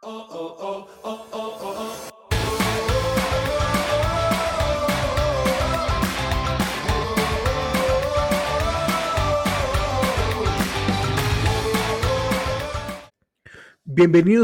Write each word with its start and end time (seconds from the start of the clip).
Bienvenidos 0.00 0.52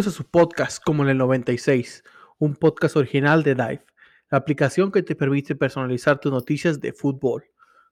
a 0.08 0.10
su 0.10 0.24
podcast 0.24 0.82
como 0.82 1.04
en 1.04 1.10
el 1.10 1.18
96, 1.18 2.02
un 2.38 2.56
podcast 2.56 2.96
original 2.96 3.44
de 3.44 3.54
Dive, 3.54 3.84
la 4.30 4.38
aplicación 4.38 4.90
que 4.90 5.04
te 5.04 5.14
permite 5.14 5.54
personalizar 5.54 6.18
tus 6.18 6.32
noticias 6.32 6.80
de 6.80 6.92
fútbol. 6.92 7.44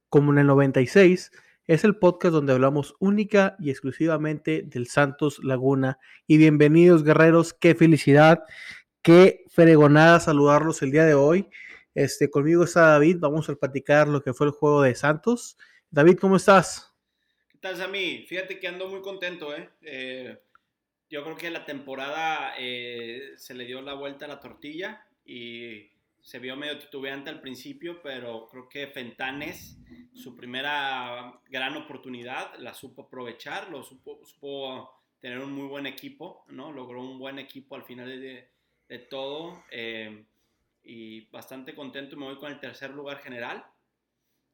Como 0.09 0.33
en 0.33 0.39
el 0.39 0.49
96 0.49 1.31
es 1.67 1.85
el 1.85 1.97
podcast 1.97 2.33
donde 2.33 2.53
hablamos 2.53 2.95
única 2.99 3.57
y 3.61 3.71
exclusivamente 3.71 4.63
del 4.65 4.87
Santos 4.89 5.39
Laguna. 5.43 5.99
Y 6.27 6.37
bienvenidos 6.37 7.05
guerreros, 7.05 7.55
qué 7.55 7.75
felicidad, 7.75 8.43
qué 9.01 9.45
fregonada 9.49 10.19
saludarlos 10.21 10.83
el 10.83 10.91
día 10.91 11.05
de 11.05 11.15
hoy. 11.15 11.49
Este, 11.95 12.31
conmigo 12.31 12.65
está 12.65 12.89
David, 12.89 13.19
vamos 13.21 13.49
a 13.49 13.55
platicar 13.55 14.09
lo 14.09 14.23
que 14.23 14.33
fue 14.33 14.47
el 14.47 14.53
juego 14.53 14.83
de 14.83 14.95
Santos. 14.95 15.57
David, 15.91 16.19
¿cómo 16.19 16.37
estás? 16.37 16.93
¿Qué 17.49 17.59
tal, 17.59 17.77
Sammy? 17.77 18.25
Fíjate 18.29 18.59
que 18.59 18.67
ando 18.67 18.89
muy 18.89 19.01
contento, 19.01 19.55
¿eh? 19.55 19.69
eh 19.83 20.39
yo 21.13 21.23
creo 21.23 21.37
que 21.37 21.51
la 21.51 21.67
temporada 21.67 22.55
eh, 22.59 23.35
se 23.37 23.53
le 23.53 23.67
dio 23.67 23.83
la 23.83 23.93
vuelta 23.93 24.25
a 24.25 24.29
la 24.29 24.41
tortilla 24.41 25.07
y 25.27 25.92
se 26.23 26.39
vio 26.39 26.57
medio 26.57 26.79
titubeante 26.79 27.31
al 27.31 27.41
principio, 27.41 28.01
pero 28.01 28.47
creo 28.49 28.69
que 28.69 28.87
Fentanes, 28.87 29.77
su 30.15 30.37
primera 30.37 31.41
gran 31.51 31.77
oportunidad, 31.77 32.55
la 32.59 32.73
supo 32.73 33.03
aprovechar, 33.03 33.69
lo 33.71 33.83
supo, 33.83 34.25
supo 34.25 35.03
tener 35.21 35.41
un 35.41 35.53
muy 35.53 35.67
buen 35.67 35.87
equipo, 35.87 36.45
¿no? 36.49 36.73
Logró 36.73 37.03
un 37.03 37.19
buen 37.19 37.41
equipo 37.41 37.75
al 37.75 37.83
final 37.83 38.09
de, 38.09 38.49
todo 39.11 39.65
eh, 39.71 40.25
y 40.85 41.23
bastante 41.31 41.75
contento. 41.75 42.17
Me 42.17 42.27
voy 42.27 42.39
con 42.39 42.53
el 42.53 42.61
tercer 42.61 42.91
lugar 42.91 43.19
general. 43.19 43.65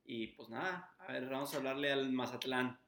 Y 0.04 0.28
pues 0.28 0.48
nada, 0.48 0.94
a 1.00 1.12
ver, 1.12 1.28
vamos 1.28 1.52
a 1.52 1.58
hablarle 1.58 1.92
al 1.92 2.10
Mazatlán. 2.12 2.78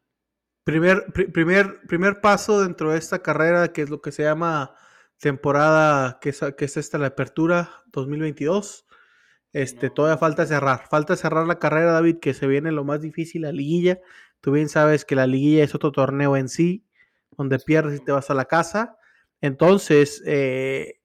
Primer, 0.64 1.06
primer, 1.12 1.80
primer 1.86 2.20
paso 2.20 2.62
dentro 2.62 2.92
de 2.92 2.98
esta 2.98 3.22
carrera, 3.22 3.72
que 3.72 3.82
es 3.82 3.90
lo 3.90 4.00
que 4.00 4.12
se 4.12 4.22
llama 4.22 4.74
temporada, 5.20 6.18
que 6.20 6.30
es, 6.30 6.40
que 6.56 6.64
es 6.64 6.76
esta 6.76 6.98
la 6.98 7.08
apertura 7.08 7.84
2022. 7.92 8.86
Este, 9.52 9.90
todavía 9.90 10.18
falta 10.18 10.46
cerrar. 10.46 10.88
Falta 10.88 11.16
cerrar 11.16 11.46
la 11.46 11.58
carrera, 11.58 11.92
David, 11.92 12.16
que 12.20 12.34
se 12.34 12.46
viene 12.46 12.72
lo 12.72 12.84
más 12.84 13.02
difícil, 13.02 13.42
la 13.42 13.52
liguilla. 13.52 14.00
Tú 14.40 14.52
bien 14.52 14.68
sabes 14.68 15.04
que 15.04 15.14
la 15.14 15.26
liguilla 15.26 15.64
es 15.64 15.74
otro 15.74 15.92
torneo 15.92 16.36
en 16.36 16.48
sí, 16.48 16.86
donde 17.36 17.58
pierdes 17.58 18.00
y 18.00 18.04
te 18.04 18.12
vas 18.12 18.30
a 18.30 18.34
la 18.34 18.46
casa. 18.46 18.96
Entonces, 19.40 20.22
eh, 20.26 21.00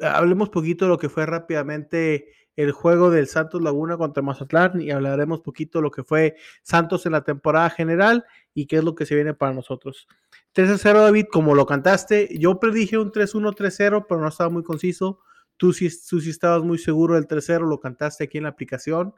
hablemos 0.00 0.50
poquito 0.50 0.84
de 0.84 0.90
lo 0.90 0.98
que 0.98 1.08
fue 1.08 1.26
rápidamente 1.26 2.28
el 2.56 2.72
juego 2.72 3.10
del 3.10 3.26
Santos 3.26 3.62
Laguna 3.62 3.96
contra 3.96 4.22
Mazatlán 4.22 4.80
y 4.80 4.90
hablaremos 4.90 5.40
poquito 5.40 5.78
de 5.78 5.82
lo 5.82 5.90
que 5.90 6.04
fue 6.04 6.36
Santos 6.62 7.04
en 7.06 7.12
la 7.12 7.24
temporada 7.24 7.70
general 7.70 8.24
y 8.52 8.66
qué 8.66 8.76
es 8.76 8.84
lo 8.84 8.94
que 8.94 9.06
se 9.06 9.14
viene 9.14 9.34
para 9.34 9.52
nosotros. 9.52 10.06
3-0 10.54 11.02
David, 11.02 11.26
como 11.30 11.54
lo 11.54 11.66
cantaste, 11.66 12.28
yo 12.38 12.60
predije 12.60 12.98
un 12.98 13.10
3-1, 13.10 13.54
3-0, 13.54 14.06
pero 14.08 14.20
no 14.20 14.28
estaba 14.28 14.50
muy 14.50 14.62
conciso. 14.62 15.20
Tú 15.56 15.72
sí, 15.72 15.88
tú 16.08 16.20
sí 16.20 16.30
estabas 16.30 16.62
muy 16.62 16.78
seguro 16.78 17.14
del 17.14 17.26
3-0, 17.26 17.68
lo 17.68 17.80
cantaste 17.80 18.24
aquí 18.24 18.38
en 18.38 18.44
la 18.44 18.50
aplicación. 18.50 19.14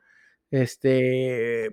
Este, 0.51 1.67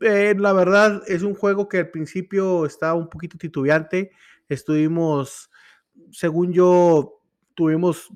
eh, 0.00 0.34
la 0.38 0.52
verdad 0.52 1.02
es 1.06 1.22
un 1.22 1.34
juego 1.34 1.68
que 1.68 1.78
al 1.78 1.90
principio 1.90 2.66
estaba 2.66 2.94
un 2.94 3.08
poquito 3.08 3.38
titubeante. 3.38 4.10
Estuvimos, 4.48 5.50
según 6.10 6.52
yo, 6.52 7.20
tuvimos 7.54 8.10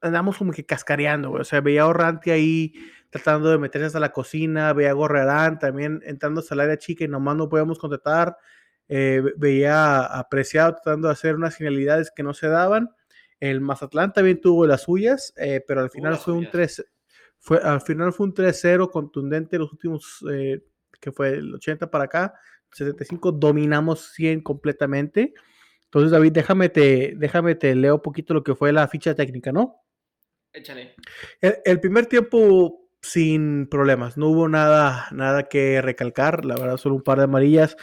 andamos 0.00 0.36
como 0.36 0.52
que 0.52 0.64
cascareando, 0.64 1.32
O 1.32 1.44
sea, 1.44 1.60
veía 1.60 1.82
a 1.82 1.86
Orranti 1.86 2.30
ahí 2.30 2.74
tratando 3.10 3.50
de 3.50 3.58
meterse 3.58 3.86
hasta 3.86 4.00
la 4.00 4.12
cocina, 4.12 4.72
veía 4.72 4.90
a 4.90 4.94
Gorrerán 4.94 5.58
también 5.58 6.00
entrando 6.04 6.40
hasta 6.40 6.54
el 6.54 6.60
área 6.60 6.78
chica 6.78 7.04
y 7.04 7.08
nomás 7.08 7.36
no 7.36 7.48
podíamos 7.48 7.78
contratar. 7.78 8.36
Eh, 8.88 9.22
veía 9.36 10.00
apreciado 10.04 10.72
tratando 10.74 11.08
de 11.08 11.12
hacer 11.12 11.34
unas 11.34 11.56
finalidades 11.56 12.10
que 12.14 12.22
no 12.22 12.34
se 12.34 12.48
daban. 12.48 12.90
El 13.40 13.60
Mazatlán 13.60 14.12
también 14.12 14.40
tuvo 14.40 14.66
las 14.66 14.82
suyas, 14.82 15.32
eh, 15.36 15.62
pero 15.66 15.82
al 15.82 15.90
final 15.90 16.16
fue 16.16 16.34
un 16.34 16.50
3 16.50 16.84
fue 17.38 17.58
al 17.58 17.80
final 17.80 18.12
fue 18.12 18.26
un 18.26 18.34
3-0 18.34 18.90
contundente 18.90 19.58
los 19.58 19.72
últimos 19.72 20.24
eh, 20.30 20.64
que 21.00 21.12
fue 21.12 21.30
el 21.30 21.54
80 21.54 21.90
para 21.90 22.04
acá, 22.04 22.34
75 22.72 23.32
dominamos 23.32 24.12
100 24.12 24.42
completamente. 24.42 25.34
Entonces, 25.84 26.10
David, 26.10 26.32
déjame 26.32 26.68
te, 26.68 27.14
déjame 27.16 27.54
te 27.54 27.74
leo 27.74 27.94
un 27.94 28.02
poquito 28.02 28.34
lo 28.34 28.42
que 28.42 28.54
fue 28.54 28.72
la 28.72 28.88
ficha 28.88 29.14
técnica, 29.14 29.52
¿no? 29.52 29.76
Échale. 30.52 30.94
El, 31.40 31.80
primer 31.80 32.06
tiempo 32.06 32.87
sin 33.00 33.68
problemas, 33.68 34.16
no 34.16 34.28
hubo 34.28 34.48
nada, 34.48 35.06
nada 35.12 35.48
que 35.48 35.80
recalcar, 35.80 36.44
la 36.44 36.56
verdad, 36.56 36.76
solo 36.76 36.96
un 36.96 37.02
par 37.02 37.18
de 37.18 37.24
amarillas, 37.24 37.76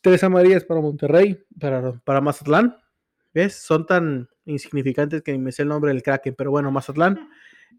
tres 0.00 0.22
amarillas 0.24 0.64
para 0.64 0.80
Monterrey, 0.80 1.44
para, 1.58 1.92
para 2.04 2.20
Mazatlán, 2.20 2.76
¿ves? 3.34 3.54
Son 3.54 3.86
tan 3.86 4.28
insignificantes 4.44 5.22
que 5.22 5.32
ni 5.32 5.38
me 5.38 5.52
sé 5.52 5.62
el 5.62 5.68
nombre 5.68 5.92
del 5.92 6.02
Kraken, 6.02 6.34
pero 6.36 6.50
bueno, 6.50 6.70
Mazatlán. 6.70 7.28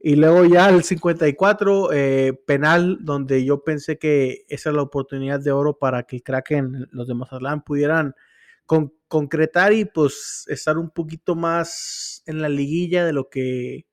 Y 0.01 0.15
luego 0.15 0.43
ya 0.45 0.69
el 0.69 0.83
54, 0.83 1.93
eh, 1.93 2.33
penal, 2.45 2.97
donde 3.01 3.45
yo 3.45 3.63
pensé 3.63 3.97
que 3.97 4.45
esa 4.49 4.69
es 4.69 4.75
la 4.75 4.81
oportunidad 4.81 5.39
de 5.39 5.51
oro 5.51 5.77
para 5.77 6.03
que 6.03 6.17
el 6.17 6.23
Kraken, 6.23 6.87
los 6.91 7.07
de 7.07 7.13
Mazatlán, 7.13 7.63
pudieran 7.63 8.13
concretar 9.07 9.73
y 9.73 9.85
pues 9.85 10.45
estar 10.47 10.77
un 10.77 10.89
poquito 10.89 11.35
más 11.35 12.23
en 12.25 12.41
la 12.41 12.49
liguilla 12.49 13.05
de 13.05 13.13
lo 13.13 13.29
que 13.29 13.85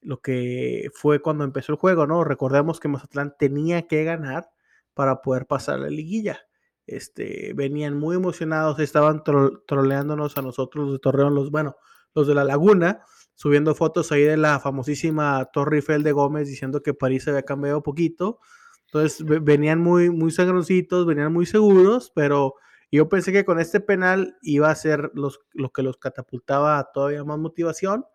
lo 0.00 0.20
que 0.20 0.90
fue 0.94 1.20
cuando 1.20 1.44
empezó 1.44 1.72
el 1.72 1.78
juego, 1.78 2.06
¿no? 2.06 2.24
Recordemos 2.24 2.80
que 2.80 2.88
Mazatlán 2.88 3.34
tenía 3.38 3.86
que 3.86 4.04
ganar 4.04 4.50
para 4.94 5.22
poder 5.22 5.46
pasar 5.46 5.80
la 5.80 5.88
liguilla. 5.88 6.40
Este, 6.86 7.52
venían 7.54 7.98
muy 7.98 8.16
emocionados, 8.16 8.78
estaban 8.80 9.22
troleándonos 9.22 10.38
a 10.38 10.42
nosotros 10.42 10.84
los 10.84 10.92
de 10.94 10.98
Torreón, 11.00 11.34
los, 11.34 11.50
bueno, 11.50 11.76
los 12.14 12.26
de 12.26 12.34
la 12.34 12.44
Laguna, 12.44 13.04
subiendo 13.34 13.74
fotos 13.74 14.10
ahí 14.10 14.22
de 14.22 14.36
la 14.36 14.58
famosísima 14.58 15.44
Torre 15.52 15.76
Eiffel 15.76 16.02
de 16.02 16.12
Gómez 16.12 16.48
diciendo 16.48 16.82
que 16.82 16.94
París 16.94 17.24
se 17.24 17.30
había 17.30 17.42
cambiado 17.42 17.82
poquito. 17.82 18.40
Entonces 18.86 19.24
venían 19.42 19.80
muy, 19.80 20.08
muy 20.08 20.30
sagroncitos, 20.30 21.04
venían 21.04 21.32
muy 21.32 21.44
seguros, 21.44 22.10
pero 22.14 22.54
yo 22.90 23.08
pensé 23.08 23.32
que 23.32 23.44
con 23.44 23.60
este 23.60 23.80
penal 23.80 24.38
iba 24.40 24.70
a 24.70 24.74
ser 24.74 25.10
los, 25.14 25.40
lo 25.52 25.70
que 25.70 25.82
los 25.82 25.98
catapultaba 25.98 26.78
a 26.78 26.90
todavía 26.90 27.22
más 27.22 27.38
motivación 27.38 28.06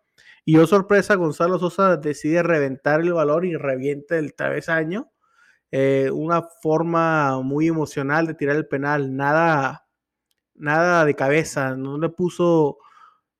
y 0.44 0.54
yo, 0.54 0.66
sorpresa, 0.66 1.14
Gonzalo 1.14 1.58
Sosa 1.58 1.96
decide 1.96 2.42
reventar 2.42 3.00
el 3.00 3.12
valor 3.12 3.46
y 3.46 3.56
revienta 3.56 4.18
el 4.18 4.34
travesaño. 4.34 5.10
Eh, 5.70 6.10
una 6.12 6.42
forma 6.62 7.40
muy 7.42 7.66
emocional 7.68 8.26
de 8.26 8.34
tirar 8.34 8.56
el 8.56 8.68
penal, 8.68 9.16
nada, 9.16 9.86
nada 10.54 11.04
de 11.04 11.14
cabeza, 11.14 11.76
no 11.76 11.98
le 11.98 12.10
puso, 12.10 12.78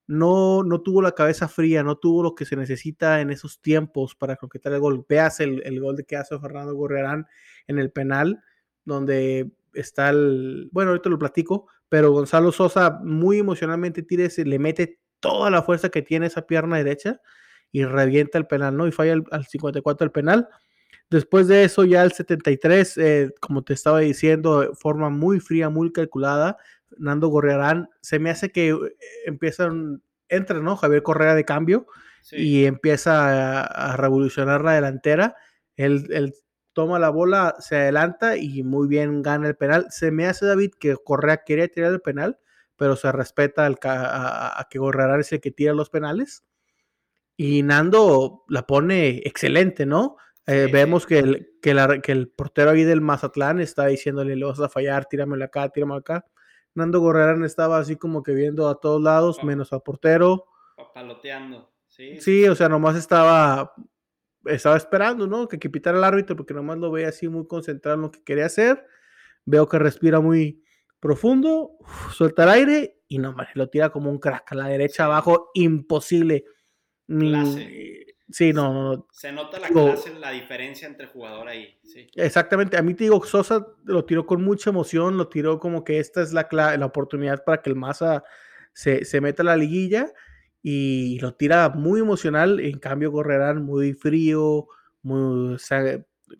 no, 0.06 0.64
no 0.64 0.80
tuvo 0.82 1.02
la 1.02 1.12
cabeza 1.12 1.46
fría, 1.48 1.82
no 1.82 1.96
tuvo 1.96 2.22
lo 2.22 2.34
que 2.34 2.44
se 2.44 2.56
necesita 2.56 3.20
en 3.20 3.30
esos 3.30 3.60
tiempos 3.60 4.14
para 4.16 4.36
concretar 4.36 4.72
el 4.72 4.80
gol. 4.80 5.06
Veas 5.08 5.40
el, 5.40 5.62
el 5.64 5.80
gol 5.80 5.96
de 5.96 6.04
que 6.04 6.16
hace 6.16 6.38
Fernando 6.38 6.74
Gorrerán 6.74 7.26
en 7.68 7.78
el 7.78 7.92
penal, 7.92 8.42
donde 8.84 9.52
está 9.74 10.10
el, 10.10 10.68
bueno, 10.72 10.90
ahorita 10.90 11.10
lo 11.10 11.18
platico, 11.18 11.68
pero 11.88 12.12
Gonzalo 12.12 12.50
Sosa 12.50 12.98
muy 13.02 13.38
emocionalmente 13.38 14.02
tira 14.02 14.24
ese, 14.24 14.44
le 14.44 14.58
mete 14.58 15.00
toda 15.24 15.48
la 15.48 15.62
fuerza 15.62 15.88
que 15.88 16.02
tiene 16.02 16.26
esa 16.26 16.46
pierna 16.46 16.76
derecha 16.76 17.18
y 17.72 17.86
revienta 17.86 18.36
el 18.36 18.46
penal, 18.46 18.76
¿no? 18.76 18.86
Y 18.86 18.92
falla 18.92 19.14
al 19.30 19.46
54 19.46 20.04
el 20.04 20.10
penal. 20.12 20.48
Después 21.08 21.48
de 21.48 21.64
eso, 21.64 21.84
ya 21.84 22.02
el 22.02 22.12
73, 22.12 22.98
eh, 22.98 23.34
como 23.40 23.64
te 23.64 23.72
estaba 23.72 24.00
diciendo, 24.00 24.60
de 24.60 24.68
forma 24.74 25.08
muy 25.08 25.40
fría, 25.40 25.70
muy 25.70 25.92
calculada, 25.92 26.58
Nando 26.98 27.28
Gorriarán, 27.28 27.88
se 28.02 28.18
me 28.18 28.28
hace 28.28 28.52
que 28.52 28.68
eh, 28.68 28.76
empiezan, 29.24 30.02
entra, 30.28 30.60
¿no? 30.60 30.76
Javier 30.76 31.02
Correa 31.02 31.34
de 31.34 31.46
cambio 31.46 31.86
y 32.30 32.66
empieza 32.66 33.62
a, 33.62 33.96
revolucionar 33.96 34.62
la 34.62 34.74
delantera. 34.74 35.36
Él, 35.76 36.06
él, 36.10 36.34
toma 36.74 36.98
la 36.98 37.08
bola, 37.08 37.54
se 37.60 37.76
adelanta 37.76 38.36
y 38.36 38.62
muy 38.62 38.88
bien 38.88 39.22
gana 39.22 39.48
el 39.48 39.56
penal. 39.56 39.86
Se 39.88 40.10
me 40.10 40.26
hace, 40.26 40.44
David, 40.44 40.72
que 40.78 40.96
Correa 41.02 41.44
quería 41.46 41.68
tirar 41.68 41.92
el 41.92 42.00
penal, 42.00 42.38
pero 42.76 42.96
se 42.96 43.10
respeta 43.12 43.66
al, 43.66 43.78
a, 43.82 44.66
que 44.70 44.78
Gorrarán 44.78 45.20
es 45.20 45.32
el 45.32 45.40
que 45.40 45.50
tira 45.50 45.72
los 45.72 45.90
penales. 45.90 46.44
Y 47.36 47.62
Nando 47.62 48.44
la 48.48 48.66
pone 48.66 49.22
excelente, 49.24 49.86
¿no? 49.86 50.16
Eh, 50.46 50.68
vemos 50.70 51.06
que 51.06 51.18
el, 51.18 51.52
que, 51.62 51.72
el 52.12 52.28
portero 52.28 52.70
ahí 52.70 52.84
del 52.84 53.00
Mazatlán 53.00 53.60
está 53.60 53.86
diciéndole, 53.86 54.36
le 54.36 54.44
vas 54.44 54.60
a 54.60 54.68
fallar, 54.68 55.06
tíramelo 55.06 55.44
acá, 55.44 55.68
tíramelo 55.70 55.98
acá. 55.98 56.26
Nando 56.74 57.00
Gorrarán 57.00 57.44
estaba 57.44 57.78
así 57.78 57.96
como 57.96 58.22
que 58.22 58.32
viendo 58.32 58.68
a 58.68 58.78
todos 58.78 59.00
lados, 59.00 59.42
menos 59.42 59.72
al 59.72 59.82
portero. 59.82 60.46
Paloteando, 60.92 61.72
sí. 61.88 62.20
Sí, 62.20 62.46
o 62.46 62.54
sea, 62.54 62.68
nomás 62.68 62.96
estaba, 62.96 63.74
estaba 64.44 64.76
esperando, 64.76 65.26
¿no? 65.26 65.48
Que, 65.48 65.58
que 65.58 65.70
pitara 65.70 65.96
el 65.96 66.04
árbitro, 66.04 66.36
porque 66.36 66.52
nomás 66.52 66.78
lo 66.78 66.90
veía 66.90 67.08
así 67.08 67.28
muy 67.28 67.46
concentrado 67.46 67.96
en 67.96 68.02
lo 68.02 68.10
que 68.10 68.22
quería 68.22 68.46
hacer. 68.46 68.84
Veo 69.44 69.68
que 69.68 69.78
respira 69.78 70.20
muy, 70.20 70.63
profundo, 71.04 71.76
suelta 72.14 72.44
el 72.44 72.48
aire 72.48 73.02
y 73.08 73.18
no, 73.18 73.36
lo 73.52 73.68
tira 73.68 73.90
como 73.90 74.10
un 74.10 74.18
crack 74.18 74.52
a 74.52 74.54
la 74.54 74.68
derecha 74.68 75.04
abajo, 75.04 75.50
imposible. 75.52 76.46
Sí, 78.30 78.54
no, 78.54 78.72
no, 78.72 79.06
Se 79.12 79.30
nota 79.30 79.60
la 79.60 79.68
clase, 79.68 80.18
la 80.18 80.30
diferencia 80.30 80.88
entre 80.88 81.06
jugador 81.08 81.46
ahí. 81.46 81.78
Exactamente. 82.14 82.78
A 82.78 82.82
mí 82.82 82.94
te 82.94 83.04
digo, 83.04 83.22
Sosa 83.22 83.66
lo 83.84 84.06
tiró 84.06 84.24
con 84.24 84.42
mucha 84.42 84.70
emoción, 84.70 85.18
lo 85.18 85.28
tiró 85.28 85.60
como 85.60 85.84
que 85.84 85.98
esta 85.98 86.22
es 86.22 86.32
la, 86.32 86.48
la 86.50 86.86
oportunidad 86.86 87.44
para 87.44 87.60
que 87.60 87.68
el 87.68 87.76
Maza 87.76 88.24
se, 88.72 89.04
se 89.04 89.20
meta 89.20 89.42
a 89.42 89.44
la 89.44 89.58
liguilla 89.58 90.10
y 90.62 91.18
lo 91.20 91.34
tira 91.34 91.68
muy 91.68 92.00
emocional. 92.00 92.60
En 92.60 92.78
cambio, 92.78 93.12
Correrán 93.12 93.62
muy 93.62 93.92
frío, 93.92 94.68
muy 95.02 95.58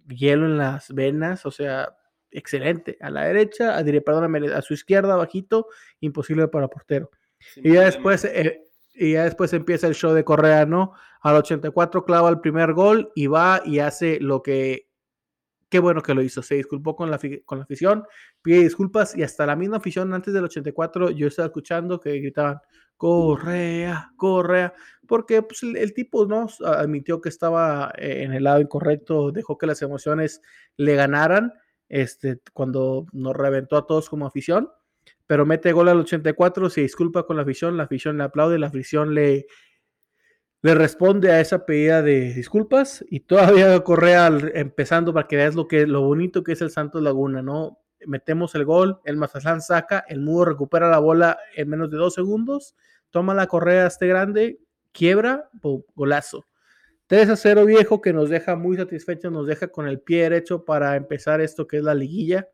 hielo 0.08 0.46
en 0.46 0.56
las 0.56 0.94
venas, 0.94 1.44
o 1.44 1.50
sea, 1.50 1.99
excelente. 2.35 2.99
A 3.01 3.11
la 3.11 3.25
derecha, 3.25 3.79
a, 3.79 3.85
perdóname, 3.85 4.53
a 4.53 4.61
su 4.63 4.75
izquierda, 4.75 5.17
bajito, 5.17 5.69
imposible 6.01 6.49
para 6.49 6.69
portero. 6.69 7.11
y 7.57 7.73
ya 7.73 7.83
después, 7.83 8.25
eh, 8.25 8.65
y 8.95 9.13
ya 9.13 9.25
después 9.25 9.53
empieza 9.53 9.87
el 9.87 9.95
show 9.95 10.13
de 10.13 10.25
Correa, 10.25 10.67
¿no? 10.67 10.93
Al 11.23 11.37
84 11.37 12.05
clava 12.05 12.29
el 12.29 12.41
primer 12.41 12.75
gol 12.75 13.11
y 13.15 13.27
va 13.27 13.63
y 13.65 13.79
hace 13.79 14.21
lo 14.21 14.43
que 14.43 14.89
qué 15.75 15.81
bueno 15.81 16.03
que 16.03 16.15
lo 16.15 16.23
hizo. 16.23 16.41
Se 16.43 16.55
disculpó 16.55 16.95
con 16.95 17.11
la, 17.11 17.19
con 17.45 17.59
la 17.59 17.65
afición, 17.65 18.05
pide 18.43 18.61
disculpas 18.61 19.17
y 19.17 19.25
hasta 19.25 19.45
la 19.45 19.57
misma 19.57 19.79
afición 19.79 20.15
antes 20.15 20.33
del 20.33 20.45
84 20.45 21.11
yo 21.11 21.27
estaba 21.27 21.47
escuchando 21.47 21.99
que 21.99 22.13
gritaban 22.21 22.61
Correa, 22.97 24.13
Correa, 24.17 24.73
porque 25.09 25.43
pues, 25.43 25.65
el, 25.65 25.93
tipo 25.93 26.27
no 26.27 26.47
admitió 26.65 27.21
que 27.21 27.29
estaba 27.29 27.93
eh, 27.99 28.23
en 28.23 28.33
el 28.33 28.45
lado 28.45 28.61
incorrecto, 28.61 29.33
dejó 29.33 29.59
que 29.59 29.67
las 29.67 29.83
emociones 29.83 30.41
le 30.77 30.95
ganaran 30.95 31.53
este, 31.89 32.41
cuando 32.53 33.07
nos 33.13 33.35
reventó 33.35 33.77
a 33.77 33.87
todos 33.87 34.09
como 34.09 34.27
afición, 34.27 34.71
pero 35.27 35.47
mete 35.47 35.73
gol 35.73 35.89
al 35.89 36.01
84, 36.01 36.71
se 36.71 36.83
disculpa 36.83 37.25
con 37.25 37.37
la 37.37 37.43
afición, 37.43 37.77
la 37.77 37.85
afición 37.85 38.19
le 38.19 38.25
aplaude, 38.25 38.59
la 38.59 38.67
afición 38.67 39.15
le, 39.15 39.47
le 40.65 40.75
responde 40.75 41.31
a 41.31 41.41
esa 41.41 41.67
pedida 41.67 42.03
de 42.03 42.33
disculpas 42.33 43.05
y 43.11 43.21
todavía 43.21 43.79
Correa 43.81 44.27
empezando 44.55 45.13
para 45.13 45.29
que 45.29 45.37
veas 45.37 45.55
lo, 45.55 45.69
que, 45.69 45.87
lo 45.87 46.03
bonito 46.03 46.43
que 46.43 46.53
es 46.53 46.63
el 46.63 46.71
Santos 46.71 47.03
Laguna, 47.03 47.43
¿no? 47.43 47.81
Metemos 48.07 48.55
el 48.55 48.65
gol, 48.65 49.01
el 49.05 49.17
Mazatlán 49.17 49.61
saca, 49.63 50.05
el 50.09 50.21
Mudo 50.21 50.47
recupera 50.47 50.91
la 50.91 50.99
bola 50.99 51.39
en 51.55 51.69
menos 51.69 51.91
de 51.91 51.97
dos 51.97 52.15
segundos, 52.15 52.75
toma 53.11 53.35
la 53.35 53.47
correa 53.47 53.87
este 53.87 54.07
grande, 54.07 54.59
quiebra, 54.93 55.49
golazo. 55.95 56.47
3 57.06 57.31
a 57.31 57.37
0 57.37 57.67
viejo 57.67 58.01
que 58.01 58.12
nos 58.12 58.31
deja 58.31 58.56
muy 58.56 58.77
satisfechos, 58.77 59.31
nos 59.31 59.47
deja 59.47 59.69
con 59.69 59.87
el 59.87 60.01
pie 60.01 60.23
derecho 60.23 60.65
para 60.65 60.97
empezar 60.97 61.41
esto 61.41 61.67
que 61.67 61.79
es 61.79 61.83
la 61.83 61.95
liguilla. 61.95 62.49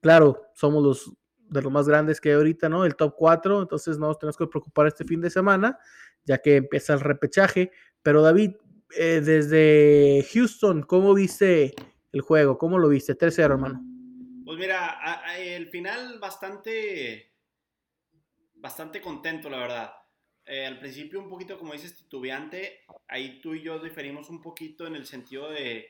Claro, 0.00 0.42
somos 0.54 0.82
los 0.82 1.12
de 1.38 1.62
los 1.62 1.70
más 1.70 1.86
grandes 1.86 2.20
que 2.20 2.30
hay 2.30 2.34
ahorita, 2.34 2.68
¿no? 2.68 2.84
El 2.84 2.96
top 2.96 3.14
4, 3.16 3.62
entonces 3.62 3.98
no 3.98 4.08
nos 4.08 4.18
tenemos 4.18 4.36
que 4.36 4.46
preocupar 4.46 4.88
este 4.88 5.04
fin 5.04 5.20
de 5.20 5.30
semana 5.30 5.78
ya 6.24 6.38
que 6.38 6.56
empieza 6.56 6.94
el 6.94 7.00
repechaje. 7.00 7.70
Pero 8.02 8.22
David, 8.22 8.52
eh, 8.96 9.20
desde 9.24 10.26
Houston, 10.32 10.82
¿cómo 10.82 11.14
viste 11.14 11.74
el 12.12 12.20
juego? 12.20 12.58
¿Cómo 12.58 12.78
lo 12.78 12.88
viste? 12.88 13.16
3-0, 13.16 13.52
hermano. 13.52 13.82
Pues 14.44 14.58
mira, 14.58 15.22
el 15.38 15.68
final 15.68 16.18
bastante, 16.18 17.32
bastante 18.56 19.00
contento, 19.00 19.48
la 19.48 19.58
verdad. 19.58 19.92
Eh, 20.46 20.66
al 20.66 20.78
principio 20.78 21.20
un 21.20 21.28
poquito, 21.28 21.58
como 21.58 21.72
dices, 21.72 21.96
titubeante. 21.96 22.80
Ahí 23.08 23.40
tú 23.40 23.54
y 23.54 23.62
yo 23.62 23.78
diferimos 23.78 24.28
un 24.30 24.42
poquito 24.42 24.86
en 24.86 24.96
el 24.96 25.06
sentido 25.06 25.50
de, 25.50 25.88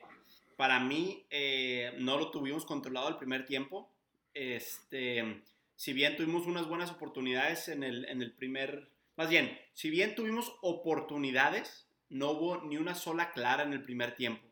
para 0.55 0.79
mí, 0.79 1.25
eh, 1.29 1.93
no 1.99 2.17
lo 2.17 2.31
tuvimos 2.31 2.65
controlado 2.65 3.09
el 3.09 3.17
primer 3.17 3.45
tiempo. 3.45 3.91
Este, 4.33 5.43
si 5.75 5.93
bien 5.93 6.15
tuvimos 6.15 6.45
unas 6.45 6.67
buenas 6.67 6.91
oportunidades 6.91 7.67
en 7.67 7.83
el, 7.83 8.05
en 8.05 8.21
el 8.21 8.33
primer 8.33 8.89
más 9.17 9.29
bien, 9.29 9.57
si 9.73 9.89
bien 9.89 10.13
tuvimos 10.13 10.53
oportunidades, 10.61 11.87
no 12.09 12.31
hubo 12.31 12.61
ni 12.63 12.77
una 12.77 12.95
sola 12.95 13.31
clara 13.31 13.63
en 13.63 13.71
el 13.71 13.83
primer 13.83 14.15
tiempo. 14.15 14.45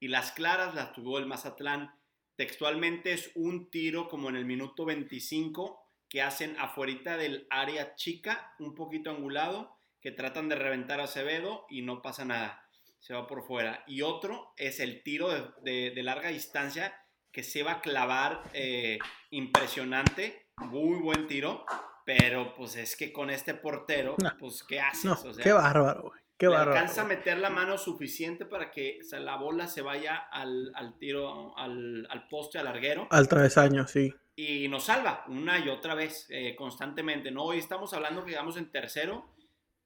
Y 0.00 0.08
las 0.08 0.32
claras 0.32 0.74
las 0.74 0.92
tuvo 0.94 1.18
el 1.18 1.26
Mazatlán. 1.26 1.94
Textualmente 2.36 3.12
es 3.12 3.30
un 3.34 3.70
tiro 3.70 4.08
como 4.08 4.30
en 4.30 4.36
el 4.36 4.46
minuto 4.46 4.86
25 4.86 5.87
que 6.08 6.22
hacen 6.22 6.56
afuera 6.58 7.16
del 7.16 7.46
área 7.50 7.94
chica, 7.94 8.54
un 8.58 8.74
poquito 8.74 9.10
angulado, 9.10 9.76
que 10.00 10.12
tratan 10.12 10.48
de 10.48 10.56
reventar 10.56 11.00
a 11.00 11.04
Acevedo 11.04 11.66
y 11.68 11.82
no 11.82 12.02
pasa 12.02 12.24
nada. 12.24 12.64
Se 13.00 13.14
va 13.14 13.26
por 13.26 13.46
fuera. 13.46 13.84
Y 13.86 14.02
otro 14.02 14.54
es 14.56 14.80
el 14.80 15.02
tiro 15.02 15.28
de, 15.62 15.92
larga 16.02 16.30
distancia 16.30 16.94
que 17.32 17.42
se 17.42 17.62
va 17.62 17.72
a 17.72 17.80
clavar 17.80 18.42
eh, 18.52 18.98
impresionante. 19.30 20.46
Muy 20.56 20.98
buen 20.98 21.26
tiro 21.28 21.64
pero 22.08 22.54
pues 22.54 22.74
es 22.76 22.96
que 22.96 23.12
con 23.12 23.28
este 23.28 23.52
portero, 23.52 24.16
pues 24.38 24.64
¿qué 24.66 24.80
haces? 24.80 25.10
o 25.10 25.34
sea, 25.34 25.44
qué 25.44 25.52
bárbaro, 25.52 26.04
güey. 26.04 26.20
Qué 26.38 26.46
bárbaro. 26.46 26.70
Alcanza 26.70 27.02
a 27.02 27.04
meter 27.04 27.36
la 27.36 27.50
mano 27.50 27.76
suficiente 27.76 28.46
para 28.46 28.70
que 28.70 29.00
la 29.12 29.36
bola 29.36 29.66
se 29.66 29.82
vaya 29.82 30.16
al, 30.16 30.72
tiro, 30.98 31.54
al, 31.58 32.26
poste, 32.30 32.58
al 32.58 32.64
larguero. 32.64 33.08
Al 33.10 33.28
travesaño, 33.28 33.86
sí. 33.86 34.14
Y 34.38 34.68
nos 34.68 34.84
salva 34.84 35.24
una 35.26 35.58
y 35.58 35.68
otra 35.68 35.96
vez, 35.96 36.26
eh, 36.28 36.54
constantemente. 36.54 37.32
¿no? 37.32 37.42
Hoy 37.42 37.58
estamos 37.58 37.92
hablando 37.92 38.24
que 38.24 38.30
llegamos 38.30 38.56
en 38.56 38.70
tercero. 38.70 39.34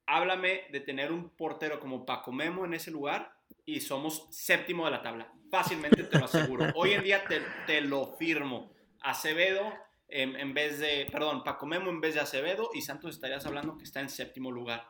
Háblame 0.04 0.64
de 0.70 0.80
tener 0.80 1.10
un 1.10 1.30
portero 1.30 1.80
como 1.80 2.04
Paco 2.04 2.32
Memo 2.32 2.66
en 2.66 2.74
ese 2.74 2.90
lugar 2.90 3.32
y 3.64 3.80
somos 3.80 4.26
séptimo 4.30 4.84
de 4.84 4.90
la 4.90 5.00
tabla. 5.00 5.32
Fácilmente 5.50 6.02
te 6.02 6.18
lo 6.18 6.26
aseguro. 6.26 6.66
Hoy 6.74 6.92
en 6.92 7.02
día 7.02 7.24
te, 7.24 7.40
te 7.66 7.80
lo 7.80 8.14
firmo. 8.18 8.74
Acevedo 9.00 9.72
en, 10.06 10.52
vez 10.52 10.78
de, 10.80 11.06
perdón, 11.10 11.42
Paco 11.44 11.64
Memo 11.64 11.88
en 11.88 12.02
vez 12.02 12.12
de 12.12 12.20
Acevedo 12.20 12.68
y 12.74 12.82
Santos 12.82 13.14
estarías 13.14 13.46
hablando 13.46 13.78
que 13.78 13.84
está 13.84 14.00
en 14.00 14.10
séptimo 14.10 14.50
lugar. 14.50 14.86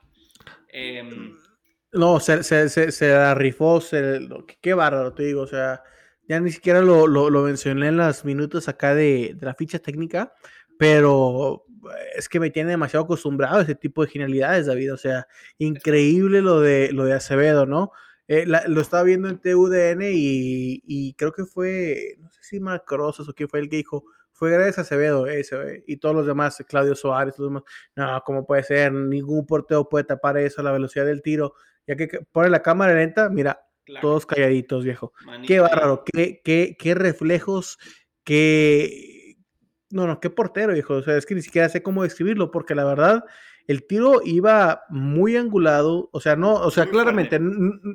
Em, 0.66 1.38
no, 1.92 2.18
se, 2.18 2.42
se, 2.42 2.68
se, 2.68 2.90
se 2.90 3.34
rifó, 3.36 3.80
qué 4.60 4.74
bárbaro, 4.74 5.14
te 5.14 5.22
digo, 5.22 5.42
o 5.42 5.46
sea, 5.46 5.84
ya 6.32 6.40
ni 6.40 6.50
siquiera 6.50 6.80
lo, 6.80 7.06
lo, 7.06 7.42
mencioné 7.42 7.88
en 7.88 7.98
los 7.98 8.24
minutos 8.24 8.66
acá 8.66 8.94
de, 8.94 9.34
de, 9.38 9.44
la 9.44 9.54
ficha 9.54 9.78
técnica, 9.78 10.32
pero 10.78 11.66
es 12.16 12.26
que 12.26 12.40
me 12.40 12.48
tiene 12.48 12.70
demasiado 12.70 13.04
acostumbrado 13.04 13.58
a 13.58 13.62
ese 13.62 13.74
tipo 13.74 14.02
de 14.02 14.10
genialidades, 14.10 14.64
David, 14.64 14.94
o 14.94 14.96
sea, 14.96 15.26
increíble 15.58 16.40
lo 16.40 16.60
de, 16.60 16.90
lo 16.92 17.04
de 17.04 17.12
Acevedo, 17.12 17.66
¿no? 17.66 17.92
Eh, 18.28 18.46
lo 18.46 18.80
estaba 18.80 19.02
viendo 19.02 19.28
en 19.28 19.40
TUDN 19.40 20.00
y, 20.10 20.82
y, 20.86 21.12
creo 21.14 21.32
que 21.32 21.44
fue, 21.44 22.16
no 22.18 22.30
sé 22.30 22.40
si 22.42 22.60
Macrosos 22.60 23.28
o 23.28 23.34
quién 23.34 23.50
fue 23.50 23.60
el 23.60 23.68
que 23.68 23.76
dijo, 23.76 24.04
fue 24.32 24.50
gracias 24.52 24.78
Acevedo 24.78 25.26
eso, 25.26 25.60
eh, 25.62 25.84
y 25.86 25.98
todos 25.98 26.14
los 26.14 26.26
demás, 26.26 26.64
Claudio 26.66 26.94
Suárez, 26.94 27.38
los 27.38 27.48
demás, 27.48 27.64
no, 27.94 28.22
¿cómo 28.24 28.46
puede 28.46 28.62
ser? 28.62 28.90
Ningún 28.90 29.44
portero 29.44 29.86
puede 29.86 30.04
tapar 30.04 30.38
eso, 30.38 30.62
la 30.62 30.72
velocidad 30.72 31.04
del 31.04 31.20
tiro, 31.20 31.52
ya 31.86 31.94
que 31.94 32.08
pone 32.32 32.48
la 32.48 32.62
cámara 32.62 32.94
lenta, 32.94 33.28
mira, 33.28 33.66
todos 34.00 34.26
calladitos, 34.26 34.84
viejo. 34.84 35.12
Qué 35.46 35.60
bárbaro, 35.60 36.04
qué, 36.04 36.40
qué, 36.44 36.76
qué 36.78 36.94
reflejos, 36.94 37.78
qué... 38.24 39.36
No, 39.90 40.06
no, 40.06 40.20
qué 40.20 40.30
portero, 40.30 40.72
viejo, 40.72 40.94
o 40.94 41.02
sea, 41.02 41.16
es 41.18 41.26
que 41.26 41.34
ni 41.34 41.42
siquiera 41.42 41.68
sé 41.68 41.82
cómo 41.82 42.02
describirlo, 42.02 42.50
porque 42.50 42.74
la 42.74 42.84
verdad, 42.84 43.24
el 43.66 43.86
tiro 43.86 44.20
iba 44.24 44.82
muy 44.88 45.36
angulado, 45.36 46.08
o 46.12 46.20
sea, 46.20 46.34
no, 46.34 46.54
o 46.54 46.70
sea, 46.70 46.86
claramente 46.86 47.38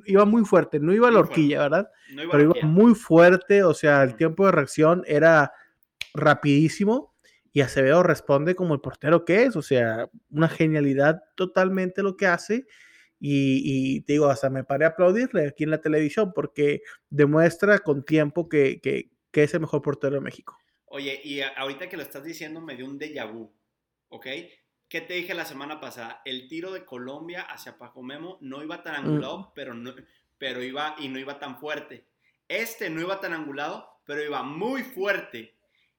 iba 0.05 0.25
muy 0.25 0.45
fuerte, 0.45 0.79
no 0.79 0.93
iba 0.93 1.07
a 1.07 1.11
la 1.11 1.19
horquilla, 1.19 1.61
¿verdad? 1.61 1.89
Pero 2.31 2.43
iba 2.43 2.53
muy 2.63 2.93
fuerte, 2.93 3.63
o 3.63 3.73
sea, 3.73 4.03
el 4.03 4.15
tiempo 4.15 4.45
de 4.45 4.51
reacción 4.51 5.03
era 5.07 5.51
rapidísimo 6.13 7.15
y 7.51 7.61
Acevedo 7.61 8.03
responde 8.03 8.53
como 8.53 8.75
el 8.75 8.81
portero 8.81 9.25
que 9.25 9.43
es, 9.43 9.55
o 9.55 9.61
sea, 9.61 10.09
una 10.29 10.47
genialidad 10.47 11.23
totalmente 11.35 12.03
lo 12.03 12.15
que 12.15 12.27
hace. 12.27 12.67
Y, 13.19 14.01
te 14.01 14.13
digo, 14.13 14.27
hasta 14.27 14.49
me 14.49 14.63
paré 14.63 14.85
a 14.85 14.89
aplaudirle 14.89 15.47
aquí 15.47 15.63
en 15.63 15.71
la 15.71 15.81
televisión 15.81 16.33
porque 16.35 16.81
demuestra 17.09 17.79
con 17.79 18.03
tiempo 18.05 18.47
que, 18.47 18.79
que, 18.81 19.09
es 19.33 19.53
el 19.53 19.59
mejor 19.59 19.81
portero 19.83 20.15
de 20.15 20.21
México. 20.21 20.57
Oye, 20.85 21.21
y 21.23 21.41
ahorita 21.41 21.89
que 21.89 21.97
lo 21.97 22.03
estás 22.03 22.23
diciendo 22.23 22.59
me 22.59 22.75
dio 22.75 22.85
un 22.85 22.99
déjà 22.99 23.31
vu, 23.31 23.53
¿ok? 24.09 24.25
¿Qué 24.89 25.01
te 25.01 25.13
dije 25.13 25.35
la 25.35 25.45
semana 25.45 25.79
pasada? 25.79 26.21
El 26.25 26.47
tiro 26.47 26.71
de 26.71 26.85
Colombia 26.85 27.41
hacia 27.41 27.77
Paco 27.77 28.01
Memo 28.01 28.39
no 28.41 28.63
iba 28.63 28.81
tan 28.81 28.95
angulado, 28.95 29.39
mm. 29.39 29.51
pero, 29.53 29.73
no, 29.75 29.93
pero 30.39 30.63
iba 30.63 30.95
y 30.97 31.09
no 31.09 31.19
iba 31.19 31.37
tan 31.37 31.59
fuerte. 31.59 32.07
Este 32.47 32.89
no 32.89 33.01
iba 33.01 33.19
tan 33.19 33.33
angulado, 33.33 34.01
pero 34.05 34.23
iba 34.23 34.41
muy 34.41 34.81
fuerte 34.83 35.57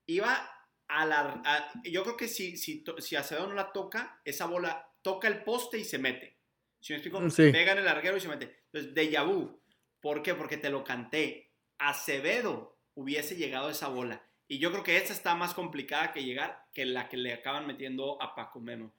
iba 0.08 0.50
a 0.88 1.06
la... 1.06 1.70
yo 1.84 2.02
creo 2.02 2.16
que 2.16 2.28
si, 2.28 2.56
si, 2.56 2.82
si 2.98 3.14
Acevedo 3.14 3.46
no 3.46 3.54
la 3.54 3.72
toca, 3.72 4.20
esa 4.24 4.46
bola 4.46 4.90
toca 5.02 5.28
el 5.28 5.44
poste 5.44 5.78
y 5.78 5.84
se 5.84 5.98
mete. 5.98 6.37
Si 6.80 6.92
me 6.92 6.98
explico, 6.98 7.20
mm, 7.20 7.52
pega 7.52 7.72
en 7.72 7.78
el 7.78 7.84
larguero 7.84 8.16
y 8.16 8.20
se 8.20 8.28
mete. 8.28 8.56
Entonces, 8.72 8.94
de 8.94 9.20
vu. 9.24 9.60
¿Por 10.00 10.22
qué? 10.22 10.34
Porque 10.34 10.56
te 10.56 10.70
lo 10.70 10.84
canté. 10.84 11.52
Acevedo 11.78 12.78
hubiese 12.94 13.36
llegado 13.36 13.68
a 13.68 13.72
esa 13.72 13.88
bola. 13.88 14.22
Y 14.46 14.58
yo 14.58 14.70
creo 14.70 14.82
que 14.82 14.96
esta 14.96 15.12
está 15.12 15.34
más 15.34 15.54
complicada 15.54 16.12
que 16.12 16.24
llegar 16.24 16.64
que 16.72 16.86
la 16.86 17.08
que 17.08 17.16
le 17.16 17.34
acaban 17.34 17.66
metiendo 17.66 18.20
a 18.22 18.34
Paco 18.34 18.60
Memo. 18.60 18.94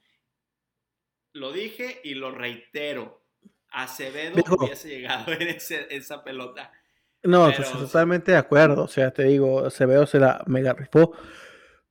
Lo 1.34 1.52
dije 1.52 2.02
y 2.04 2.14
lo 2.14 2.32
reitero. 2.32 3.26
Acevedo 3.72 4.42
hubiese 4.58 4.90
llegado 4.90 5.32
en 5.40 5.48
esa 5.48 6.24
pelota. 6.24 6.72
No, 7.24 7.52
totalmente 7.52 8.32
de 8.32 8.38
acuerdo. 8.38 8.84
O 8.84 8.88
sea, 8.88 9.12
te 9.12 9.24
digo, 9.24 9.66
Acevedo 9.66 10.06
se 10.06 10.20
la 10.20 10.44
mega 10.48 10.74
rifó. 10.74 11.14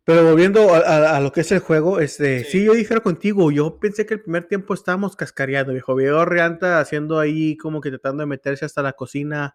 Pero 0.09 0.25
volviendo 0.25 0.73
a, 0.73 1.21
lo 1.21 1.33
que 1.33 1.43
es 1.43 1.53
el 1.53 1.59
juego, 1.59 2.01
este, 2.01 2.43
sí. 2.45 2.65
yo 2.65 2.73
dijera 2.73 3.01
contigo, 3.01 3.51
yo 3.51 3.79
pensé 3.79 4.07
que 4.07 4.15
el 4.15 4.23
primer 4.23 4.45
tiempo 4.45 4.73
estábamos 4.73 5.17
cascareando, 5.17 5.75
viejo. 5.75 5.95
Veo 5.95 6.25
Rianta 6.25 6.81
haciendo 6.81 7.19
ahí 7.19 7.59
como 7.59 7.83
que 7.83 7.91
tratando 7.91 8.23
de 8.23 8.27
meterse 8.27 8.65
hasta 8.65 8.81
la 8.81 8.95
cocina, 8.95 9.55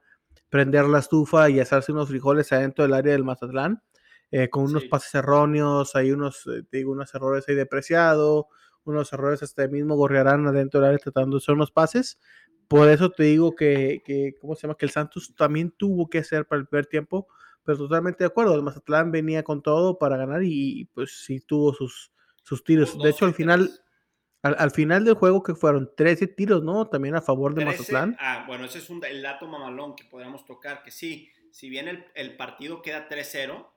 prender 0.50 0.86
la 0.86 1.00
estufa 1.00 1.50
y 1.50 1.60
hacerse 1.60 1.92
unos 1.92 2.10
frijoles 2.10 2.54
adentro 2.54 2.84
del 2.84 2.94
área 2.94 3.14
del 3.14 3.24
Mazatlán, 3.24 3.82
eh, 4.30 4.52
con 4.52 4.66
unos 4.66 4.84
pases 4.84 5.16
erróneos, 5.16 5.96
hay 5.96 6.12
unos, 6.12 6.46
eh, 6.46 6.62
digo, 6.72 6.92
unos 6.92 7.16
errores 7.16 7.46
ahí 7.48 7.56
depreciado, 7.56 8.46
unos 8.84 9.12
errores 9.12 9.42
hasta 9.42 9.64
el 9.64 9.72
mismo 9.72 9.96
Gorriarán 9.96 10.46
adentro 10.46 10.82
del 10.82 10.90
área 10.90 11.00
tratando 11.00 11.38
de 11.38 11.42
hacer 11.42 11.56
unos 11.56 11.72
pases. 11.72 12.20
Por 12.68 12.90
eso 12.90 13.10
te 13.10 13.24
digo 13.24 13.56
que, 13.56 14.04
que, 14.06 14.36
¿cómo 14.40 14.54
se 14.54 14.68
llama? 14.68 14.76
Que 14.78 14.86
el 14.86 14.92
Santos 14.92 15.34
también 15.36 15.74
tuvo 15.76 16.08
que 16.12 16.20
hacer 16.20 16.46
para 16.46 16.60
el 16.62 16.68
primer 16.68 16.86
tiempo 16.86 17.28
pero 17.64 17.78
totalmente 17.78 18.24
de 18.24 18.28
acuerdo. 18.28 18.56
El 18.56 18.64
Mazatlán 18.64 19.12
venía 19.12 19.44
con 19.44 19.62
todo 19.62 19.98
para 19.98 20.18
ganar 20.18 20.42
y 20.44 20.86
pues 20.94 21.24
sí 21.26 21.40
tuvo 21.40 21.74
sus, 21.74 22.12
sus 22.44 22.64
tiros. 22.64 22.98
De 23.02 23.10
hecho, 23.10 23.26
al 23.26 23.34
final, 23.34 23.70
al, 24.42 24.72
final 24.72 25.06
del 25.06 25.16
juego 25.16 25.44
que 25.44 25.56
fueron 25.56 25.92
13 25.96 26.28
tiros, 26.28 26.64
¿no? 26.64 26.88
También 26.88 27.16
a 27.16 27.22
favor 27.22 27.56
de 27.56 27.66
Mazatlán. 27.66 28.16
Ah, 28.20 28.46
bueno, 28.48 28.66
ese 28.66 28.80
es 28.80 28.90
un, 28.90 29.04
el 29.06 29.22
dato 29.22 29.48
mamalón 29.48 29.96
que 29.96 30.06
podríamos 30.06 30.46
tocar, 30.46 30.84
que 30.84 30.92
sí, 30.92 31.30
si 31.52 31.70
bien 31.70 31.88
el, 31.88 32.06
el 32.16 32.36
partido 32.36 32.82
queda 32.82 33.08
3-0, 33.08 33.68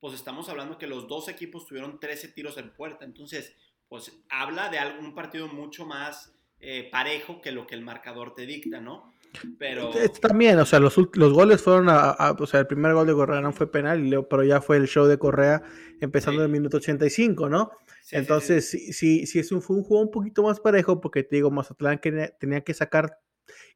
pues 0.00 0.14
estamos 0.14 0.48
hablando 0.48 0.78
que 0.78 0.86
los 0.88 1.06
dos 1.06 1.28
equipos 1.28 1.66
tuvieron 1.66 2.00
13 2.00 2.28
tiros 2.28 2.58
en 2.58 2.72
puerta. 2.74 3.04
Entonces, 3.04 3.54
pues 3.88 4.10
habla 4.30 4.68
de 4.68 4.78
algún 4.78 5.14
partido 5.14 5.48
mucho 5.48 5.84
más 5.86 6.34
eh, 6.58 6.88
parejo 6.90 7.40
que 7.40 7.52
lo 7.52 7.66
que 7.66 7.74
el 7.74 7.82
marcador 7.82 8.34
te 8.34 8.46
dicta, 8.46 8.80
¿no? 8.80 9.11
Pero... 9.58 9.90
También, 10.20 10.58
o 10.58 10.64
sea, 10.64 10.78
los, 10.78 10.96
los 11.14 11.32
goles 11.32 11.62
fueron 11.62 11.88
a, 11.88 12.36
O 12.38 12.46
sea, 12.46 12.60
el 12.60 12.66
primer 12.66 12.94
gol 12.94 13.06
de 13.06 13.14
Correa 13.14 13.40
no 13.40 13.52
fue 13.52 13.70
penal, 13.70 14.26
pero 14.28 14.44
ya 14.44 14.60
fue 14.60 14.76
el 14.76 14.86
show 14.86 15.06
de 15.06 15.18
Correa 15.18 15.62
empezando 16.00 16.40
en 16.40 16.46
el 16.46 16.52
minuto 16.52 16.78
85, 16.78 17.48
¿no? 17.48 17.70
Entonces, 18.10 18.68
sí, 18.68 18.92
sí, 18.92 19.26
sí, 19.26 19.38
es 19.38 19.52
un, 19.52 19.62
fue 19.62 19.76
un 19.76 19.84
juego 19.84 20.02
un 20.02 20.10
poquito 20.10 20.42
más 20.42 20.60
parejo 20.60 21.00
porque 21.00 21.22
te 21.22 21.36
digo, 21.36 21.50
Mazatlán 21.50 22.00
tenía 22.38 22.60
que 22.62 22.74
sacar. 22.74 23.18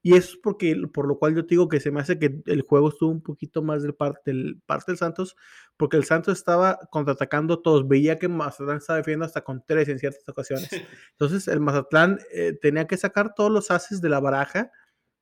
Y 0.02 0.14
eso 0.14 0.30
es 0.30 0.36
porque, 0.42 0.76
por 0.92 1.06
lo 1.06 1.18
cual 1.18 1.34
yo 1.34 1.42
te 1.42 1.50
digo 1.50 1.68
que 1.68 1.80
se 1.80 1.90
me 1.90 2.00
hace 2.00 2.18
que 2.18 2.40
el 2.46 2.62
juego 2.62 2.88
estuvo 2.88 3.10
un 3.10 3.22
poquito 3.22 3.62
más 3.62 3.82
del 3.82 3.94
parte 3.94 4.30
del, 4.30 4.60
parte 4.64 4.92
del 4.92 4.98
Santos, 4.98 5.36
porque 5.76 5.96
el 5.96 6.04
Santos 6.04 6.38
estaba 6.38 6.78
contraatacando 6.90 7.60
todos. 7.60 7.88
Veía 7.88 8.18
que 8.18 8.28
Mazatlán 8.28 8.78
estaba 8.78 8.98
defendiendo 8.98 9.26
hasta 9.26 9.42
con 9.42 9.64
tres 9.66 9.88
en 9.88 9.98
ciertas 9.98 10.28
ocasiones. 10.28 10.68
Entonces, 11.12 11.48
el 11.48 11.60
Mazatlán 11.60 12.18
eh, 12.32 12.56
tenía 12.60 12.86
que 12.86 12.96
sacar 12.96 13.34
todos 13.34 13.50
los 13.50 13.70
haces 13.70 14.00
de 14.00 14.08
la 14.08 14.20
baraja 14.20 14.70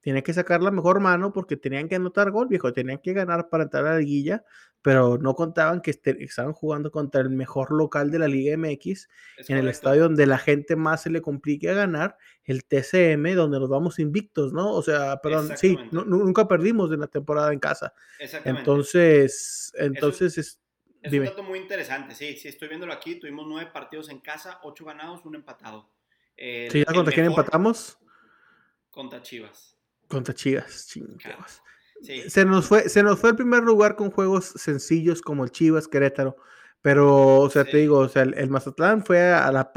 tiene 0.04 0.22
que 0.22 0.34
sacar 0.34 0.62
la 0.62 0.70
mejor 0.70 1.00
mano 1.00 1.32
porque 1.32 1.56
tenían 1.56 1.88
que 1.88 1.94
anotar 1.94 2.30
gol, 2.30 2.46
viejo, 2.46 2.74
tenían 2.74 2.98
que 2.98 3.14
ganar 3.14 3.48
para 3.48 3.64
entrar 3.64 3.86
a 3.86 3.92
la 3.92 3.98
liguilla, 4.00 4.44
pero 4.82 5.16
no 5.16 5.34
contaban 5.34 5.80
que 5.80 5.92
este, 5.92 6.22
estaban 6.22 6.52
jugando 6.52 6.90
contra 6.90 7.22
el 7.22 7.30
mejor 7.30 7.72
local 7.72 8.10
de 8.10 8.18
la 8.18 8.28
Liga 8.28 8.54
MX, 8.54 9.08
en 9.48 9.56
el 9.56 9.66
estadio 9.66 10.02
donde 10.02 10.26
la 10.26 10.36
gente 10.36 10.76
más 10.76 11.04
se 11.04 11.08
le 11.08 11.22
complique 11.22 11.70
a 11.70 11.72
ganar, 11.72 12.18
el 12.44 12.66
TCM, 12.66 13.34
donde 13.34 13.58
nos 13.58 13.70
vamos 13.70 13.98
invictos, 13.98 14.52
¿no? 14.52 14.72
O 14.72 14.82
sea, 14.82 15.22
perdón, 15.22 15.56
sí, 15.56 15.78
nunca 15.90 16.46
perdimos 16.46 16.90
de 16.90 16.98
la 16.98 17.06
temporada 17.06 17.50
en 17.54 17.58
casa. 17.58 17.94
Entonces, 18.44 19.72
entonces 19.78 20.36
es, 20.36 20.60
es 21.00 21.12
un 21.14 21.24
dato 21.24 21.42
muy 21.42 21.60
interesante, 21.60 22.14
sí, 22.14 22.36
sí, 22.36 22.48
estoy 22.48 22.68
viéndolo 22.68 22.92
aquí, 22.92 23.14
tuvimos 23.14 23.46
nueve 23.48 23.70
partidos 23.72 24.10
en 24.10 24.20
casa, 24.20 24.60
ocho 24.64 24.84
ganados, 24.84 25.24
un 25.24 25.36
empatado. 25.36 25.88
sí, 26.36 26.84
¿contra 26.84 27.14
quién 27.14 27.24
empatamos? 27.24 27.98
Contra 28.90 29.22
Chivas. 29.22 29.73
Contra 30.14 30.32
Chivas, 30.32 30.86
chingados. 30.86 31.60
Se, 32.28 32.44
nos 32.44 32.68
fue, 32.68 32.88
se 32.88 33.02
nos 33.02 33.18
fue 33.18 33.30
el 33.30 33.36
primer 33.36 33.64
lugar 33.64 33.96
con 33.96 34.12
juegos 34.12 34.44
sencillos 34.44 35.20
como 35.20 35.42
el 35.42 35.50
Chivas, 35.50 35.88
Querétaro. 35.88 36.36
Pero, 36.80 37.38
o 37.38 37.50
sea, 37.50 37.64
te 37.64 37.78
digo, 37.78 37.98
o 37.98 38.08
sea, 38.08 38.22
el, 38.22 38.48
Mazatlán 38.48 39.04
fue 39.04 39.32
a 39.32 39.50
la. 39.50 39.72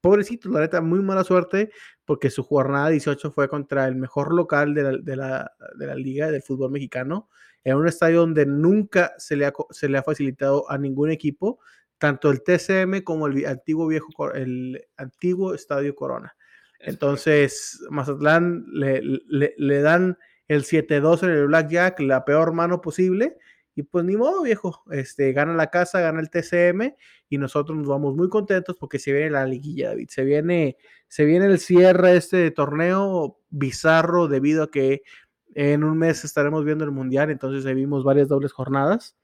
Pobrecito, 0.00 0.48
la 0.48 0.60
neta, 0.60 0.80
muy 0.80 1.00
mala 1.02 1.24
suerte, 1.24 1.72
porque 2.06 2.30
su 2.30 2.42
jornada 2.42 2.88
18 2.88 3.32
fue 3.32 3.50
contra 3.50 3.86
el 3.86 3.96
mejor 3.96 4.32
local 4.32 4.72
de 4.72 4.82
la, 4.82 4.96
de 4.96 5.16
la, 5.16 5.52
de 5.76 5.86
la 5.86 5.94
liga 5.94 6.30
del 6.30 6.42
fútbol 6.42 6.70
mexicano, 6.70 7.28
en 7.62 7.76
un 7.76 7.86
estadio 7.86 8.20
donde 8.20 8.46
nunca 8.46 9.12
se 9.18 9.36
le 9.36 9.44
ha, 9.44 9.52
se 9.68 9.90
le 9.90 9.98
ha 9.98 10.02
facilitado 10.02 10.70
a 10.70 10.78
ningún 10.78 11.10
equipo, 11.10 11.60
tanto 11.98 12.30
el 12.30 12.42
TCM 12.42 13.02
como 13.04 13.26
el 13.26 13.44
antiguo 13.44 13.86
viejo, 13.86 14.32
el 14.32 14.82
antiguo 14.96 15.52
Estadio 15.52 15.94
Corona. 15.94 16.34
Entonces, 16.82 17.80
Mazatlán 17.90 18.66
le, 18.72 19.82
dan 19.82 20.18
el 20.48 20.64
7-2 20.64 21.22
en 21.22 21.30
el 21.30 21.46
Blackjack, 21.46 22.00
la 22.00 22.24
peor 22.24 22.52
mano 22.52 22.80
posible. 22.80 23.36
Y 23.74 23.84
pues 23.84 24.04
ni 24.04 24.16
modo, 24.16 24.42
viejo. 24.42 24.82
Este, 24.90 25.32
gana 25.32 25.54
la 25.54 25.70
casa, 25.70 26.00
gana 26.00 26.20
el 26.20 26.28
TCM 26.28 26.94
y 27.28 27.38
nosotros 27.38 27.78
nos 27.78 27.88
vamos 27.88 28.14
muy 28.14 28.28
contentos 28.28 28.76
porque 28.78 28.98
se 28.98 29.12
viene 29.12 29.30
la 29.30 29.46
liguilla, 29.46 29.90
David. 29.90 30.08
Se 30.10 30.24
viene, 30.24 30.76
se 31.08 31.24
viene 31.24 31.46
el 31.46 31.58
cierre 31.58 32.16
este 32.16 32.50
torneo 32.50 33.38
bizarro 33.48 34.28
debido 34.28 34.64
a 34.64 34.70
que 34.70 35.02
en 35.54 35.84
un 35.84 35.96
mes 35.96 36.24
estaremos 36.24 36.64
viendo 36.64 36.84
el 36.84 36.90
mundial, 36.90 37.30
entonces 37.30 37.64
vimos 37.74 38.04
varias 38.04 38.28
dobles 38.28 38.52
jornadas. 38.52 39.16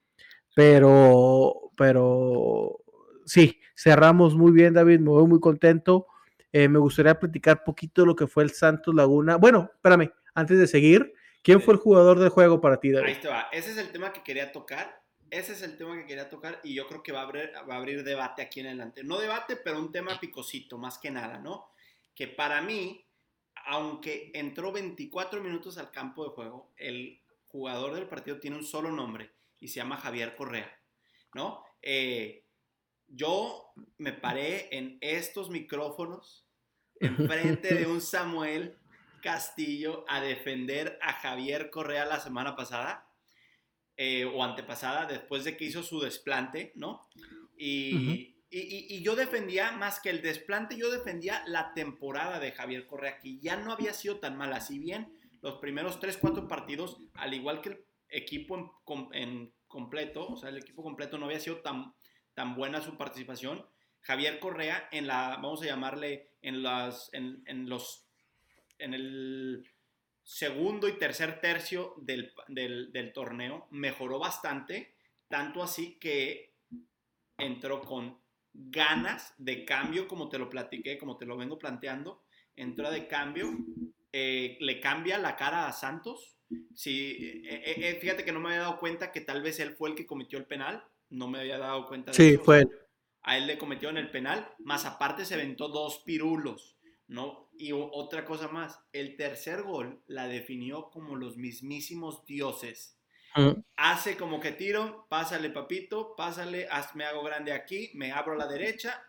Pero, 0.55 1.71
pero 1.77 2.79
sí, 3.27 3.61
cerramos 3.77 4.35
muy 4.35 4.53
bien, 4.53 4.75
David. 4.75 5.01
Me 5.01 5.11
voy 5.11 5.27
muy 5.27 5.41
contento. 5.41 6.07
Eh, 6.53 6.69
me 6.69 6.79
gustaría 6.79 7.19
platicar 7.19 7.65
poquito 7.65 8.07
lo 8.07 8.17
que 8.17 8.27
fue 8.27 8.43
el 8.43 8.51
Santos 8.51 8.95
Laguna. 8.95 9.37
Bueno, 9.37 9.71
espérame, 9.75 10.11
antes 10.35 10.59
de 10.59 10.67
seguir, 10.67 11.15
¿quién 11.43 11.61
fue 11.61 11.75
el 11.75 11.81
jugador 11.81 12.19
del 12.19 12.31
juego 12.31 12.61
para 12.61 12.79
ti, 12.79 12.91
David? 12.91 13.09
Ahí 13.09 13.21
te 13.21 13.29
va. 13.29 13.49
Ese 13.53 13.73
es 13.73 13.77
el 13.79 13.91
tema 13.91 14.13
que 14.13 14.23
quería 14.23 14.51
tocar. 14.53 15.03
Ese 15.31 15.53
es 15.53 15.63
el 15.63 15.77
tema 15.77 15.97
que 15.99 16.07
quería 16.07 16.31
tocar 16.31 16.59
y 16.65 16.73
yo 16.73 16.87
creo 16.87 17.03
que 17.03 17.13
va 17.13 17.21
a 17.21 17.25
abrir, 17.25 17.53
va 17.69 17.75
a 17.75 17.79
abrir 17.79 18.03
debate 18.03 18.41
aquí 18.41 18.61
en 18.61 18.67
adelante. 18.67 19.05
No 19.05 19.19
debate, 19.19 19.57
pero 19.57 19.79
un 19.79 19.93
tema 19.93 20.19
picosito, 20.19 20.79
más 20.79 20.99
que 20.99 21.11
nada, 21.11 21.39
¿no? 21.39 21.71
Que 22.15 22.29
para 22.29 22.63
mí, 22.63 23.05
aunque 23.67 24.31
entró 24.33 24.73
24 24.73 25.43
minutos 25.43 25.77
al 25.77 25.91
campo 25.91 26.25
de 26.25 26.31
juego, 26.31 26.73
el 26.79 27.21
jugador 27.49 27.95
del 27.95 28.07
partido 28.07 28.39
tiene 28.39 28.57
un 28.57 28.65
solo 28.65 28.91
nombre 28.91 29.31
y 29.61 29.69
se 29.69 29.77
llama 29.77 29.99
Javier 29.99 30.35
Correa, 30.35 30.71
¿no? 31.35 31.63
Eh, 31.83 32.45
yo 33.09 33.73
me 33.97 34.13
paré 34.13 34.69
en 34.77 34.99
estos 35.01 35.51
micrófonos, 35.51 36.47
enfrente 37.01 37.75
de 37.75 37.87
un 37.87 38.01
Samuel 38.01 38.77
Castillo, 39.23 40.05
a 40.09 40.21
defender 40.21 40.99
a 41.03 41.15
Javier 41.15 41.71
Correa 41.71 42.05
la 42.05 42.21
semana 42.21 42.57
pasada, 42.57 43.09
eh, 43.97 44.25
o 44.25 44.45
antepasada, 44.45 45.07
después 45.07 45.45
de 45.45 45.57
que 45.57 45.65
hizo 45.65 45.83
su 45.83 46.01
desplante, 46.01 46.73
¿no? 46.77 47.09
Y, 47.57 48.37
y, 48.51 49.03
yo 49.03 49.17
defendía, 49.17 49.73
más 49.73 50.01
que 50.01 50.11
el 50.11 50.23
desplante, 50.23 50.77
yo 50.77 50.91
defendía 50.91 51.43
la 51.47 51.75
temporada 51.75 52.39
de 52.39 52.53
Javier 52.53 52.87
Correa, 52.87 53.19
que 53.19 53.39
ya 53.39 53.57
no 53.57 53.73
había 53.73 53.93
sido 53.93 54.21
tan 54.21 54.37
mala. 54.37 54.61
Si 54.61 54.79
bien 54.79 55.13
los 55.43 55.59
primeros 55.59 55.99
3, 55.99 56.17
4 56.19 56.47
partidos, 56.47 56.99
al 57.15 57.35
igual 57.35 57.61
que 57.61 57.71
el 57.71 57.85
equipo 58.09 58.81
en 59.13 59.53
completo, 59.67 60.29
o 60.29 60.37
sea, 60.37 60.49
el 60.49 60.59
equipo 60.59 60.83
completo 60.83 61.19
no 61.19 61.27
había 61.27 61.41
sido 61.41 61.59
tan 61.59 61.93
tan 62.39 62.55
buena 62.55 62.81
su 62.81 62.97
participación. 62.97 63.67
Javier 64.01 64.39
Correa 64.39 64.89
en 64.93 65.09
la, 65.09 65.41
vamos 65.43 65.61
a 65.61 65.67
llamarle, 65.67 66.31
en, 66.41 66.63
las, 66.63 67.11
en, 67.13 67.69
los, 67.69 68.07
en 68.79 68.95
el 68.95 69.69
segundo 70.23 70.87
y 70.87 70.93
tercer 70.93 71.41
tercio 71.41 71.95
del, 71.97 72.33
torneo 73.13 73.67
mejoró 73.73 74.21
bastante, 74.21 74.95
tanto 75.27 75.65
así 75.65 75.99
que 75.99 76.55
entró 77.37 77.81
con 77.81 78.21
ganas 78.55 79.35
de 79.37 79.65
cambio, 79.65 80.07
como 80.07 80.29
te 80.29 80.39
lo 80.39 80.49
platiqué, 80.49 80.97
como 80.97 81.17
te 81.17 81.27
lo 81.27 81.37
vengo 81.37 81.59
planteando, 81.59 82.23
entró 82.55 82.89
de 82.93 83.09
cambio, 83.09 83.51
eh, 84.13 84.57
le 84.61 84.79
cambia 84.79 85.19
la 85.19 85.35
cara 85.35 85.67
a 85.67 85.73
Santos. 85.73 86.37
Sí, 86.73 87.43
eh, 87.45 87.75
eh, 87.79 87.99
fíjate 88.01 88.25
que 88.25 88.31
no 88.31 88.39
me 88.39 88.51
había 88.51 88.61
dado 88.61 88.79
cuenta 88.79 89.11
que 89.11 89.23
tal 89.23 89.43
vez 89.43 89.59
él 89.59 89.75
fue 89.75 89.91
el 89.91 89.97
que 89.97 90.07
cometió 90.07 90.39
el 90.39 90.47
penal, 90.47 90.85
no 91.11 91.29
me 91.29 91.41
había 91.41 91.59
dado 91.59 91.87
cuenta 91.87 92.11
de 92.13 92.17
sí, 92.17 92.37
fue 92.37 92.67
A 93.23 93.37
él 93.39 93.47
le 93.47 93.59
cometió 93.59 93.89
en 93.91 93.99
el 93.99 94.11
penal, 94.11 94.49
más 94.59 94.85
aparte 94.85 95.25
se 95.25 95.35
aventó 95.35 95.69
dos 95.69 96.03
pirulos, 96.05 96.79
¿no? 97.07 97.49
Y 97.59 97.73
otra 97.73 98.25
cosa 98.25 98.49
más, 98.49 98.81
el 98.93 99.17
tercer 99.17 99.63
gol 99.63 100.03
la 100.07 100.29
definió 100.29 100.91
como 100.91 101.17
los 101.17 101.37
mismísimos 101.37 102.25
dioses. 102.25 102.99
Hace 103.77 104.17
como 104.17 104.41
que 104.41 104.53
tiro, 104.53 105.07
pásale 105.09 105.51
papito, 105.51 106.17
pásale, 106.17 106.69
me 106.95 107.05
hago 107.05 107.23
grande 107.23 107.53
aquí, 107.53 107.91
me 107.95 108.11
abro 108.11 108.33
a 108.33 108.37
la 108.37 108.47
derecha, 108.49 109.01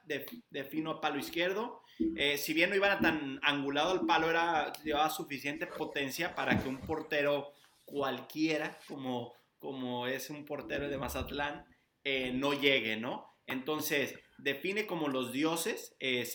defino 0.49 0.91
a 0.91 1.01
palo 1.01 1.17
izquierdo. 1.17 1.81
Eh, 2.15 2.37
si 2.37 2.53
bien 2.53 2.69
no 2.69 2.75
iba 2.75 2.99
tan 2.99 3.39
angulado 3.41 3.93
el 3.93 4.05
palo, 4.05 4.29
era, 4.29 4.71
llevaba 4.83 5.09
suficiente 5.09 5.67
potencia 5.67 6.35
para 6.35 6.61
que 6.61 6.69
un 6.69 6.77
portero 6.77 7.53
cualquiera, 7.85 8.77
como, 8.87 9.33
como 9.57 10.05
es 10.07 10.29
un 10.29 10.45
portero 10.45 10.87
de 10.87 10.97
Mazatlán, 10.97 11.65
eh, 12.11 12.31
no 12.33 12.53
llegue, 12.53 12.97
¿no? 12.97 13.35
Entonces, 13.45 14.15
define 14.39 14.87
como 14.87 15.09
los 15.09 15.31
dioses. 15.31 15.95
Eh, 15.99 16.27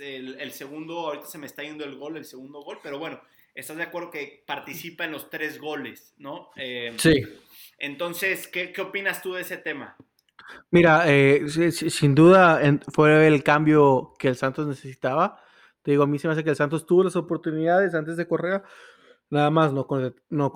el, 0.00 0.50
segundo, 0.50 0.98
ahorita 1.06 1.26
se 1.26 1.38
me 1.38 1.46
está 1.46 1.62
yendo 1.62 1.84
el 1.84 1.94
gol, 1.94 2.16
el 2.16 2.24
segundo 2.24 2.62
gol, 2.62 2.78
pero 2.82 2.98
bueno, 2.98 3.20
estás 3.54 3.76
de 3.76 3.84
acuerdo 3.84 4.10
que 4.10 4.42
participa 4.44 5.04
en 5.04 5.12
los 5.12 5.30
tres 5.30 5.60
goles, 5.60 6.14
¿no? 6.18 6.50
Eh, 6.56 6.94
sí. 6.96 7.22
Entonces, 7.78 8.48
¿qué, 8.48 8.72
¿qué, 8.72 8.80
opinas 8.80 9.22
tú 9.22 9.34
de 9.34 9.42
ese 9.42 9.56
tema? 9.56 9.96
Mira, 10.72 11.06
sin 11.48 12.16
duda 12.16 12.60
fue 12.92 13.28
el 13.28 13.44
cambio 13.44 14.14
que 14.18 14.26
el 14.26 14.36
Santos 14.36 14.66
necesitaba. 14.66 15.40
Te 15.82 15.92
digo, 15.92 16.02
a 16.02 16.06
mí 16.08 16.18
se 16.18 16.26
me 16.26 16.32
hace 16.32 16.42
que 16.42 16.50
el 16.50 16.56
Santos 16.56 16.86
tuvo 16.86 17.04
las 17.04 17.14
oportunidades 17.14 17.94
antes 17.94 18.16
de 18.16 18.26
Correa, 18.26 18.64
nada 19.30 19.50
más 19.50 19.72
no, 19.72 19.86
no, 20.30 20.52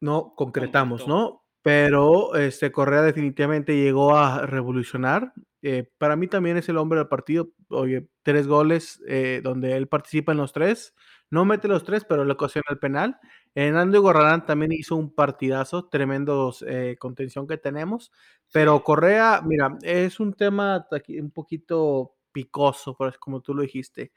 no 0.00 0.34
concretamos, 0.34 1.08
¿no? 1.08 1.45
Pero 1.66 2.36
este 2.36 2.70
Correa 2.70 3.02
definitivamente 3.02 3.74
llegó 3.74 4.16
a 4.16 4.46
revolucionar. 4.46 5.32
Eh, 5.62 5.90
para 5.98 6.14
mí 6.14 6.28
también 6.28 6.56
es 6.56 6.68
el 6.68 6.76
hombre 6.76 7.00
del 7.00 7.08
partido. 7.08 7.50
Oye, 7.70 8.06
tres 8.22 8.46
goles 8.46 9.02
eh, 9.08 9.40
donde 9.42 9.76
él 9.76 9.88
participa 9.88 10.30
en 10.30 10.38
los 10.38 10.52
tres. 10.52 10.94
No 11.28 11.44
mete 11.44 11.66
los 11.66 11.82
tres, 11.82 12.04
pero 12.08 12.24
le 12.24 12.34
ocasiona 12.34 12.66
el 12.70 12.78
penal. 12.78 13.18
Hernando 13.52 14.00
Gorrarán 14.00 14.46
también 14.46 14.70
hizo 14.70 14.94
un 14.94 15.12
partidazo, 15.12 15.88
tremendo 15.88 16.54
eh, 16.68 16.94
contención 17.00 17.48
que 17.48 17.58
tenemos. 17.58 18.12
Pero 18.52 18.84
Correa, 18.84 19.42
mira, 19.44 19.76
es 19.82 20.20
un 20.20 20.34
tema 20.34 20.86
un 21.20 21.30
poquito 21.32 22.14
picoso, 22.30 22.96
como 23.18 23.40
tú 23.40 23.54
lo 23.54 23.62
dijiste. 23.62 24.12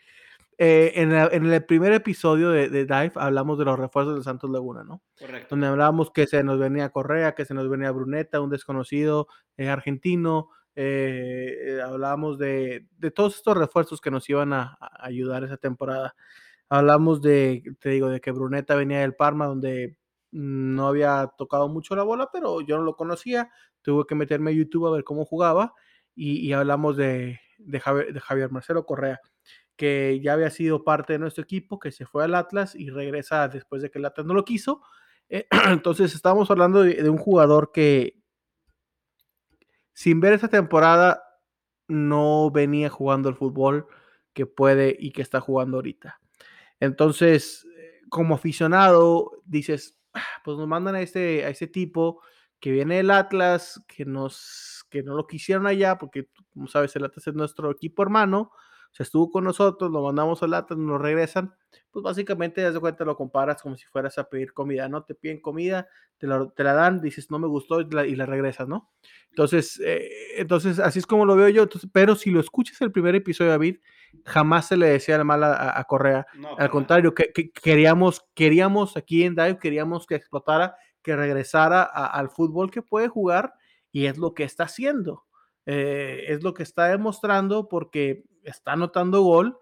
Eh, 0.61 0.91
en, 0.95 1.13
el 1.13 1.63
primer 1.63 1.93
episodio 1.93 2.49
de, 2.49 2.67
Dive 2.67 3.13
hablamos 3.15 3.57
de 3.57 3.63
los 3.63 3.79
refuerzos 3.79 4.17
de 4.17 4.23
Santos 4.25 4.49
Laguna, 4.49 4.83
¿no? 4.83 5.01
Correcto. 5.17 5.47
Donde 5.51 5.67
hablábamos 5.67 6.11
que 6.11 6.27
se 6.27 6.43
nos 6.43 6.59
venía 6.59 6.89
Correa, 6.89 7.33
que 7.33 7.45
se 7.45 7.53
nos 7.53 7.69
venía 7.69 7.91
Bruneta, 7.91 8.41
un 8.41 8.49
desconocido 8.49 9.29
eh, 9.55 9.69
argentino. 9.69 10.49
Eh, 10.75 11.79
hablábamos 11.81 12.37
de, 12.39 12.89
todos 13.15 13.37
estos 13.37 13.55
refuerzos 13.55 14.01
que 14.01 14.11
nos 14.11 14.29
iban 14.29 14.51
a, 14.51 14.77
ayudar 14.99 15.45
esa 15.45 15.55
temporada. 15.55 16.13
Hablamos 16.67 17.21
de, 17.21 17.63
te 17.79 17.91
digo, 17.91 18.09
de 18.09 18.19
que 18.19 18.31
Bruneta 18.31 18.75
venía 18.75 18.99
del 18.99 19.15
Parma, 19.15 19.45
donde 19.45 19.95
no 20.31 20.89
había 20.89 21.31
tocado 21.37 21.69
mucho 21.69 21.95
la 21.95 22.03
bola, 22.03 22.31
pero 22.33 22.59
yo 22.59 22.77
no 22.77 22.83
lo 22.83 22.97
conocía. 22.97 23.49
Tuve 23.81 24.03
que 24.05 24.15
meterme 24.15 24.51
a 24.51 24.55
YouTube 24.55 24.87
a 24.87 24.91
ver 24.91 25.05
cómo 25.05 25.23
jugaba. 25.23 25.73
Y, 26.15 26.51
hablamos 26.51 26.97
de, 26.97 27.39
de 27.59 27.79
Javier 27.79 28.51
Marcelo 28.51 28.85
Correa 28.85 29.21
que 29.79 30.19
ya 30.21 30.33
había 30.33 30.49
sido 30.49 30.83
parte 30.83 31.13
de 31.13 31.19
nuestro 31.19 31.41
equipo, 31.41 31.79
que 31.79 31.93
se 31.93 32.05
fue 32.05 32.25
al 32.25 32.35
Atlas 32.35 32.75
y 32.75 32.89
regresa 32.89 33.47
después 33.47 33.81
de 33.81 33.89
que 33.89 33.97
el 33.97 34.03
Atlas 34.03 34.27
no 34.27 34.33
lo 34.33 34.43
quiso. 34.43 34.81
Eh, 35.29 35.47
entonces 35.69 36.13
estamos 36.13 36.51
hablando 36.51 36.83
de, 36.83 37.09
un 37.09 37.17
jugador 37.17 37.71
que 37.71 38.21
sin 39.93 40.19
ver 40.19 40.33
esta 40.33 40.49
temporada 40.49 41.23
no 41.87 42.51
venía 42.51 42.89
jugando 42.89 43.29
el 43.29 43.35
fútbol 43.35 43.87
que 44.33 44.45
puede 44.45 44.97
y 44.99 45.11
que 45.11 45.21
está 45.21 45.39
jugando 45.39 45.77
ahorita. 45.77 46.19
Entonces, 46.81 47.65
como 48.09 48.35
aficionado, 48.35 49.31
dices, 49.45 49.97
ah, 50.13 50.41
pues 50.43 50.57
nos 50.57 50.67
mandan 50.67 50.95
a 50.95 51.01
este, 51.01 51.45
a 51.45 51.49
este 51.49 51.67
tipo 51.67 52.21
que 52.59 52.71
viene 52.73 52.97
del 52.97 53.11
Atlas, 53.11 53.81
que, 53.87 54.03
que 54.89 55.03
no 55.03 55.15
lo 55.15 55.25
quisieron 55.25 55.67
allá, 55.67 55.97
porque 55.97 56.27
como 56.49 56.67
sabes, 56.67 56.93
el 56.97 57.05
Atlas 57.05 57.27
es 57.27 57.33
nuestro 57.33 57.71
equipo 57.71 58.03
hermano, 58.03 58.51
se 58.91 59.03
estuvo 59.03 59.29
con 59.29 59.43
nosotros, 59.43 59.91
lo 59.91 60.03
mandamos 60.03 60.41
a 60.43 60.47
lata, 60.47 60.75
nos 60.75 60.87
lo 60.87 60.97
regresan, 60.97 61.53
pues 61.91 62.03
básicamente, 62.03 62.61
desde 62.61 62.79
cuenta, 62.79 63.05
lo 63.05 63.15
comparas 63.15 63.61
como 63.61 63.75
si 63.75 63.85
fueras 63.85 64.17
a 64.17 64.29
pedir 64.29 64.53
comida, 64.53 64.89
¿no? 64.89 65.03
Te 65.03 65.15
piden 65.15 65.41
comida, 65.41 65.87
te 66.17 66.27
la, 66.27 66.49
te 66.49 66.63
la 66.63 66.73
dan, 66.73 67.01
dices, 67.01 67.29
no 67.31 67.39
me 67.39 67.47
gustó 67.47 67.81
y 67.81 68.15
la, 68.15 68.25
regresas, 68.25 68.67
¿no? 68.67 68.91
Entonces, 69.29 69.79
eh, 69.83 70.09
entonces, 70.37 70.79
así 70.79 70.99
es 70.99 71.05
como 71.05 71.25
lo 71.25 71.35
veo 71.35 71.49
yo, 71.49 71.67
pero 71.91 72.15
si 72.15 72.31
lo 72.31 72.39
escuchas 72.39 72.81
el 72.81 72.91
primer 72.91 73.15
episodio, 73.15 73.51
David, 73.51 73.77
jamás 74.25 74.67
se 74.67 74.77
le 74.77 74.87
decía 74.87 75.23
mal 75.23 75.43
a, 75.43 75.79
a 75.79 75.83
Correa, 75.85 76.25
al 76.57 76.69
contrario, 76.69 77.13
que, 77.13 77.31
queríamos, 77.51 78.25
queríamos 78.33 78.97
aquí 78.97 79.23
en 79.23 79.35
Dive, 79.35 79.59
queríamos 79.59 80.07
que 80.07 80.15
explotara, 80.15 80.75
que 81.01 81.15
regresara 81.15 81.83
al 81.83 82.29
fútbol 82.29 82.71
que 82.71 82.81
puede 82.81 83.07
jugar 83.07 83.53
y 83.91 84.07
es 84.07 84.17
lo 84.17 84.33
que 84.33 84.43
está 84.43 84.65
haciendo. 84.65 85.25
Eh, 85.65 86.25
es 86.33 86.43
lo 86.43 86.53
que 86.53 86.63
está 86.63 86.87
demostrando 86.87 87.69
porque 87.69 88.23
está 88.43 88.73
anotando 88.73 89.21
gol 89.21 89.57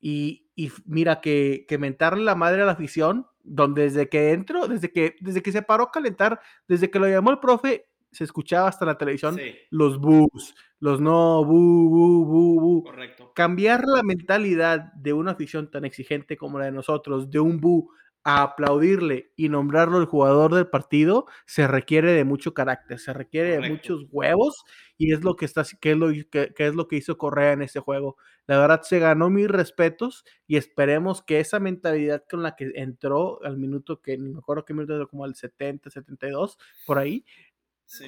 y, 0.00 0.48
mira 0.84 1.20
que, 1.20 1.64
que, 1.68 1.78
mentarle 1.78 2.24
la 2.24 2.34
madre 2.34 2.62
a 2.62 2.66
la 2.66 2.72
afición, 2.72 3.26
donde 3.44 3.82
desde 3.82 4.08
que 4.08 4.32
entró, 4.32 4.66
desde 4.66 4.92
que, 4.92 5.16
desde 5.20 5.42
que 5.42 5.52
se 5.52 5.62
paró 5.62 5.84
a 5.84 5.90
calentar, 5.90 6.40
desde 6.66 6.90
que 6.90 6.98
lo 6.98 7.08
llamó 7.08 7.30
el 7.30 7.38
profe, 7.38 7.86
se 8.12 8.24
escuchaba 8.24 8.68
hasta 8.68 8.84
la 8.84 8.98
televisión 8.98 9.38
los 9.70 9.98
bus, 9.98 10.54
los 10.80 11.00
no, 11.00 11.44
bu, 11.44 11.88
bu, 11.88 12.26
bu, 12.26 12.60
bu. 12.60 12.84
Correcto. 12.84 13.32
Cambiar 13.34 13.84
la 13.86 14.02
mentalidad 14.02 14.92
de 14.92 15.12
una 15.12 15.32
afición 15.32 15.70
tan 15.70 15.84
exigente 15.84 16.36
como 16.36 16.58
la 16.58 16.66
de 16.66 16.72
nosotros, 16.72 17.30
de 17.30 17.40
un 17.40 17.58
bu 17.58 17.90
a 18.24 18.42
aplaudirle 18.42 19.32
y 19.34 19.48
nombrarlo 19.48 19.98
el 19.98 20.04
jugador 20.04 20.54
del 20.54 20.68
partido, 20.68 21.26
se 21.46 21.66
requiere 21.66 22.12
de 22.12 22.24
mucho 22.24 22.54
carácter, 22.54 22.98
se 22.98 23.12
requiere 23.12 23.60
de 23.60 23.68
muchos 23.68 24.06
huevos 24.10 24.62
y 25.02 25.12
es 25.12 25.24
lo 25.24 25.34
que 25.34 25.46
está 25.46 25.64
que 25.80 25.90
es 25.90 25.96
lo 25.96 26.12
que, 26.30 26.52
es 26.56 26.74
lo 26.76 26.86
que 26.86 26.94
hizo 26.94 27.18
Correa 27.18 27.54
en 27.54 27.62
este 27.62 27.80
juego. 27.80 28.16
La 28.46 28.56
verdad 28.60 28.82
se 28.82 29.00
ganó 29.00 29.30
mis 29.30 29.48
respetos 29.48 30.24
y 30.46 30.56
esperemos 30.56 31.22
que 31.22 31.40
esa 31.40 31.58
mentalidad 31.58 32.22
con 32.30 32.44
la 32.44 32.54
que 32.54 32.70
entró 32.76 33.42
al 33.44 33.58
minuto 33.58 34.00
que 34.00 34.16
ni 34.16 34.28
me 34.28 34.38
acuerdo 34.38 34.64
qué 34.64 34.74
minuto 34.74 35.08
como 35.08 35.24
al 35.24 35.34
70, 35.34 35.90
72 35.90 36.56
por 36.86 36.98
ahí 36.98 37.24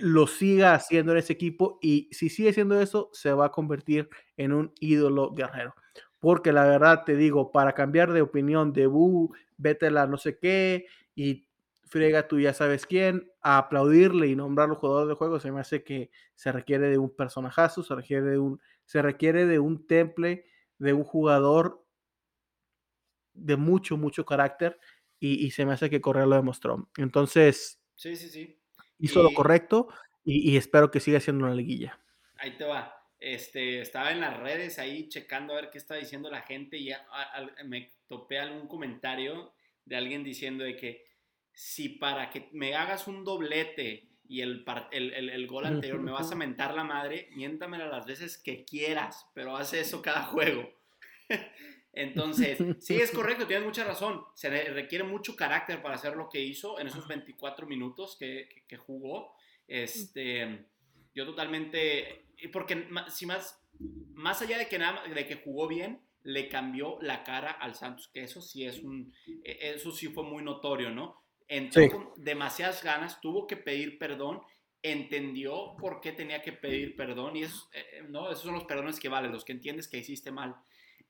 lo 0.01 0.29
siga 0.29 0.75
haciendo 0.75 1.13
en 1.13 1.19
ese 1.19 1.33
equipo 1.33 1.79
y 1.83 2.09
si 2.13 2.29
sigue 2.29 2.51
haciendo 2.51 2.81
eso 2.81 3.11
se 3.13 3.33
va 3.33 3.47
a 3.47 3.51
convertir 3.51 4.09
en 4.37 4.53
un 4.53 4.73
ídolo 4.79 5.33
guerrero 5.35 5.75
porque 6.21 6.53
la 6.53 6.65
verdad 6.65 7.03
te 7.05 7.17
digo, 7.17 7.51
para 7.53 7.73
cambiar 7.73 8.13
de 8.13 8.23
opinión 8.23 8.73
de 8.73 8.87
Bu, 8.87 9.35
vete 9.59 9.91
la 9.91 10.07
no 10.07 10.17
sé 10.17 10.39
qué 10.39 10.87
y 11.15 11.49
frega 11.95 12.27
tú 12.27 12.41
ya 12.41 12.53
sabes 12.53 12.87
quién, 12.87 13.31
a 13.41 13.57
aplaudirle 13.57 14.27
y 14.27 14.35
nombrarlo 14.35 14.75
jugador 14.75 15.07
de 15.07 15.15
juego, 15.15 15.39
se 15.39 15.53
me 15.53 15.61
hace 15.61 15.85
que 15.85 16.11
se 16.35 16.51
requiere 16.51 16.89
de 16.89 16.99
un 16.99 17.15
personajazo, 17.15 17.85
se 17.85 17.95
requiere 17.95 18.25
de 18.25 18.39
un, 18.41 18.61
se 18.85 19.01
requiere 19.01 19.47
de 19.47 19.61
un 19.61 19.87
temple, 19.87 20.45
de 20.79 20.93
un 20.93 21.05
jugador 21.05 21.87
de 23.33 23.55
mucho, 23.55 23.97
mucho 23.97 24.27
carácter 24.27 24.77
y, 25.21 25.53
se 25.53 25.65
me 25.65 25.73
hace 25.73 25.89
que 25.89 26.01
Correa 26.01 26.27
lo 26.27 26.35
demostró. 26.35 26.91
Entonces, 26.97 27.81
sí, 27.95 28.17
sí, 28.17 28.29
sí. 28.29 28.59
hizo 28.99 29.23
lo 29.23 29.33
correcto 29.33 29.87
y, 30.25 30.51
y 30.51 30.57
espero 30.57 30.91
que 30.91 30.99
siga 30.99 31.21
siendo 31.21 31.45
una 31.45 31.55
liguilla. 31.55 32.01
Ahí 32.39 32.57
te 32.57 32.65
va. 32.65 32.93
Este, 33.21 33.81
estaba 33.81 34.11
en 34.11 34.21
las 34.21 34.37
redes 34.41 34.81
ahí 34.81 35.09
checando 35.09 35.53
a 35.53 35.61
ver 35.61 35.71
qué 35.71 35.79
está 35.79 35.95
diciendo 35.95 36.29
la 36.29 36.43
gente 36.43 36.77
y 36.77 36.91
me 37.65 37.93
topé 38.09 38.41
algún 38.41 38.67
comentario 38.67 39.55
de 39.85 39.97
alguien 39.97 40.25
diciendo 40.25 40.65
de 40.65 40.77
que 40.77 41.14
si 41.55 41.89
para 41.89 42.31
que 42.31 42.49
me 42.53 42.75
hagas 42.75 43.07
un 43.07 43.25
doblete 43.25 44.09
y 44.27 44.41
el, 44.41 44.65
el, 44.91 45.31
el, 45.31 45.47
gol 45.47 45.67
anterior 45.67 46.01
me 46.01 46.13
vas 46.13 46.33
a 46.33 46.35
mentar 46.35 46.75
la 46.75 46.85
madre, 46.85 47.29
miéntamela 47.37 47.87
las 47.87 48.07
veces 48.07 48.39
que 48.39 48.65
quieras, 48.65 49.27
pero 49.35 49.57
hace 49.57 49.81
eso 49.81 50.03
cada 50.03 50.25
juego. 50.25 50.69
Entonces, 51.93 52.59
sí, 52.81 52.97
es 52.97 53.11
correcto, 53.13 53.47
tienes 53.47 53.67
mucha 53.67 53.85
razón. 53.85 54.23
Se 54.35 54.51
requiere 54.71 55.05
mucho 55.05 55.37
carácter 55.37 55.81
para 55.83 55.95
hacer 55.95 56.17
lo 56.17 56.29
que 56.29 56.41
hizo 56.41 56.81
en 56.81 56.89
esos 56.89 57.07
24 57.07 57.67
minutos 57.67 58.17
que, 58.19 58.49
que, 58.53 58.65
que 58.67 58.77
jugó. 58.77 59.35
Este, 59.69 60.67
yo 61.15 61.25
totalmente 61.27 62.25
porque 62.53 62.89
si 63.09 63.27
más, 63.27 63.63
más 64.13 64.43
allá 64.43 64.59
de 64.59 64.69
que, 64.69 64.79
nada, 64.79 65.07
de 65.07 65.27
que 65.27 65.37
jugó 65.37 65.69
bien, 65.69 66.01
le 66.23 66.49
cambió 66.49 66.99
la 67.01 67.23
cara 67.23 67.51
al 67.51 67.75
Santos, 67.75 68.09
que 68.09 68.23
eso 68.23 68.41
sí 68.41 68.65
es 68.65 68.81
un, 68.83 69.13
e, 69.45 69.75
eso 69.75 69.93
sí 69.93 70.09
fue 70.09 70.25
muy 70.25 70.43
notorio, 70.43 70.91
¿no? 70.91 71.23
Entró 71.49 71.91
con 71.91 72.13
demasiadas 72.17 72.83
ganas, 72.83 73.21
tuvo 73.21 73.47
que 73.47 73.57
pedir 73.57 73.99
perdón, 73.99 74.43
entendió 74.83 75.77
por 75.79 76.01
qué 76.01 76.13
tenía 76.13 76.43
que 76.43 76.53
pedir 76.53 76.97
perdón, 76.97 77.37
y 77.37 77.43
eso, 77.43 77.69
eh, 77.73 78.05
¿no? 78.09 78.31
esos 78.31 78.45
son 78.45 78.55
los 78.55 78.65
perdones 78.65 78.99
que 78.99 79.09
valen, 79.09 79.33
los 79.33 79.45
que 79.45 79.53
entiendes 79.53 79.89
que 79.89 79.99
hiciste 79.99 80.31
mal. 80.31 80.55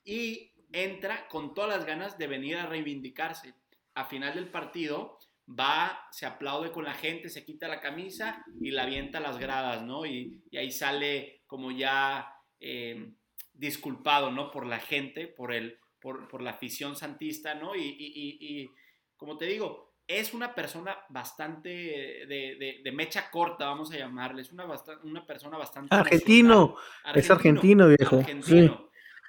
Y 0.05 0.53
entra 0.73 1.29
con 1.29 1.55
todas 1.55 1.77
las 1.77 1.87
ganas 1.87 2.19
de 2.19 2.27
venir 2.27 2.57
a 2.57 2.67
reivindicarse. 2.67 3.55
A 3.95 4.05
final 4.07 4.35
del 4.35 4.49
partido, 4.49 5.19
va, 5.49 6.09
se 6.11 6.27
aplaude 6.27 6.73
con 6.73 6.85
la 6.85 6.95
gente, 6.95 7.29
se 7.29 7.45
quita 7.45 7.69
la 7.69 7.81
camisa 7.81 8.45
y 8.61 8.71
la 8.71 8.85
avienta 8.85 9.19
a 9.19 9.23
las 9.23 9.39
gradas, 9.39 9.83
¿no? 9.83 10.07
Y, 10.07 10.43
ahí 10.57 10.71
sale 10.71 11.43
como 11.47 11.71
ya 11.71 12.33
eh, 12.61 13.13
disculpado, 13.53 14.31
¿no? 14.31 14.51
Por 14.51 14.67
la 14.67 14.81
gente, 14.81 15.27
por, 15.27 15.53
el, 15.53 15.79
por, 16.01 16.43
la 16.43 16.51
afición 16.51 16.97
santista, 16.97 17.55
¿no? 17.55 17.77
Y, 17.77 18.71
como 19.17 19.37
te 19.37 19.47
digo, 19.47 19.94
es 20.07 20.35
una 20.35 20.55
persona 20.55 20.97
bastante 21.09 21.69
de, 21.69 22.93
mecha 22.95 23.31
corta, 23.31 23.67
vamos 23.67 23.93
a 23.93 23.97
llamarle, 23.97 24.43
es 24.43 24.53
una, 24.53 24.67
una 25.03 25.27
persona 25.27 25.57
bastante... 25.57 25.95
Argentino, 25.95 26.77
es 27.15 27.31
argentino, 27.31 27.89
viejo. 27.89 28.23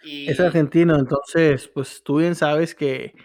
Es 0.03 0.39
argentino, 0.39 0.97
entonces, 0.97 1.67
pues 1.67 2.03
tú 2.03 2.17
bien 2.17 2.35
sabes 2.35 2.75
que 2.75 3.15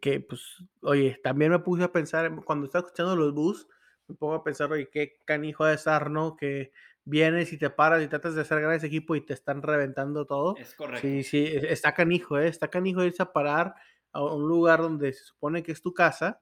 que, 0.00 0.24
pues, 0.28 0.64
oye, 0.82 1.18
también 1.22 1.50
me 1.50 1.58
puse 1.58 1.82
a 1.82 1.90
pensar, 1.92 2.32
cuando 2.44 2.66
estaba 2.66 2.86
escuchando 2.86 3.16
los 3.16 3.34
bus, 3.34 3.66
me 4.06 4.14
pongo 4.14 4.34
a 4.34 4.44
pensar, 4.44 4.70
oye, 4.70 4.88
qué 4.90 5.20
canijo 5.24 5.64
de 5.64 5.74
estar, 5.74 6.08
¿no? 6.08 6.36
Que 6.36 6.70
vienes 7.04 7.52
y 7.52 7.58
te 7.58 7.68
paras 7.68 8.02
y 8.02 8.06
tratas 8.06 8.36
de 8.36 8.42
hacer 8.42 8.60
gran 8.60 8.74
ese 8.74 8.86
equipo 8.86 9.16
y 9.16 9.22
te 9.22 9.34
están 9.34 9.62
reventando 9.62 10.24
todo. 10.24 10.56
Es 10.56 10.74
correcto. 10.74 11.00
Sí, 11.00 11.24
sí, 11.24 11.46
e, 11.46 11.72
está 11.72 11.94
canijo, 11.94 12.38
¿eh? 12.38 12.46
Está 12.46 12.68
canijo 12.68 13.02
irse 13.02 13.24
a 13.24 13.32
parar 13.32 13.74
a 14.14 14.22
un 14.22 14.48
lugar 14.48 14.80
donde 14.80 15.12
se 15.12 15.24
supone 15.24 15.62
que 15.62 15.72
es 15.72 15.82
tu 15.82 15.92
casa, 15.92 16.40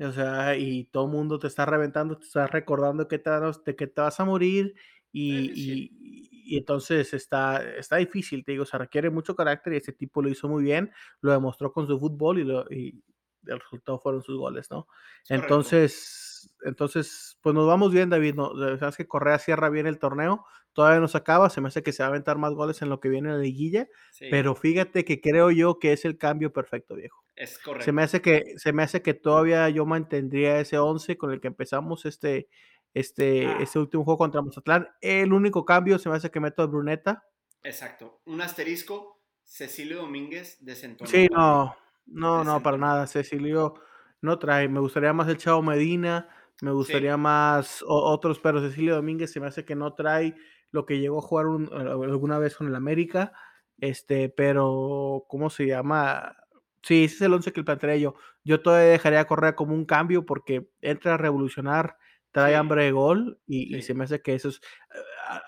o 0.00 0.12
sea, 0.12 0.56
y 0.56 0.84
todo 0.86 1.04
el 1.06 1.12
mundo 1.12 1.38
te 1.38 1.48
está 1.48 1.66
reventando, 1.66 2.18
te 2.18 2.26
está 2.26 2.46
recordando 2.46 3.08
que 3.08 3.18
te, 3.18 3.30
de 3.30 3.76
que 3.76 3.86
te 3.86 4.00
vas 4.00 4.18
a 4.20 4.24
morir 4.24 4.74
y, 5.12 6.56
entonces 6.56 7.12
está, 7.12 7.62
está 7.76 7.96
difícil, 7.96 8.44
te 8.44 8.52
digo, 8.52 8.64
se 8.64 8.78
requiere 8.78 9.10
mucho 9.10 9.36
carácter 9.36 9.74
y 9.74 9.76
ese 9.76 9.92
tipo 9.92 10.22
lo 10.22 10.30
hizo 10.30 10.48
muy 10.48 10.62
bien, 10.62 10.90
lo 11.20 11.32
demostró 11.32 11.72
con 11.72 11.86
su 11.86 11.98
fútbol 11.98 12.38
y, 12.38 12.44
lo, 12.44 12.64
y 12.70 13.02
el 13.46 13.60
resultado 13.60 13.98
fueron 13.98 14.22
sus 14.22 14.38
goles, 14.38 14.70
¿no? 14.70 14.86
Entonces, 15.28 16.54
entonces, 16.62 17.38
pues 17.42 17.54
nos 17.54 17.66
vamos 17.66 17.92
bien, 17.92 18.08
David, 18.08 18.34
¿no? 18.34 18.52
Sabes 18.78 18.96
que 18.96 19.08
Correa 19.08 19.38
cierra 19.38 19.68
bien 19.68 19.86
el 19.86 19.98
torneo, 19.98 20.46
todavía 20.78 21.00
no 21.00 21.08
se 21.08 21.18
acaba, 21.18 21.50
se 21.50 21.60
me 21.60 21.66
hace 21.66 21.82
que 21.82 21.90
se 21.90 22.04
va 22.04 22.06
a 22.06 22.10
aventar 22.10 22.38
más 22.38 22.52
goles 22.52 22.82
en 22.82 22.88
lo 22.88 23.00
que 23.00 23.08
viene 23.08 23.30
en 23.30 23.34
la 23.34 23.42
liguilla, 23.42 23.88
pero 24.30 24.54
fíjate 24.54 25.04
que 25.04 25.20
creo 25.20 25.50
yo 25.50 25.80
que 25.80 25.92
es 25.92 26.04
el 26.04 26.16
cambio 26.16 26.52
perfecto, 26.52 26.94
viejo. 26.94 27.24
Es 27.34 27.58
correcto. 27.58 27.84
Se 27.84 27.90
me 27.90 28.04
hace 28.04 28.22
que, 28.22 28.54
se 28.58 28.72
me 28.72 28.84
hace 28.84 29.02
que 29.02 29.12
todavía 29.12 29.68
yo 29.70 29.84
mantendría 29.86 30.60
ese 30.60 30.78
11 30.78 31.18
con 31.18 31.32
el 31.32 31.40
que 31.40 31.48
empezamos 31.48 32.06
este, 32.06 32.48
este, 32.94 33.48
ah. 33.48 33.58
este 33.60 33.80
último 33.80 34.04
juego 34.04 34.18
contra 34.18 34.40
Mazatlán. 34.40 34.86
El 35.00 35.32
único 35.32 35.64
cambio 35.64 35.98
se 35.98 36.08
me 36.10 36.14
hace 36.14 36.30
que 36.30 36.38
meto 36.38 36.62
a 36.62 36.66
Bruneta. 36.66 37.24
Exacto. 37.64 38.20
Un 38.26 38.40
asterisco, 38.40 39.20
Cecilio 39.42 39.96
Domínguez 39.96 40.58
desentonó. 40.60 41.10
Sí, 41.10 41.26
no, 41.32 41.76
no, 42.06 42.44
no, 42.44 42.62
para 42.62 42.76
nada. 42.76 43.08
Cecilio 43.08 43.74
no 44.20 44.38
trae. 44.38 44.68
Me 44.68 44.78
gustaría 44.78 45.12
más 45.12 45.26
el 45.26 45.38
Chavo 45.38 45.60
Medina, 45.60 46.28
me 46.62 46.70
gustaría 46.70 47.16
más 47.16 47.82
otros, 47.84 48.38
pero 48.38 48.60
Cecilio 48.60 48.94
Domínguez 48.94 49.32
se 49.32 49.40
me 49.40 49.48
hace 49.48 49.64
que 49.64 49.74
no 49.74 49.94
trae 49.94 50.36
lo 50.70 50.86
que 50.86 50.98
llegó 51.00 51.18
a 51.18 51.22
jugar 51.22 51.46
alguna 51.46 52.38
vez 52.38 52.56
con 52.56 52.68
el 52.68 52.74
América. 52.74 53.32
Este, 53.78 54.28
pero, 54.28 55.24
¿cómo 55.28 55.50
se 55.50 55.66
llama? 55.66 56.36
Sí, 56.82 57.04
ese 57.04 57.16
es 57.16 57.22
el 57.22 57.34
11 57.34 57.52
que 57.52 57.64
plantearía 57.64 58.02
yo. 58.02 58.14
Yo 58.44 58.60
todavía 58.60 58.90
dejaría 58.90 59.26
correr 59.26 59.54
como 59.54 59.74
un 59.74 59.84
cambio 59.84 60.24
porque 60.26 60.70
entra 60.80 61.14
a 61.14 61.16
revolucionar 61.18 61.96
trae 62.32 62.56
hambre 62.56 62.84
de 62.84 62.92
gol 62.92 63.40
y, 63.46 63.80
se 63.82 63.94
me 63.94 64.04
hace 64.04 64.20
que 64.20 64.34
eso 64.34 64.48
es 64.48 64.60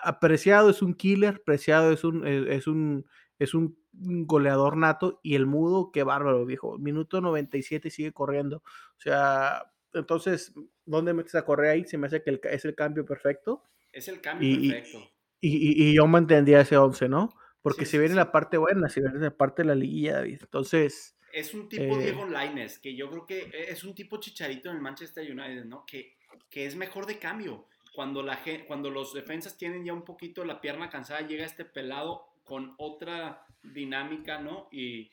apreciado 0.03 0.69
es 0.69 0.81
un 0.81 0.93
killer, 0.93 1.43
preciado 1.43 1.91
es 1.91 2.03
un 2.03 2.25
es, 2.27 2.67
un 2.67 3.05
es 3.39 3.53
un 3.53 3.77
goleador 3.93 4.77
nato 4.77 5.19
y 5.23 5.35
el 5.35 5.45
mudo 5.45 5.91
qué 5.91 6.03
bárbaro, 6.03 6.45
viejo. 6.45 6.77
Minuto 6.77 7.21
97 7.21 7.87
y 7.87 7.91
sigue 7.91 8.13
corriendo. 8.13 8.57
O 8.57 8.99
sea, 8.99 9.71
entonces, 9.93 10.53
¿dónde 10.85 11.13
metes 11.13 11.35
a 11.35 11.45
correr 11.45 11.71
ahí? 11.71 11.85
Se 11.85 11.97
me 11.97 12.07
hace 12.07 12.23
que 12.23 12.39
es 12.43 12.65
el 12.65 12.75
cambio 12.75 13.05
perfecto. 13.05 13.63
Es 13.91 14.07
el 14.07 14.21
cambio 14.21 14.57
perfecto. 14.59 15.11
Y, 15.39 15.89
y, 15.89 15.93
yo 15.95 16.05
mantendría 16.05 16.61
ese 16.61 16.77
11, 16.77 17.09
¿no? 17.09 17.35
Porque 17.61 17.85
si 17.85 17.97
viene 17.97 18.13
la 18.15 18.31
parte 18.31 18.57
buena, 18.57 18.89
si 18.89 19.01
viene 19.01 19.19
la 19.19 19.35
parte 19.35 19.63
de 19.63 19.69
la 19.69 19.75
liguilla, 19.75 20.23
entonces... 20.23 21.17
Es 21.33 21.53
un 21.53 21.69
tipo 21.69 21.97
eh 21.97 22.03
Diego 22.03 22.25
Laines, 22.27 22.77
que 22.77 22.95
yo 22.95 23.09
creo 23.09 23.25
que 23.25 23.49
es 23.69 23.83
un 23.83 23.95
tipo 23.95 24.19
chicharito 24.19 24.69
en 24.69 24.75
el 24.75 24.81
Manchester 24.81 25.31
United, 25.31 25.65
¿no? 25.65 25.85
Que 25.85 26.15
que 26.51 26.65
es 26.65 26.75
mejor 26.75 27.07
de 27.07 27.17
cambio. 27.17 27.65
Cuando, 27.95 28.23
la, 28.23 28.39
cuando 28.67 28.89
los 28.89 29.13
defensas 29.13 29.57
tienen 29.57 29.83
ya 29.83 29.93
un 29.93 30.05
poquito 30.05 30.45
la 30.45 30.61
pierna 30.61 30.89
cansada, 30.89 31.27
llega 31.27 31.45
este 31.45 31.65
pelado 31.65 32.25
con 32.43 32.73
otra 32.77 33.45
dinámica, 33.63 34.39
¿no? 34.39 34.69
Y, 34.71 35.11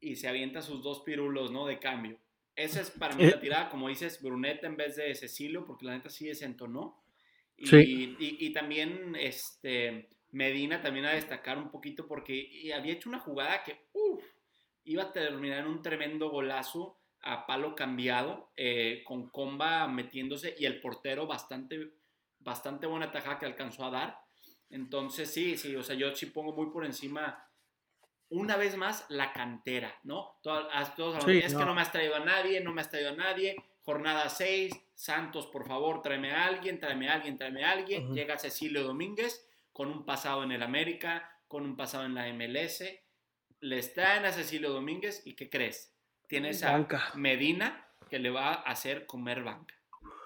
y 0.00 0.16
se 0.16 0.28
avienta 0.28 0.60
sus 0.60 0.82
dos 0.82 1.00
pirulos, 1.00 1.50
¿no? 1.50 1.66
De 1.66 1.78
cambio. 1.78 2.18
Esa 2.56 2.80
es 2.80 2.90
para 2.90 3.14
mí 3.14 3.24
la 3.24 3.30
eh. 3.30 3.38
tirada, 3.40 3.70
como 3.70 3.88
dices, 3.88 4.20
Bruneta 4.20 4.66
en 4.66 4.76
vez 4.76 4.96
de 4.96 5.14
Cecilio, 5.14 5.64
porque 5.64 5.86
la 5.86 5.92
neta 5.92 6.10
sí 6.10 6.26
desentonó. 6.26 7.01
Y, 7.62 7.66
sí. 7.66 8.16
y, 8.18 8.46
y, 8.46 8.52
también 8.52 9.14
este, 9.14 10.08
Medina 10.32 10.80
también 10.82 11.06
a 11.06 11.12
destacar 11.12 11.58
un 11.58 11.70
poquito 11.70 12.08
porque 12.08 12.72
había 12.74 12.94
hecho 12.94 13.08
una 13.08 13.20
jugada 13.20 13.62
que 13.62 13.86
iba 14.84 15.04
a 15.04 15.12
terminar 15.12 15.60
en 15.60 15.66
un 15.66 15.82
tremendo 15.82 16.30
golazo 16.30 16.98
a 17.20 17.46
palo 17.46 17.76
cambiado, 17.76 18.50
eh, 18.56 19.02
con 19.06 19.30
Comba 19.30 19.86
metiéndose 19.86 20.56
y 20.58 20.64
el 20.64 20.80
portero 20.80 21.26
bastante, 21.26 21.92
bastante 22.40 22.86
buena 22.86 23.12
tajada 23.12 23.38
que 23.38 23.46
alcanzó 23.46 23.84
a 23.84 23.90
dar. 23.90 24.18
Entonces, 24.70 25.32
sí, 25.32 25.56
sí, 25.56 25.76
o 25.76 25.82
sea, 25.82 25.94
yo 25.94 26.14
sí 26.16 26.26
pongo 26.26 26.52
muy 26.52 26.72
por 26.72 26.84
encima, 26.84 27.46
una 28.30 28.56
vez 28.56 28.76
más, 28.76 29.06
la 29.10 29.32
cantera, 29.32 29.94
¿no? 30.02 30.40
Todos, 30.42 30.66
es 31.28 31.54
que 31.54 31.64
no 31.64 31.74
me 31.74 31.82
has 31.82 31.92
traído 31.92 32.16
a 32.16 32.20
nadie, 32.24 32.60
no 32.60 32.72
me 32.72 32.80
has 32.80 32.90
traído 32.90 33.10
a 33.10 33.16
nadie. 33.16 33.54
Jornada 33.82 34.28
6, 34.28 34.72
Santos, 35.02 35.46
por 35.46 35.66
favor, 35.66 36.00
tráeme 36.00 36.30
a 36.30 36.44
alguien, 36.44 36.78
tráeme 36.78 37.08
a 37.08 37.14
alguien, 37.14 37.36
tráeme 37.36 37.64
a 37.64 37.72
alguien. 37.72 38.14
Llega 38.14 38.38
Cecilio 38.38 38.84
Domínguez 38.84 39.48
con 39.72 39.88
un 39.88 40.04
pasado 40.04 40.44
en 40.44 40.52
el 40.52 40.62
América, 40.62 41.40
con 41.48 41.64
un 41.64 41.76
pasado 41.76 42.04
en 42.04 42.14
la 42.14 42.32
MLS. 42.32 42.84
Le 43.60 43.82
traen 43.82 44.24
a 44.26 44.32
Cecilio 44.32 44.70
Domínguez 44.70 45.22
y 45.24 45.34
¿qué 45.34 45.50
crees? 45.50 45.92
tienes 46.32 46.62
a 46.62 46.86
Medina 47.14 47.86
que 48.08 48.18
le 48.18 48.30
va 48.30 48.54
a 48.54 48.70
hacer 48.70 49.04
comer 49.04 49.42
banca. 49.42 49.74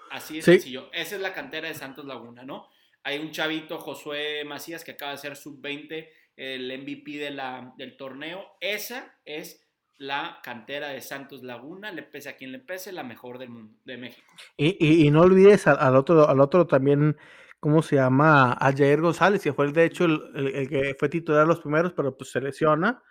Así 0.09 0.37
es 0.37 0.45
sencillo. 0.45 0.89
Esa 0.93 1.15
es 1.15 1.21
la 1.21 1.33
cantera 1.33 1.67
de 1.67 1.73
Santos 1.73 2.05
Laguna, 2.05 2.43
¿no? 2.43 2.69
Hay 3.03 3.19
un 3.19 3.31
chavito, 3.31 3.77
Josué 3.77 4.45
Macías, 4.45 4.85
que 4.85 4.91
acaba 4.91 5.11
de 5.11 5.17
ser 5.17 5.35
sub-20, 5.35 6.07
el 6.37 6.79
MVP 6.81 7.17
de 7.17 7.31
la, 7.31 7.73
del 7.77 7.97
torneo. 7.97 8.45
Esa 8.61 9.19
es 9.25 9.66
la 9.97 10.39
cantera 10.43 10.89
de 10.89 11.01
Santos 11.01 11.43
Laguna, 11.43 11.91
le 11.91 12.03
pese 12.03 12.29
a 12.29 12.37
quien 12.37 12.51
le 12.51 12.59
pese, 12.59 12.91
la 12.91 13.03
mejor 13.03 13.39
del 13.39 13.49
mundo, 13.49 13.77
de 13.83 13.97
México. 13.97 14.27
Y, 14.57 15.09
no 15.11 15.21
olvides 15.21 15.67
al, 15.67 15.95
otro, 15.95 16.29
al 16.29 16.39
otro 16.39 16.67
también, 16.67 17.17
¿cómo 17.59 17.81
se 17.81 17.95
llama? 17.95 18.53
A 18.53 18.71
Jair 18.71 19.01
González, 19.01 19.41
que 19.41 19.53
fue 19.53 19.65
el, 19.65 19.73
de 19.73 19.85
hecho 19.85 20.05
el, 20.05 20.21
el, 20.35 20.69
que 20.69 20.95
fue 20.99 21.09
titular 21.09 21.47
los 21.47 21.61
primeros, 21.61 21.93
pero 21.93 22.15
pues 22.15 22.31
se 22.31 22.41
lesiona 22.41 23.01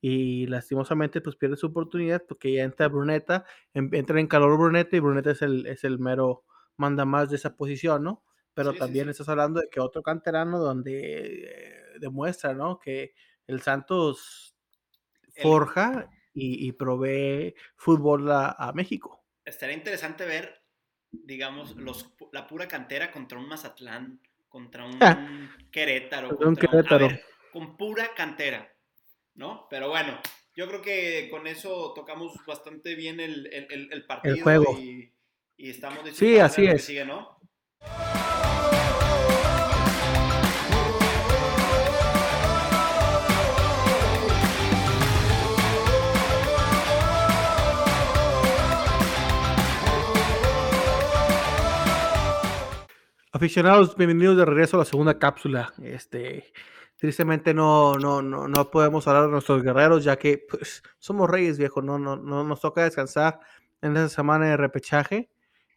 y 0.00 0.46
lastimosamente 0.48 1.20
pues 1.20 1.36
pierde 1.36 1.56
su 1.56 1.68
oportunidad 1.68 2.24
porque 2.26 2.52
ya 2.52 2.64
entra 2.64 2.88
Bruneta, 2.88 3.44
entra 3.72 4.18
en 4.18 4.26
calor 4.26 4.58
Bruneta 4.58 4.96
y 4.96 5.00
Bruneta 5.00 5.30
es 5.30 5.42
el, 5.42 5.64
es 5.66 5.84
el 5.84 6.00
mero 6.00 6.44
manda 6.76 7.04
más 7.04 7.30
de 7.30 7.36
esa 7.36 7.56
posición, 7.56 8.02
¿no? 8.02 8.24
Pero 8.54 8.74
también 8.74 9.08
estás 9.08 9.28
hablando 9.28 9.60
de 9.60 9.68
que 9.70 9.80
otro 9.80 10.02
canterano 10.02 10.58
donde 10.58 11.44
eh, 11.44 11.98
demuestra, 12.00 12.52
¿no? 12.52 12.80
Que 12.80 13.14
el 13.46 13.62
Santos 13.62 14.56
forja 15.40 16.10
y, 16.34 16.72
provee 16.72 17.54
fútbol 17.76 18.30
a, 18.30 18.72
México. 18.74 19.24
Estaría 19.44 19.76
interesante 19.76 20.24
ver, 20.24 20.62
digamos, 21.10 21.76
los, 21.76 22.14
la 22.32 22.46
pura 22.46 22.66
cantera 22.68 23.10
contra 23.10 23.38
un 23.38 23.48
Mazatlán, 23.48 24.20
contra 24.48 24.84
un 24.84 24.98
Querétaro, 25.70 26.36
un 26.38 26.56
Querétaro. 26.56 27.08
con 27.52 27.76
pura 27.76 28.14
cantera 28.14 28.72
¿no? 29.34 29.66
Pero 29.70 29.88
bueno, 29.88 30.18
yo 30.54 30.68
creo 30.68 30.82
que 30.82 31.28
con 31.30 31.46
eso 31.46 31.92
tocamos 31.94 32.34
bastante 32.46 32.94
bien 32.94 33.20
el, 33.20 33.46
el, 33.70 34.04
partido. 34.04 34.34
El 34.34 34.42
juego. 34.42 34.78
Y, 34.78 35.12
y 35.56 35.70
estamos 35.70 36.00
Sí, 36.12 36.38
así 36.38 36.66
es. 36.66 36.84
Sigue, 36.84 37.04
¿no? 37.04 37.38
Aficionados, 53.42 53.96
bienvenidos 53.96 54.36
de 54.36 54.44
regreso 54.44 54.76
a 54.76 54.78
la 54.78 54.84
segunda 54.84 55.18
cápsula. 55.18 55.74
Este, 55.82 56.52
Tristemente 56.94 57.52
no, 57.52 57.94
no, 57.94 58.22
no, 58.22 58.46
no 58.46 58.70
podemos 58.70 59.08
hablar 59.08 59.24
de 59.24 59.32
nuestros 59.32 59.64
guerreros, 59.64 60.04
ya 60.04 60.16
que 60.16 60.46
pues, 60.48 60.80
somos 61.00 61.28
reyes, 61.28 61.58
viejo. 61.58 61.82
No, 61.82 61.98
no, 61.98 62.14
no 62.14 62.44
nos 62.44 62.60
toca 62.60 62.84
descansar 62.84 63.40
en 63.80 63.96
esa 63.96 64.08
semana 64.08 64.46
de 64.46 64.56
repechaje. 64.56 65.28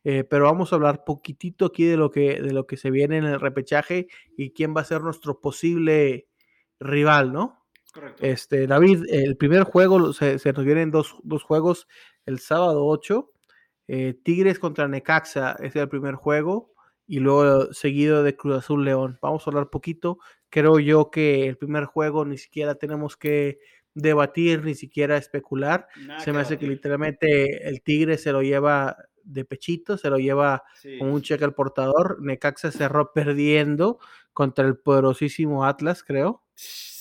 Eh, 0.03 0.23
pero 0.23 0.45
vamos 0.45 0.71
a 0.71 0.75
hablar 0.75 1.05
poquitito 1.05 1.65
aquí 1.65 1.85
de 1.85 1.97
lo, 1.97 2.11
que, 2.11 2.39
de 2.39 2.53
lo 2.53 2.67
que 2.67 2.77
se 2.77 2.91
viene 2.91 3.17
en 3.17 3.25
el 3.25 3.39
repechaje 3.39 4.09
y 4.37 4.51
quién 4.51 4.77
va 4.77 4.81
a 4.81 4.85
ser 4.85 5.01
nuestro 5.01 5.41
posible 5.41 6.27
rival, 6.79 7.33
¿no? 7.33 7.65
Correcto. 7.91 8.23
Este, 8.23 8.67
David, 8.67 9.05
el 9.09 9.37
primer 9.37 9.63
juego, 9.63 10.13
se, 10.13 10.37
nos 10.53 10.65
vienen 10.65 10.91
dos, 10.91 11.15
dos, 11.23 11.41
juegos 11.41 11.87
el 12.27 12.37
sábado 12.37 12.85
8. 12.85 13.31
Eh, 13.87 14.13
Tigres 14.23 14.59
contra 14.59 14.87
Necaxa 14.87 15.53
es 15.53 15.75
el 15.75 15.89
primer 15.89 16.13
juego 16.13 16.74
y 17.07 17.19
luego 17.19 17.73
seguido 17.73 18.23
de 18.23 18.35
Cruz 18.35 18.57
Azul 18.57 18.85
León. 18.85 19.19
Vamos 19.21 19.45
a 19.45 19.49
hablar 19.49 19.69
poquito. 19.69 20.19
Creo 20.49 20.79
yo 20.79 21.11
que 21.11 21.47
el 21.47 21.57
primer 21.57 21.85
juego 21.85 22.25
ni 22.25 22.37
siquiera 22.37 22.75
tenemos 22.75 23.17
que 23.17 23.59
debatir, 23.93 24.63
ni 24.63 24.75
siquiera 24.75 25.17
especular. 25.17 25.87
se 26.19 26.31
me 26.33 26.39
hace 26.39 26.57
que 26.57 26.67
literalmente 26.67 27.67
el 27.67 27.81
Tigre 27.81 28.17
se 28.17 28.31
lo 28.31 28.41
lleva 28.41 28.97
de 29.23 29.45
pechito, 29.45 29.97
se 29.97 30.09
lo 30.09 30.17
lleva 30.17 30.63
con 30.99 31.09
un 31.09 31.21
cheque 31.21 31.43
al 31.43 31.55
portador. 31.55 32.21
Necaxa 32.21 32.71
cerró 32.71 33.11
perdiendo 33.13 33.99
contra 34.33 34.65
el 34.65 34.77
poderosísimo 34.77 35.65
Atlas, 35.65 36.03
creo. 36.03 36.43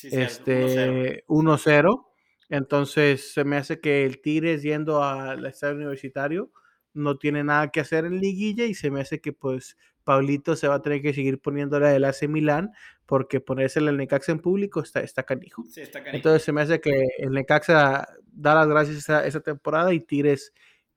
este 0.02 1.24
1-0. 1.26 2.06
Entonces 2.48 3.32
se 3.32 3.44
me 3.44 3.56
hace 3.56 3.80
que 3.80 4.04
el 4.04 4.20
Tigre 4.20 4.58
yendo 4.58 5.02
al 5.02 5.44
estadio 5.46 5.76
universitario 5.76 6.50
no 6.92 7.18
tiene 7.18 7.42
nada 7.42 7.70
que 7.70 7.80
hacer 7.80 8.04
en 8.04 8.20
liguilla 8.20 8.64
y 8.66 8.74
se 8.74 8.90
me 8.90 9.00
hace 9.00 9.20
que 9.20 9.32
pues 9.32 9.76
Pablito 10.04 10.54
se 10.54 10.68
va 10.68 10.76
a 10.76 10.82
tener 10.82 11.02
que 11.02 11.12
seguir 11.12 11.40
poniéndole 11.40 11.94
el 11.94 12.04
AC 12.04 12.28
Milán 12.28 12.72
porque 13.06 13.40
ponérsele 13.40 13.90
el 13.90 13.96
Necaxa 13.96 14.32
en 14.32 14.38
público 14.38 14.80
está, 14.80 15.00
está 15.00 15.24
canijo. 15.24 15.64
Entonces 16.12 16.42
se 16.42 16.52
me 16.52 16.62
hace 16.62 16.80
que 16.80 17.04
el 17.18 17.30
Necaxa 17.30 18.08
da 18.32 18.54
las 18.54 18.68
gracias 18.68 19.10
a 19.10 19.26
esa 19.26 19.40
temporada 19.40 19.92
y 19.92 20.00
Tigres, 20.00 20.52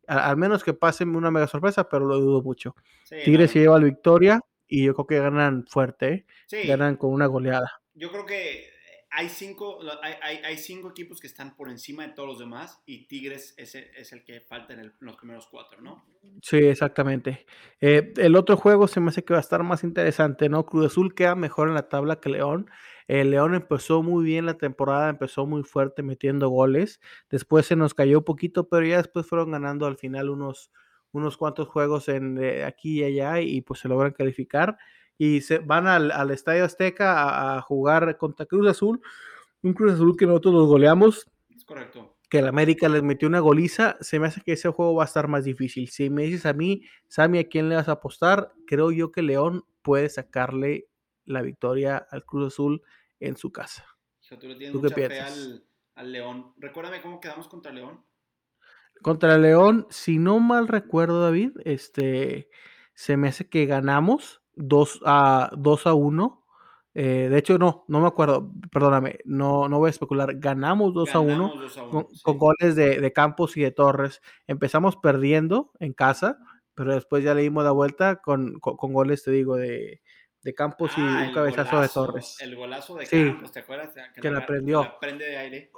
al 0.07 0.37
menos 0.37 0.63
que 0.63 0.73
pasen 0.73 1.15
una 1.15 1.31
mega 1.31 1.47
sorpresa, 1.47 1.89
pero 1.89 2.05
lo 2.05 2.19
dudo 2.19 2.41
mucho. 2.41 2.75
Tigres 3.09 3.51
se 3.51 3.59
lleva 3.59 3.79
la 3.79 3.85
victoria 3.85 4.41
y 4.67 4.85
yo 4.85 4.93
creo 4.93 5.07
que 5.07 5.19
ganan 5.19 5.65
fuerte, 5.67 6.25
¿eh? 6.51 6.67
ganan 6.67 6.97
con 6.97 7.11
una 7.11 7.25
goleada. 7.25 7.81
Yo 7.93 8.11
creo 8.11 8.25
que 8.25 8.76
hay 9.09 9.29
cinco, 9.29 9.79
hay, 10.01 10.37
hay, 10.43 10.57
cinco 10.57 10.89
equipos 10.89 11.19
que 11.19 11.27
están 11.27 11.55
por 11.55 11.69
encima 11.69 12.05
de 12.05 12.13
todos 12.13 12.27
los 12.27 12.39
demás 12.39 12.81
y 12.85 13.07
Tigres 13.07 13.53
es, 13.57 13.75
es 13.75 14.11
el 14.11 14.23
que 14.23 14.41
falta 14.41 14.73
en, 14.73 14.93
los 14.99 15.15
primeros 15.15 15.47
cuatro, 15.47 15.81
¿no? 15.81 16.05
Sí, 16.41 16.57
exactamente. 16.57 17.45
Eh, 17.79 18.13
el 18.17 18.35
otro 18.35 18.57
juego 18.57 18.87
se 18.87 18.99
me 18.99 19.09
hace 19.09 19.23
que 19.23 19.33
va 19.33 19.39
a 19.39 19.41
estar 19.41 19.63
más 19.63 19.83
interesante, 19.83 20.49
¿no? 20.49 20.65
Cruz 20.65 20.87
Azul 20.87 21.15
queda 21.15 21.35
mejor 21.35 21.69
en 21.69 21.75
la 21.75 21.89
tabla 21.89 22.19
que 22.19 22.29
León. 22.29 22.69
El 23.07 23.31
León 23.31 23.55
empezó 23.55 24.03
muy 24.03 24.25
bien 24.25 24.45
la 24.45 24.57
temporada, 24.57 25.09
empezó 25.09 25.45
muy 25.45 25.63
fuerte 25.63 26.03
metiendo 26.03 26.49
goles. 26.49 26.99
Después 27.29 27.65
se 27.65 27.77
nos 27.77 27.93
cayó 27.93 28.19
un 28.19 28.25
poquito, 28.25 28.67
pero 28.67 28.85
ya 28.85 28.97
después 28.97 29.25
fueron 29.25 29.51
ganando 29.51 29.85
al 29.85 29.97
final 29.97 30.29
unos, 30.29 30.71
unos 31.11 31.37
cuantos 31.37 31.69
juegos 31.69 32.09
eh, 32.09 32.65
aquí 32.65 32.99
y 32.99 33.03
allá 33.05 33.39
y 33.39 33.61
pues 33.61 33.79
se 33.79 33.87
logran 33.87 34.11
calificar 34.11 34.77
y 35.17 35.41
se 35.41 35.59
van 35.59 35.87
al, 35.87 36.31
Estadio 36.31 36.65
Azteca 36.65 37.57
a, 37.57 37.61
jugar 37.61 38.17
contra 38.17 38.45
Cruz 38.45 38.67
Azul, 38.67 39.01
un 39.61 39.73
Cruz 39.73 39.93
Azul 39.93 40.15
que 40.15 40.25
nosotros 40.25 40.53
los 40.53 40.67
goleamos. 40.67 41.27
Es 41.55 41.65
correcto. 41.65 42.15
Que 42.29 42.39
el 42.39 42.47
América 42.47 42.89
les 42.89 43.03
metió 43.03 43.27
una 43.27 43.39
goliza, 43.39 43.97
se 44.01 44.19
me 44.19 44.27
hace 44.27 44.41
que 44.41 44.51
ese 44.53 44.69
juego 44.69 44.95
va 44.95 45.03
a 45.03 45.07
estar 45.07 45.27
más 45.27 45.45
difícil. 45.45 45.87
Si 45.87 46.09
me 46.09 46.23
dices 46.23 46.45
a 46.45 46.53
mí, 46.53 46.83
Sammy, 47.07 47.39
¿a 47.39 47.47
quién 47.47 47.69
le 47.69 47.75
vas 47.75 47.87
a 47.87 47.93
apostar? 47.93 48.53
Creo 48.67 48.91
yo 48.91 49.11
que 49.11 49.21
León 49.21 49.63
puede 49.81 50.09
sacarle 50.09 50.89
la 51.25 51.41
victoria 51.41 51.97
al 51.97 52.25
Cruz 52.25 52.53
Azul 52.53 52.83
en 53.19 53.37
su 53.37 53.51
casa. 53.51 53.85
tú, 54.29 54.81
qué 54.81 54.89
piensas? 54.93 55.63
Al, 55.95 56.11
León. 56.11 56.53
Recuérdame 56.57 57.01
cómo 57.01 57.19
quedamos 57.19 57.47
contra 57.47 57.71
León. 57.71 58.03
Contra 59.01 59.37
León, 59.37 59.87
si 59.89 60.19
no 60.19 60.39
mal 60.39 60.67
recuerdo, 60.67 61.23
David, 61.23 61.51
este, 61.63 62.49
se 62.93 63.15
me 63.15 63.29
hace 63.29 63.47
que 63.47 63.65
ganamos 63.65 64.41
2 64.57 65.01
a, 65.05 65.51
2 65.55 65.87
a 65.87 65.93
1. 65.93 66.43
Eh, 66.99 67.27
de 67.29 67.37
hecho, 67.37 67.59
no, 67.59 67.85
no 67.87 68.01
me 68.01 68.07
acuerdo, 68.07 68.51
perdóname, 68.71 69.19
no, 69.23 69.69
no 69.69 69.77
voy 69.77 69.87
a 69.87 69.91
especular. 69.91 70.37
Ganamos 70.39 70.93
2 70.93 71.15
a 71.15 71.19
1, 71.19 71.53
con, 72.23 72.37
goles 72.37 72.75
de, 72.75 73.13
Campos 73.13 73.55
y 73.55 73.61
de 73.61 73.71
Torres. 73.71 74.21
Empezamos 74.47 74.95
perdiendo 74.97 75.71
en 75.79 75.93
casa, 75.93 76.39
pero 76.73 76.95
después 76.95 77.23
ya 77.23 77.35
le 77.35 77.43
dimos 77.43 77.63
la 77.63 77.71
vuelta 77.71 78.17
con, 78.17 78.59
goles, 78.59 79.23
te 79.23 79.31
digo, 79.31 79.55
de, 79.55 80.01
Campos 80.55 80.91
y 80.97 81.01
ah, 81.01 81.25
un 81.27 81.33
cabezazo 81.33 81.81
de 81.81 81.89
Torres. 81.89 82.37
El 82.39 82.55
golazo 82.55 82.95
de 82.95 83.05
Campos, 83.05 83.51
¿te 83.51 83.59
acuerdas? 83.59 83.93
Que, 84.19 84.31
la, 84.31 84.45
prendió. 84.45 84.95
prende 84.99 85.25
de 85.25 85.37
aire. 85.37 85.71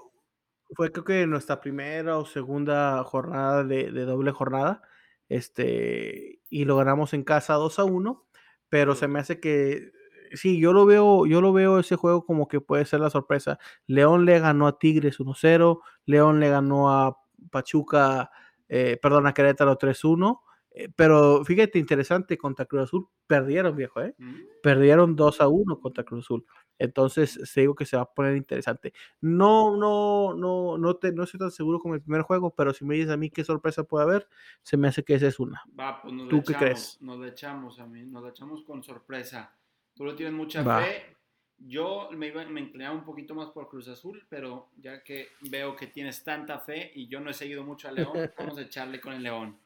Fue 0.76 0.92
creo 0.92 1.04
que 1.04 1.26
nuestra 1.26 1.60
primera 1.60 2.20
o 2.20 2.26
segunda 2.26 3.04
jornada 3.04 3.64
de, 3.64 3.92
de 3.92 4.06
doble 4.06 4.32
jornada. 4.32 4.84
Este, 5.28 6.40
y 6.50 6.66
lo 6.66 6.78
ganamos 6.78 7.14
en 7.14 7.24
casa 7.24 7.56
2 7.56 7.80
a 7.80 7.84
1 7.84 8.29
pero 8.70 8.96
se 8.96 9.08
me 9.08 9.20
hace 9.20 9.40
que 9.40 9.92
sí, 10.34 10.60
yo 10.60 10.74
lo 10.74 10.86
veo, 10.86 11.26
yo 11.26 11.42
lo 11.42 11.54
veo 11.54 11.80
ese 11.80 11.96
juego 11.96 12.26
como 12.26 12.48
que 12.48 12.62
puede 12.62 12.86
ser 12.86 13.00
la 13.02 13.10
sorpresa. 13.10 13.60
León 13.88 14.26
le 14.26 14.40
ganó 14.40 14.68
a 14.68 14.78
Tigres 14.80 15.20
1-0, 15.20 15.80
León 16.06 16.40
le 16.40 16.50
ganó 16.50 16.92
a 16.92 17.18
Pachuca, 17.52 18.30
eh, 18.68 18.98
perdón, 19.02 19.28
a 19.28 19.34
Querétaro 19.34 19.78
3-1. 19.78 20.42
Eh, 20.72 20.90
pero 20.96 21.44
fíjate, 21.44 21.80
interesante, 21.80 22.38
contra 22.38 22.66
Cruz 22.66 22.84
Azul 22.84 23.08
perdieron, 23.28 23.76
viejo, 23.76 24.02
¿eh? 24.02 24.16
Mm. 24.18 24.36
Perdieron 24.62 25.16
2 25.16 25.42
a 25.42 25.48
1 25.48 25.80
contra 25.80 26.04
Cruz 26.04 26.26
Azul. 26.26 26.46
Entonces, 26.80 27.40
se 27.44 27.62
digo 27.62 27.76
que 27.76 27.86
se 27.86 27.98
va 27.98 28.04
a 28.04 28.14
poner 28.14 28.38
interesante. 28.38 28.94
No, 29.20 29.76
no, 29.76 30.34
no, 30.34 30.78
no, 30.78 30.96
te, 30.96 31.12
no 31.12 31.24
estoy 31.24 31.40
tan 31.40 31.52
seguro 31.52 31.80
como 31.80 31.94
el 31.94 32.02
primer 32.02 32.22
juego, 32.22 32.56
pero 32.56 32.74
si 32.74 32.86
me 32.86 32.96
dices 32.96 33.12
a 33.12 33.18
mí 33.18 33.30
qué 33.30 33.44
sorpresa 33.44 33.84
puede 33.84 34.06
haber, 34.06 34.28
se 34.64 34.78
me 34.78 34.88
hace 34.88 35.04
que 35.04 35.14
esa 35.14 35.28
es 35.28 35.40
una. 35.40 35.62
Va, 35.78 36.02
pues 36.02 36.14
nos 36.14 36.30
¿Tú 36.30 36.42
qué 36.42 36.54
crees? 36.54 36.98
Nos 37.02 37.24
echamos 37.28 37.80
a 37.80 37.86
mí, 37.86 38.04
nos 38.06 38.28
echamos 38.30 38.64
con 38.64 38.82
sorpresa. 38.82 39.54
Tú 39.94 40.06
lo 40.06 40.16
tienes 40.16 40.34
mucha 40.34 40.64
fe. 40.64 41.18
Yo 41.58 42.10
me, 42.14 42.28
iba, 42.28 42.46
me 42.46 42.62
inclinaba 42.62 42.96
un 42.96 43.04
poquito 43.04 43.36
más 43.36 43.50
por 43.50 43.68
Cruz 43.68 43.90
Azul, 43.90 44.26
pero 44.30 44.70
ya 44.78 45.04
que 45.04 45.28
veo 45.42 45.76
que 45.76 45.88
tienes 45.88 46.24
tanta 46.24 46.60
fe 46.60 46.90
y 46.96 47.10
yo 47.10 47.20
no 47.20 47.30
he 47.30 47.34
seguido 47.34 47.66
mucho 47.66 47.90
a 47.90 47.92
León, 47.92 48.14
vamos 48.40 48.58
a 48.58 48.62
echarle 48.62 49.02
con 49.02 49.12
el 49.12 49.24
León. 49.24 49.60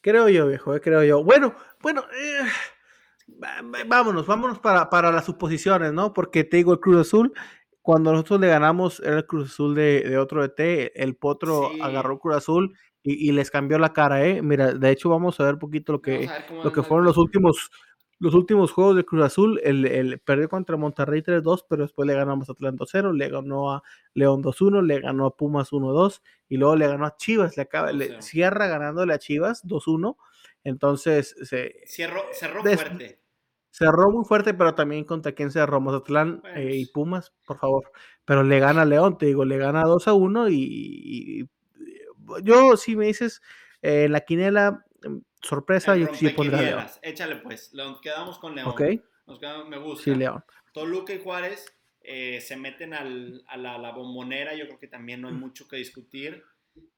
Creo 0.00 0.28
yo, 0.28 0.48
viejo, 0.48 0.74
eh, 0.74 0.80
creo 0.80 1.04
yo. 1.04 1.22
Bueno, 1.22 1.54
bueno, 1.80 2.02
eh, 2.12 2.48
vámonos, 3.86 4.26
vámonos 4.26 4.58
para, 4.58 4.90
para, 4.90 5.12
las 5.12 5.24
suposiciones, 5.24 5.92
¿no? 5.92 6.12
Porque 6.12 6.44
te 6.44 6.58
digo, 6.58 6.72
el 6.72 6.80
Cruz 6.80 7.06
Azul, 7.06 7.32
cuando 7.82 8.12
nosotros 8.12 8.40
le 8.40 8.48
ganamos, 8.48 9.00
era 9.00 9.18
el 9.18 9.26
Cruz 9.26 9.50
Azul 9.50 9.74
de, 9.74 10.02
de 10.02 10.18
otro 10.18 10.44
ET, 10.44 10.92
el 10.94 11.16
Potro 11.16 11.70
agarró 11.82 12.18
Cruz 12.18 12.36
Azul 12.36 12.76
y, 13.02 13.28
y, 13.28 13.32
les 13.32 13.50
cambió 13.50 13.78
la 13.78 13.92
cara, 13.92 14.24
¿eh? 14.24 14.42
Mira, 14.42 14.72
de 14.72 14.90
hecho 14.90 15.08
vamos 15.08 15.40
a 15.40 15.44
ver 15.44 15.54
un 15.54 15.60
poquito 15.60 15.92
lo 15.92 16.02
que, 16.02 16.28
lo 16.62 16.72
que 16.72 16.82
fueron 16.82 17.06
los 17.06 17.16
últimos 17.16 17.70
los 18.20 18.34
últimos 18.34 18.70
juegos 18.70 18.96
de 18.96 19.04
Cruz 19.04 19.24
Azul, 19.24 19.60
el, 19.64 19.86
el 19.86 20.20
perdió 20.20 20.46
contra 20.50 20.76
Monterrey 20.76 21.22
3-2, 21.22 21.64
pero 21.66 21.84
después 21.84 22.06
le 22.06 22.14
ganó 22.14 22.32
a 22.32 22.36
Mazatlán 22.36 22.76
2-0, 22.76 23.16
le 23.16 23.30
ganó 23.30 23.72
a 23.72 23.82
León 24.12 24.42
2-1, 24.42 24.82
le 24.86 25.00
ganó 25.00 25.24
a 25.24 25.36
Pumas 25.36 25.72
1-2 25.72 26.20
y 26.50 26.58
luego 26.58 26.76
le 26.76 26.86
ganó 26.86 27.06
a 27.06 27.16
Chivas, 27.16 27.56
le 27.56 27.62
acaba, 27.62 27.92
le 27.92 28.20
cierra 28.20 28.66
ganándole 28.66 29.14
a 29.14 29.18
Chivas 29.18 29.64
2-1. 29.64 30.16
Entonces 30.64 31.34
se 31.42 31.80
cerró, 31.86 32.22
cerró 32.32 32.62
fuerte. 32.62 33.19
Cerró 33.70 34.10
muy 34.10 34.24
fuerte, 34.24 34.52
pero 34.52 34.74
también 34.74 35.04
contra 35.04 35.32
quién 35.32 35.52
cerró 35.52 35.80
Mazatlán 35.80 36.42
eh, 36.56 36.74
y 36.74 36.86
Pumas, 36.86 37.32
por 37.46 37.58
favor. 37.58 37.92
Pero 38.24 38.42
le 38.42 38.58
gana 38.58 38.82
a 38.82 38.84
León, 38.84 39.16
te 39.16 39.26
digo, 39.26 39.44
le 39.44 39.58
gana 39.58 39.84
2 39.84 40.06
1 40.08 40.48
y, 40.50 41.48
yo 42.42 42.76
si 42.76 42.96
me 42.96 43.06
dices 43.06 43.42
en 43.82 44.04
eh, 44.04 44.08
la 44.08 44.20
quinela 44.20 44.84
em, 45.02 45.22
sorpresa, 45.40 45.96
yo 45.96 46.12
sí 46.14 46.28
pondría 46.30 46.62
León. 46.62 46.86
Échale 47.02 47.36
pues, 47.36 47.72
nos 47.72 48.00
quedamos 48.00 48.38
con 48.38 48.54
León. 48.56 48.68
Ok. 48.68 48.82
me 49.68 49.78
gusta. 49.78 50.04
Sí, 50.04 50.14
León. 50.14 50.44
Toluca 50.72 51.12
y 51.12 51.20
Juárez 51.22 51.72
eh, 52.02 52.40
se 52.40 52.56
meten 52.56 52.94
al, 52.94 53.44
a 53.46 53.56
la, 53.56 53.78
la, 53.78 53.92
bombonera, 53.92 54.54
yo 54.54 54.66
creo 54.66 54.78
que 54.78 54.88
también 54.88 55.20
no 55.20 55.28
hay 55.28 55.34
mm. 55.34 55.40
mucho 55.40 55.68
que 55.68 55.76
discutir. 55.76 56.44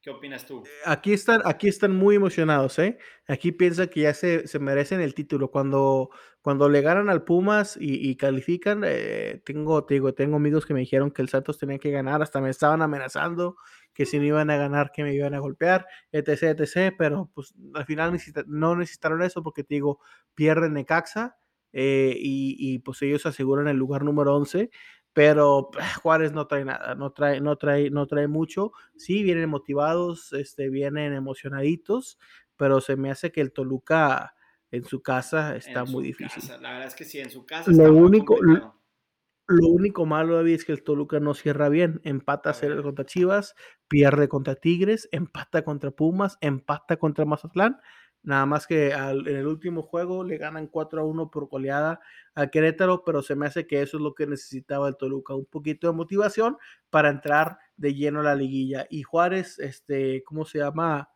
¿Qué 0.02 0.10
opinas 0.10 0.44
tú? 0.46 0.64
Aquí 0.84 1.12
están, 1.12 1.42
aquí 1.44 1.68
están 1.68 1.94
muy 1.94 2.16
emocionados, 2.16 2.76
¿eh? 2.80 2.98
Aquí 3.28 3.52
piensan 3.52 3.88
que 3.88 4.00
ya 4.00 4.14
se, 4.14 4.48
se 4.48 4.58
merecen 4.58 5.00
el 5.00 5.14
título. 5.14 5.52
Cuando, 5.52 6.10
cuando 6.40 6.68
le 6.68 6.80
ganan 6.80 7.08
al 7.08 7.22
Pumas 7.22 7.78
y, 7.80 8.16
califican, 8.16 8.82
eh, 8.84 9.40
tengo, 9.44 9.84
te 9.84 9.94
digo, 9.94 10.12
tengo 10.12 10.36
amigos 10.36 10.66
que 10.66 10.74
me 10.74 10.80
dijeron 10.80 11.12
que 11.12 11.22
el 11.22 11.28
Santos 11.28 11.56
tenía 11.56 11.78
que 11.78 11.92
ganar, 11.92 12.20
hasta 12.20 12.40
me 12.40 12.50
estaban 12.50 12.82
amenazando 12.82 13.56
que 13.94 14.04
si 14.04 14.18
no 14.18 14.24
iban 14.24 14.50
a 14.50 14.56
ganar, 14.56 14.90
que 14.92 15.04
me 15.04 15.14
iban 15.14 15.34
a 15.34 15.38
golpear, 15.38 15.86
etc, 16.10 16.58
etc, 16.58 16.94
pero 16.98 17.30
pues 17.32 17.54
al 17.74 17.84
final 17.84 18.18
no 18.46 18.74
necesitaron 18.74 19.22
eso 19.22 19.42
porque 19.42 19.62
te 19.62 19.74
digo, 19.74 20.00
pierden 20.34 20.74
Necaxa 20.74 21.36
eh, 21.72 22.14
y, 22.18 22.56
y, 22.58 22.78
pues 22.80 23.00
ellos 23.02 23.24
aseguran 23.26 23.68
el 23.68 23.76
lugar 23.76 24.02
número 24.04 24.34
11, 24.34 24.70
pero 25.12 25.70
Juárez 26.02 26.32
no 26.32 26.46
trae 26.46 26.64
nada, 26.64 26.94
no 26.94 27.12
trae, 27.12 27.40
no 27.40 27.56
trae, 27.56 27.90
no 27.90 28.06
trae 28.06 28.28
mucho, 28.28 28.72
sí 28.96 29.22
vienen 29.22 29.50
motivados, 29.50 30.32
este, 30.32 30.70
vienen 30.70 31.12
emocionaditos, 31.12 32.18
pero 32.56 32.80
se 32.80 32.96
me 32.96 33.10
hace 33.10 33.32
que 33.32 33.40
el 33.40 33.52
Toluca 33.52 34.34
en 34.70 34.84
su 34.84 35.02
casa 35.02 35.54
está 35.56 35.84
muy 35.84 36.04
difícil. 36.04 36.42
La 36.60 36.72
verdad 36.72 36.86
es 36.86 36.94
que 36.94 37.04
sí, 37.04 37.18
en 37.20 37.30
su 37.30 37.44
casa. 37.44 37.70
Lo 37.70 37.92
único, 37.92 38.38
lo 38.40 39.68
único 39.68 40.06
malo, 40.06 40.36
David, 40.36 40.54
es 40.54 40.64
que 40.64 40.72
el 40.72 40.82
Toluca 40.82 41.20
no 41.20 41.34
cierra 41.34 41.68
bien. 41.68 42.00
Empata 42.04 42.54
0 42.54 42.82
contra 42.82 43.04
Chivas, 43.04 43.54
pierde 43.88 44.28
contra 44.28 44.54
Tigres, 44.54 45.08
empata 45.12 45.62
contra 45.62 45.90
Pumas, 45.90 46.38
empata 46.40 46.96
contra 46.96 47.26
Mazatlán. 47.26 47.78
Nada 48.24 48.46
más 48.46 48.66
que 48.66 48.92
en 48.92 49.26
el 49.26 49.46
último 49.46 49.82
juego 49.82 50.22
le 50.22 50.38
ganan 50.38 50.68
4 50.68 51.00
a 51.00 51.04
1 51.04 51.30
por 51.30 51.48
goleada 51.48 52.00
a 52.34 52.46
Querétaro, 52.46 53.02
pero 53.04 53.20
se 53.22 53.34
me 53.34 53.46
hace 53.46 53.66
que 53.66 53.82
eso 53.82 53.96
es 53.96 54.02
lo 54.02 54.14
que 54.14 54.26
necesitaba 54.26 54.88
el 54.88 54.96
Toluca, 54.96 55.34
un 55.34 55.46
poquito 55.46 55.88
de 55.88 55.92
motivación 55.92 56.56
para 56.88 57.08
entrar 57.10 57.58
de 57.76 57.94
lleno 57.94 58.20
a 58.20 58.24
la 58.24 58.34
liguilla. 58.36 58.86
Y 58.90 59.02
Juárez, 59.02 59.58
este, 59.58 60.22
¿cómo 60.24 60.44
se 60.44 60.58
llama? 60.58 61.10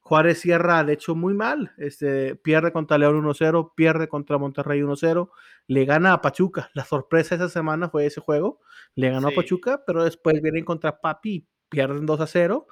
Juárez 0.00 0.40
cierra, 0.40 0.82
de 0.84 0.94
hecho, 0.94 1.14
muy 1.14 1.34
mal. 1.34 1.72
Este, 1.78 2.36
pierde 2.36 2.72
contra 2.72 2.98
León 2.98 3.22
1-0, 3.24 3.72
pierde 3.74 4.08
contra 4.08 4.38
Monterrey 4.38 4.80
1-0, 4.80 5.30
le 5.66 5.84
gana 5.84 6.12
a 6.12 6.20
Pachuca. 6.20 6.70
La 6.74 6.84
sorpresa 6.84 7.34
esa 7.34 7.48
semana 7.48 7.88
fue 7.88 8.06
ese 8.06 8.20
juego. 8.20 8.60
Le 8.94 9.10
ganó 9.10 9.28
a 9.28 9.32
Pachuca, 9.32 9.82
pero 9.86 10.04
después 10.04 10.40
vienen 10.42 10.64
contra 10.64 11.00
Papi, 11.00 11.46
pierden 11.68 12.06
2-0 12.06 12.66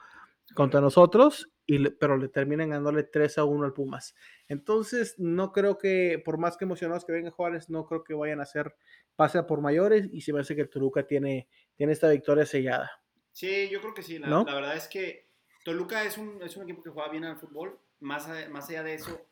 contra 0.54 0.80
nosotros, 0.80 1.48
y, 1.70 1.88
pero 1.90 2.16
le 2.16 2.28
terminan 2.28 2.70
ganándole 2.70 3.08
3-1 3.08 3.64
al 3.64 3.72
Pumas. 3.72 4.16
Entonces, 4.48 5.14
no 5.18 5.52
creo 5.52 5.78
que, 5.78 6.20
por 6.24 6.36
más 6.36 6.56
que 6.56 6.64
emocionados 6.64 7.04
que 7.04 7.12
vengan 7.12 7.30
Juárez, 7.30 7.70
no 7.70 7.86
creo 7.86 8.02
que 8.02 8.14
vayan 8.14 8.40
a 8.40 8.42
hacer 8.42 8.74
pase 9.14 9.40
por 9.44 9.60
mayores 9.60 10.08
y 10.12 10.22
se 10.22 10.32
me 10.32 10.40
hace 10.40 10.56
que 10.56 10.62
el 10.62 10.68
Toluca 10.68 11.06
tiene, 11.06 11.48
tiene 11.76 11.92
esta 11.92 12.10
victoria 12.10 12.44
sellada. 12.44 12.90
Sí, 13.30 13.68
yo 13.70 13.80
creo 13.80 13.94
que 13.94 14.02
sí. 14.02 14.18
la 14.18 14.42
verdad 14.42 14.76
es 14.76 14.88
que 14.88 15.28
Toluca 15.64 16.04
es 16.04 16.18
un, 16.18 16.42
es 16.42 16.56
un 16.56 16.64
equipo 16.64 16.82
que 16.82 16.90
juega 16.90 17.08
bien 17.08 17.24
al 17.24 17.38
fútbol. 17.38 17.78
Más, 18.00 18.28
más 18.50 18.68
allá 18.68 18.82
de 18.82 18.94
eso, 18.94 19.26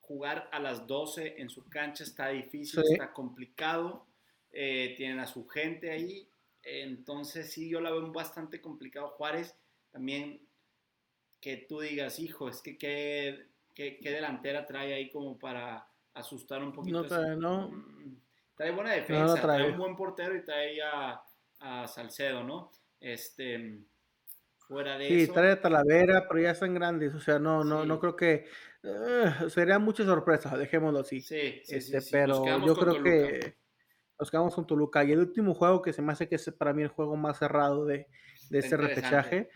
jugar 0.00 0.48
a 0.52 0.60
las 0.60 0.86
12 0.86 1.40
en 1.40 1.50
su 1.50 1.68
cancha 1.68 2.04
está 2.04 2.28
difícil, 2.28 2.84
está 2.88 3.12
complicado. 3.12 4.06
Eh, 4.52 4.94
tienen 4.96 5.18
a 5.18 5.26
su 5.26 5.48
gente 5.48 5.90
ahí. 5.90 6.28
Entonces, 6.62 7.50
sí, 7.52 7.68
yo 7.68 7.80
la 7.80 7.90
veo 7.90 8.12
bastante 8.12 8.60
complicado. 8.60 9.08
Juárez 9.08 9.56
también, 9.90 10.46
que 11.40 11.66
tú 11.68 11.80
digas, 11.80 12.18
hijo, 12.18 12.48
es 12.48 12.60
que 12.60 12.76
qué, 12.76 13.48
qué, 13.74 13.98
delantera 14.02 14.66
trae 14.66 14.94
ahí 14.94 15.10
como 15.10 15.38
para, 15.38 15.90
asustar 16.14 16.62
un 16.62 16.72
poquito. 16.72 17.02
No 17.02 17.08
trae, 17.08 17.36
no. 17.36 17.68
Mm, 17.70 18.16
trae 18.54 18.70
buena 18.70 18.92
defensa, 18.92 19.40
trae. 19.40 19.70
un 19.70 19.78
buen 19.78 19.96
portero 19.96 20.36
y 20.36 20.44
trae 20.44 20.80
a, 20.82 21.22
a 21.60 21.88
Salcedo, 21.88 22.42
¿no? 22.42 22.70
Este, 23.00 23.78
fuera 24.58 24.98
de 24.98 25.08
sí, 25.08 25.22
eso. 25.22 25.32
trae 25.32 25.52
a 25.52 25.60
Talavera, 25.60 26.26
pero 26.28 26.40
ya 26.40 26.50
están 26.50 26.74
grandes, 26.74 27.14
o 27.14 27.20
sea, 27.20 27.38
no, 27.38 27.64
no, 27.64 27.84
no 27.84 27.98
creo 27.98 28.16
que 28.16 28.46
uh, 28.82 29.48
sería 29.48 29.78
mucha 29.78 30.04
sorpresa, 30.04 30.56
dejémoslo 30.56 31.00
así. 31.00 31.20
Sí, 31.20 31.60
sí, 31.64 31.76
este, 31.76 32.00
sí, 32.00 32.08
pero 32.12 32.44
yo 32.66 32.74
creo 32.74 33.02
que 33.02 33.56
nos 34.18 34.30
quedamos 34.30 34.54
con 34.54 34.66
Toluca. 34.66 35.02
Y 35.04 35.12
el 35.12 35.20
último 35.20 35.54
juego 35.54 35.80
que 35.80 35.92
se 35.94 36.02
me 36.02 36.12
hace 36.12 36.28
que 36.28 36.34
es 36.34 36.50
para 36.52 36.74
mí 36.74 36.82
el 36.82 36.88
juego 36.88 37.16
más 37.16 37.38
cerrado 37.38 37.86
de, 37.86 38.06
de 38.50 38.58
este 38.58 38.76
repechaje 38.76 39.48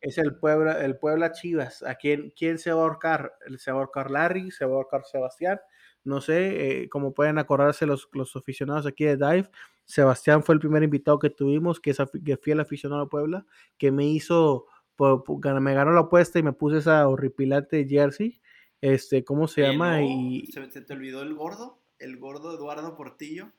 es 0.00 0.18
el 0.18 0.36
Puebla, 0.36 0.84
el 0.84 0.98
Puebla 0.98 1.32
Chivas. 1.32 1.82
¿A 1.82 1.96
quién, 1.96 2.32
quién 2.36 2.58
se 2.58 2.72
va 2.72 2.80
a 2.80 2.84
ahorcar? 2.84 3.32
¿Se 3.58 3.70
va 3.70 3.78
a 3.78 3.80
ahorcar 3.80 4.10
Larry? 4.10 4.50
¿Se 4.50 4.64
va 4.64 4.72
a 4.72 4.76
ahorcar 4.76 5.04
Sebastián? 5.04 5.60
No 6.04 6.20
sé, 6.20 6.82
eh, 6.82 6.88
como 6.88 7.14
pueden 7.14 7.38
acordarse 7.38 7.84
los, 7.84 8.08
los, 8.12 8.36
aficionados 8.36 8.86
aquí 8.86 9.04
de 9.04 9.16
Dive, 9.16 9.50
Sebastián 9.84 10.42
fue 10.42 10.54
el 10.54 10.60
primer 10.60 10.82
invitado 10.82 11.18
que 11.18 11.30
tuvimos, 11.30 11.80
que 11.80 11.90
es 11.90 11.98
que 12.24 12.36
fiel 12.36 12.60
aficionado 12.60 13.02
a 13.02 13.08
Puebla, 13.08 13.46
que 13.78 13.90
me 13.90 14.06
hizo, 14.06 14.66
me 14.98 15.74
ganó 15.74 15.92
la 15.92 16.00
apuesta 16.00 16.38
y 16.38 16.42
me 16.42 16.52
puse 16.52 16.78
esa 16.78 17.08
horripilante 17.08 17.86
jersey. 17.88 18.40
Este, 18.80 19.24
¿cómo 19.24 19.48
se 19.48 19.62
llama? 19.62 20.02
y... 20.02 20.46
¿Se 20.46 20.80
te 20.80 20.92
olvidó 20.92 21.22
el 21.22 21.34
gordo? 21.34 21.80
El 21.98 22.18
gordo 22.18 22.54
Eduardo 22.54 22.94
Portillo. 22.96 23.52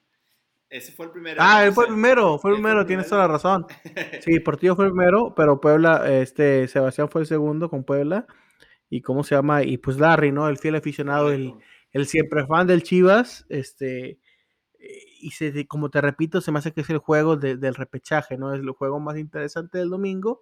Ese 0.70 0.92
fue 0.92 1.06
el 1.06 1.12
primero. 1.12 1.38
Ah, 1.42 1.66
él 1.66 1.72
fue 1.72 1.86
el 1.86 1.92
primero, 1.92 2.38
fue 2.40 2.52
el 2.52 2.58
primero, 2.58 2.86
tienes 2.86 3.08
toda 3.08 3.22
la 3.22 3.28
razón. 3.28 3.66
Sí, 4.22 4.40
Portillo 4.40 4.76
fue 4.76 4.86
el 4.86 4.92
primero, 4.92 5.34
pero 5.36 5.62
Puebla, 5.62 6.10
este, 6.10 6.68
Sebastián 6.68 7.10
fue 7.10 7.22
el 7.22 7.28
segundo 7.28 7.70
con 7.70 7.84
Puebla. 7.84 8.26
Y 8.90 9.02
cómo 9.02 9.24
se 9.24 9.36
llama, 9.36 9.64
y 9.64 9.78
pues 9.78 9.98
Larry, 9.98 10.32
¿no? 10.32 10.48
El 10.48 10.58
fiel 10.58 10.76
aficionado, 10.76 11.32
el, 11.32 11.54
el, 11.92 12.08
siempre 12.08 12.46
fan 12.46 12.68
del 12.68 12.84
Chivas, 12.84 13.46
este, 13.50 14.20
y 14.80 15.32
se, 15.32 15.68
como 15.68 15.90
te 15.90 16.00
repito, 16.00 16.40
se 16.40 16.52
me 16.52 16.60
hace 16.60 16.72
que 16.72 16.82
es 16.82 16.90
el 16.90 17.00
juego 17.00 17.36
del 17.36 17.76
repechaje, 17.76 18.38
¿no? 18.38 18.54
Es 18.54 18.62
el 18.62 18.70
juego 18.72 19.00
más 19.00 19.18
interesante 19.18 19.78
del 19.78 19.90
domingo 19.90 20.42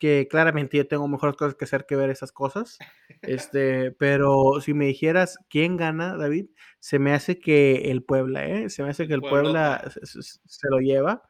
que 0.00 0.26
claramente 0.28 0.78
yo 0.78 0.88
tengo 0.88 1.06
mejores 1.06 1.36
cosas 1.36 1.54
que 1.54 1.66
hacer 1.66 1.84
que 1.86 1.94
ver 1.94 2.10
esas 2.10 2.32
cosas. 2.32 2.78
Este, 3.22 3.92
pero 3.92 4.62
si 4.62 4.72
me 4.72 4.86
dijeras 4.86 5.36
quién 5.50 5.76
gana, 5.76 6.16
David, 6.16 6.46
se 6.78 6.98
me 6.98 7.12
hace 7.12 7.38
que 7.38 7.90
el 7.90 8.02
Puebla, 8.02 8.46
¿eh? 8.46 8.70
Se 8.70 8.82
me 8.82 8.88
hace 8.88 9.06
que 9.06 9.12
el 9.12 9.20
Puebla, 9.20 9.92
se, 10.02 10.68
lo 10.70 10.78
lleva. 10.78 11.22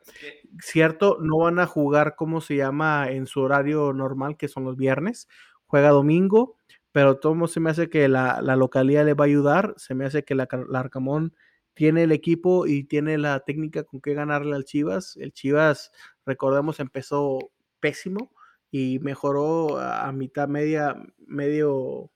Cierto, 0.62 1.18
no 1.20 1.38
van 1.38 1.58
a 1.58 1.66
jugar 1.66 2.14
como 2.14 2.40
se 2.40 2.54
llama 2.54 3.10
en 3.10 3.26
su 3.26 3.40
horario 3.40 3.92
normal, 3.92 4.36
que 4.36 4.46
son 4.46 4.64
los 4.64 4.76
viernes. 4.76 5.26
Juega 5.66 5.88
domingo, 5.88 6.56
pero 6.92 7.18
todo 7.18 7.48
se 7.48 7.58
me 7.58 7.70
hace 7.70 7.90
que 7.90 8.06
la, 8.08 8.40
la 8.40 8.54
localidad 8.54 9.04
le 9.04 9.14
va 9.14 9.24
a 9.24 9.26
ayudar. 9.26 9.74
Se 9.78 9.96
me 9.96 10.04
hace 10.04 10.24
que 10.24 10.36
la, 10.36 10.46
la 10.68 10.78
Arcamón 10.78 11.34
tiene 11.74 12.04
el 12.04 12.12
equipo 12.12 12.68
y 12.68 12.84
tiene 12.84 13.18
la 13.18 13.40
técnica 13.40 13.82
con 13.82 14.00
que 14.00 14.14
ganarle 14.14 14.54
al 14.54 14.64
Chivas. 14.64 15.16
El 15.16 15.32
Chivas, 15.32 15.90
recordemos, 16.24 16.78
empezó 16.78 17.50
pésimo 17.80 18.30
y 18.70 18.98
mejoró 19.00 19.78
a 19.78 20.10
mitad 20.12 20.48
media, 20.48 20.96
medio, 21.18 22.10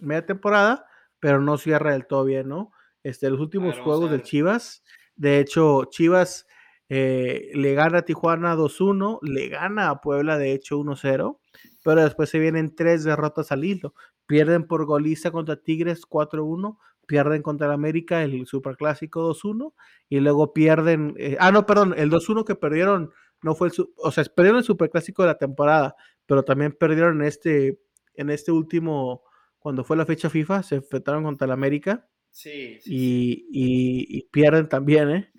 media 0.00 0.24
temporada, 0.26 0.86
pero 1.20 1.40
no 1.40 1.58
cierra 1.58 1.92
del 1.92 2.06
todo 2.06 2.24
bien, 2.24 2.48
¿no? 2.48 2.72
Este, 3.02 3.30
los 3.30 3.40
últimos 3.40 3.78
juegos 3.78 4.10
del 4.10 4.22
Chivas, 4.22 4.82
de 5.18 5.40
hecho, 5.40 5.84
Chivas 5.86 6.46
eh, 6.88 7.50
le 7.52 7.74
gana 7.74 7.98
a 7.98 8.02
Tijuana 8.02 8.56
2-1, 8.56 9.18
le 9.22 9.48
gana 9.48 9.90
a 9.90 10.00
Puebla, 10.00 10.38
de 10.38 10.52
hecho, 10.52 10.78
1-0, 10.78 11.38
pero 11.84 12.02
después 12.02 12.30
se 12.30 12.38
vienen 12.38 12.74
tres 12.74 13.02
derrotas 13.02 13.50
al 13.50 13.64
hilo. 13.64 13.94
Pierden 14.26 14.66
por 14.66 14.86
goliza 14.86 15.32
contra 15.32 15.56
Tigres 15.56 16.02
4-1, 16.08 16.78
pierden 17.06 17.42
contra 17.42 17.66
el 17.66 17.72
América 17.72 18.22
el 18.22 18.46
Superclásico 18.46 19.28
2-1, 19.34 19.74
y 20.08 20.20
luego 20.20 20.52
pierden, 20.52 21.14
eh, 21.18 21.36
ah, 21.40 21.50
no, 21.50 21.66
perdón, 21.66 21.94
el 21.96 22.10
2-1 22.10 22.44
que 22.44 22.54
perdieron 22.54 23.10
no 23.42 23.54
fue 23.54 23.68
el, 23.68 23.74
o 23.96 24.10
sea, 24.10 24.24
perdieron 24.24 24.58
el 24.58 24.64
superclásico 24.64 25.22
de 25.22 25.28
la 25.28 25.38
temporada, 25.38 25.96
pero 26.26 26.44
también 26.44 26.72
perdieron 26.72 27.20
en 27.20 27.28
este, 27.28 27.80
en 28.14 28.30
este 28.30 28.52
último, 28.52 29.22
cuando 29.58 29.84
fue 29.84 29.96
la 29.96 30.06
fecha 30.06 30.28
FIFA, 30.28 30.62
se 30.62 30.76
enfrentaron 30.76 31.24
contra 31.24 31.46
el 31.46 31.52
América. 31.52 32.08
Sí, 32.30 32.78
sí, 32.80 33.46
y, 33.50 34.22
pierden 34.24 34.68
también, 34.68 35.10
¿eh? 35.10 35.32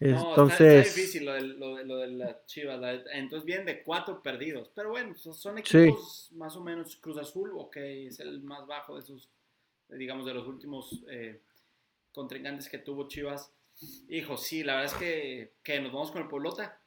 Entonces. 0.00 0.88
está, 0.88 1.00
difícil 1.00 1.24
lo 1.24 1.32
de, 1.32 1.84
lo, 1.84 1.96
de, 1.98 2.08
la 2.08 2.44
Chivas. 2.44 3.02
entonces 3.12 3.46
vienen 3.46 3.66
de 3.66 3.84
cuatro 3.84 4.20
perdidos. 4.20 4.68
Pero 4.74 4.90
bueno, 4.90 5.14
son 5.14 5.58
equipos 5.58 6.30
más 6.32 6.56
o 6.56 6.60
menos 6.60 6.96
Cruz 6.96 7.18
Azul, 7.18 7.52
ok, 7.54 7.76
es 7.76 8.18
el 8.18 8.42
más 8.42 8.66
bajo 8.66 8.96
de 8.96 9.02
sus, 9.02 9.30
digamos, 9.88 10.26
de 10.26 10.34
los 10.34 10.48
últimos 10.48 11.04
eh, 11.08 11.40
contrincantes 12.12 12.68
que 12.68 12.78
tuvo 12.78 13.06
Chivas. 13.06 13.52
Hijo, 14.08 14.36
sí, 14.36 14.64
la 14.64 14.74
verdad 14.74 14.92
es 14.92 14.98
que, 14.98 15.54
que 15.62 15.80
nos 15.80 15.92
vamos 15.92 16.10
con 16.10 16.22
el 16.22 16.28
Pueblota. 16.28 16.81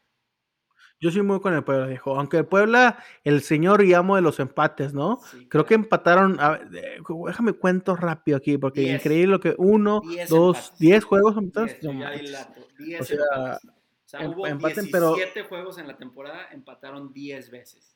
Yo 1.05 1.11
soy 1.11 1.21
muy 1.21 1.39
con 1.39 1.53
el 1.53 1.63
Puebla, 1.63 1.85
dijo. 1.85 2.17
Aunque 2.17 2.37
el 2.37 2.47
Puebla, 2.47 2.97
el 3.23 3.43
señor 3.43 3.83
y 3.83 3.93
amo 3.93 4.15
de 4.15 4.23
los 4.23 4.39
empates, 4.39 4.95
¿no? 4.95 5.19
Creo 5.49 5.63
que 5.63 5.75
empataron. 5.75 6.39
déjame 7.27 7.53
cuento 7.53 7.95
rápido 7.95 8.35
aquí, 8.35 8.57
porque 8.57 8.81
increíble 8.81 9.27
lo 9.27 9.39
que 9.39 9.53
uno, 9.59 10.01
dos, 10.27 10.73
diez 10.79 11.03
juegos 11.03 11.37
empataron. 11.37 12.01
o 12.01 13.03
sea, 13.03 13.17
o 13.53 13.59
sea 14.03 14.27
hubo 14.27 14.47
empaten, 14.47 14.85
17 14.85 15.43
juegos 15.43 15.77
en 15.77 15.87
la 15.87 15.95
temporada, 15.95 16.47
empataron 16.51 17.13
10 17.13 17.51
veces. 17.51 17.95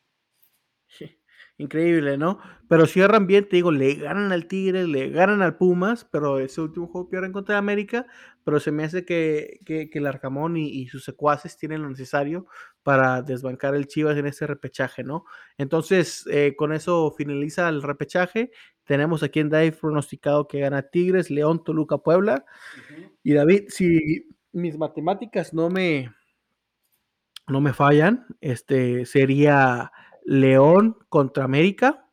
Increíble, 1.59 2.17
¿no? 2.17 2.39
Pero 2.69 2.85
cierran 2.85 3.27
bien, 3.27 3.49
te 3.49 3.57
digo, 3.57 3.73
le 3.73 3.95
ganan 3.95 4.31
al 4.31 4.47
Tigre, 4.47 4.87
le 4.87 5.09
ganan 5.09 5.41
al 5.41 5.57
Pumas, 5.57 6.05
pero 6.05 6.39
ese 6.39 6.61
último 6.61 6.87
juego 6.87 7.09
pierden 7.09 7.33
contra 7.33 7.57
América, 7.57 8.05
pero 8.45 8.61
se 8.61 8.71
me 8.71 8.85
hace 8.85 9.03
que, 9.03 9.59
que, 9.65 9.89
el 9.91 10.07
Arcamón 10.07 10.55
y, 10.55 10.87
sus 10.87 11.03
secuaces 11.03 11.57
tienen 11.57 11.81
lo 11.81 11.89
necesario 11.89 12.47
para 12.83 13.21
desbancar 13.21 13.75
el 13.75 13.87
Chivas 13.87 14.17
en 14.17 14.25
ese 14.25 14.47
repechaje, 14.47 15.03
¿no? 15.03 15.25
Entonces, 15.57 16.25
eh, 16.31 16.55
con 16.55 16.73
eso 16.73 17.13
finaliza 17.17 17.69
el 17.69 17.81
repechaje. 17.81 18.51
Tenemos 18.83 19.21
aquí 19.21 19.39
en 19.39 19.49
Dave 19.49 19.71
pronosticado 19.71 20.47
que 20.47 20.61
gana 20.61 20.83
Tigres, 20.83 21.29
León, 21.29 21.63
Toluca, 21.63 21.99
Puebla. 21.99 22.45
Y 23.21 23.33
David, 23.33 23.65
si 23.67 24.29
mis 24.51 24.77
matemáticas 24.77 25.53
no 25.53 25.69
me, 25.69 26.11
no 27.47 27.61
me 27.61 27.73
fallan, 27.73 28.25
este 28.41 29.05
sería 29.05 29.91
León 30.25 30.97
contra 31.09 31.43
América. 31.43 32.05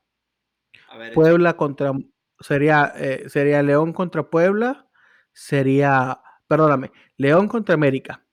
Puebla 1.14 1.57
contra. 1.57 1.92
Sería, 2.40 2.92
eh, 2.96 3.29
sería 3.29 3.62
León 3.62 3.92
contra 3.92 4.29
Puebla. 4.29 4.88
Sería. 5.33 6.20
Perdóname. 6.48 6.92
León 7.16 7.48
contra 7.48 7.74
América. 7.74 8.24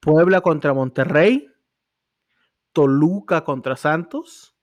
Puebla 0.00 0.40
contra 0.40 0.74
Monterrey. 0.74 1.49
Toluca 2.72 3.44
contra 3.44 3.76
Santos. 3.76 4.56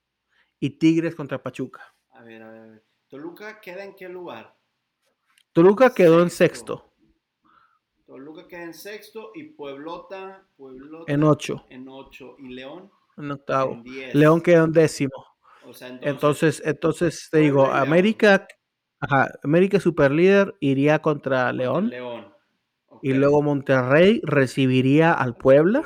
Y 0.60 0.72
Tigres 0.72 1.16
contra 1.16 1.42
Pachuca. 1.42 1.96
A 2.12 2.24
ver, 2.24 2.42
a 2.42 2.52
ver, 2.52 2.62
a 2.62 2.66
ver. 2.68 2.86
¿Toluca 3.08 3.62
queda 3.62 3.84
en 3.84 3.96
qué 3.96 4.10
lugar? 4.10 4.58
Toluca 5.54 5.94
quedó 5.94 6.22
en 6.22 6.30
sexto. 6.30 6.92
Toluca 8.06 8.48
queda 8.48 8.64
en 8.64 8.74
sexto 8.74 9.32
y 9.36 9.44
Pueblota, 9.52 10.48
Pueblota 10.58 11.12
en 11.12 11.24
ocho. 11.24 11.66
En 11.70 11.88
ocho. 11.88 12.36
¿Y 12.40 12.50
León? 12.50 12.92
en 13.18 13.32
octavo. 13.32 13.84
León 14.14 14.42
quedó 14.42 14.66
en 14.66 14.72
décimo. 14.72 15.26
entonces, 16.02 16.62
entonces, 16.66 17.30
te 17.32 17.40
digo, 17.40 17.72
América, 17.72 18.48
ajá, 19.00 19.30
América 19.44 19.80
super 19.80 20.12
líder 20.12 20.56
iría 20.60 21.02
contra 21.02 21.52
León. 21.52 21.90
León. 21.90 22.34
Y 23.02 23.14
luego 23.14 23.42
Monterrey 23.44 24.22
recibiría 24.24 25.14
al 25.14 25.36
Puebla. 25.36 25.84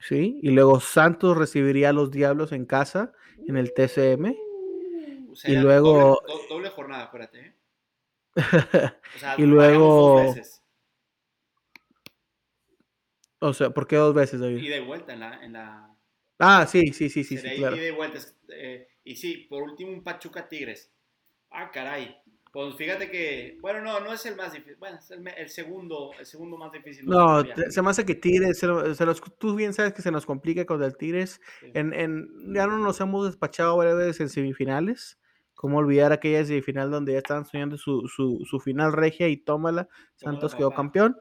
Sí, 0.00 0.38
y 0.42 0.50
luego 0.50 0.80
Santos 0.80 1.36
recibiría 1.36 1.90
a 1.90 1.92
los 1.92 2.10
Diablos 2.10 2.52
en 2.52 2.66
casa, 2.66 3.12
en 3.46 3.56
el 3.56 3.72
TCM. 3.74 4.26
Uh, 4.26 5.34
y 5.44 5.56
luego. 5.56 6.20
Doble, 6.48 6.70
jornada, 6.70 7.04
acuérdate. 7.04 7.40
¿eh? 7.40 7.54
y 9.38 9.42
luego. 9.42 10.34
O 13.40 13.52
sea, 13.52 13.70
¿por 13.70 13.86
qué 13.86 13.96
dos 13.96 14.14
veces, 14.14 14.40
David? 14.40 14.58
Y 14.58 14.68
de 14.68 14.80
vuelta 14.80 15.12
en 15.12 15.20
la... 15.20 15.44
En 15.44 15.52
la... 15.52 15.94
Ah, 16.40 16.66
sí, 16.66 16.92
sí, 16.92 17.08
sí, 17.08 17.24
sí, 17.24 17.36
sí 17.36 17.56
claro. 17.56 17.76
Y 17.76 17.80
de 17.80 17.90
vuelta. 17.92 18.18
Eh, 18.48 18.88
y 19.04 19.16
sí, 19.16 19.46
por 19.48 19.62
último 19.62 19.92
un 19.92 20.02
Pachuca 20.02 20.48
Tigres. 20.48 20.92
Ah, 21.50 21.70
caray. 21.70 22.20
Pues 22.52 22.74
fíjate 22.76 23.10
que, 23.10 23.58
bueno, 23.60 23.80
no, 23.80 24.00
no 24.00 24.12
es 24.12 24.24
el 24.26 24.36
más 24.36 24.52
difícil, 24.52 24.76
bueno, 24.78 24.98
es 24.98 25.10
el, 25.10 25.48
segundo, 25.48 26.10
el 26.18 26.26
segundo 26.26 26.56
más 26.56 26.72
difícil. 26.72 27.06
No, 27.06 27.42
se 27.68 27.82
me 27.82 27.90
hace 27.90 28.06
que 28.06 28.14
Tigres, 28.14 28.58
se, 28.58 28.66
los, 28.66 29.22
tú 29.38 29.54
bien 29.54 29.74
sabes 29.74 29.92
que 29.92 30.02
se 30.02 30.10
nos 30.10 30.24
complica 30.24 30.64
con 30.64 30.82
el 30.82 30.96
Tigres. 30.96 31.40
En, 31.74 31.92
en, 31.92 32.28
ya 32.54 32.66
no 32.66 32.78
nos 32.78 33.00
hemos 33.00 33.26
despachado 33.26 33.76
varias 33.76 33.96
veces 33.96 34.20
en 34.20 34.28
semifinales. 34.30 35.18
¿Cómo 35.54 35.78
olvidar 35.78 36.12
aquella 36.12 36.44
semifinal 36.44 36.90
donde 36.90 37.12
ya 37.12 37.18
estaban 37.18 37.44
soñando 37.44 37.76
su, 37.76 38.06
su, 38.06 38.44
su 38.48 38.60
final 38.60 38.92
regia 38.92 39.26
y 39.28 39.36
tómala, 39.36 39.88
Santos 40.14 40.54
quedó 40.54 40.70
campeón? 40.70 41.16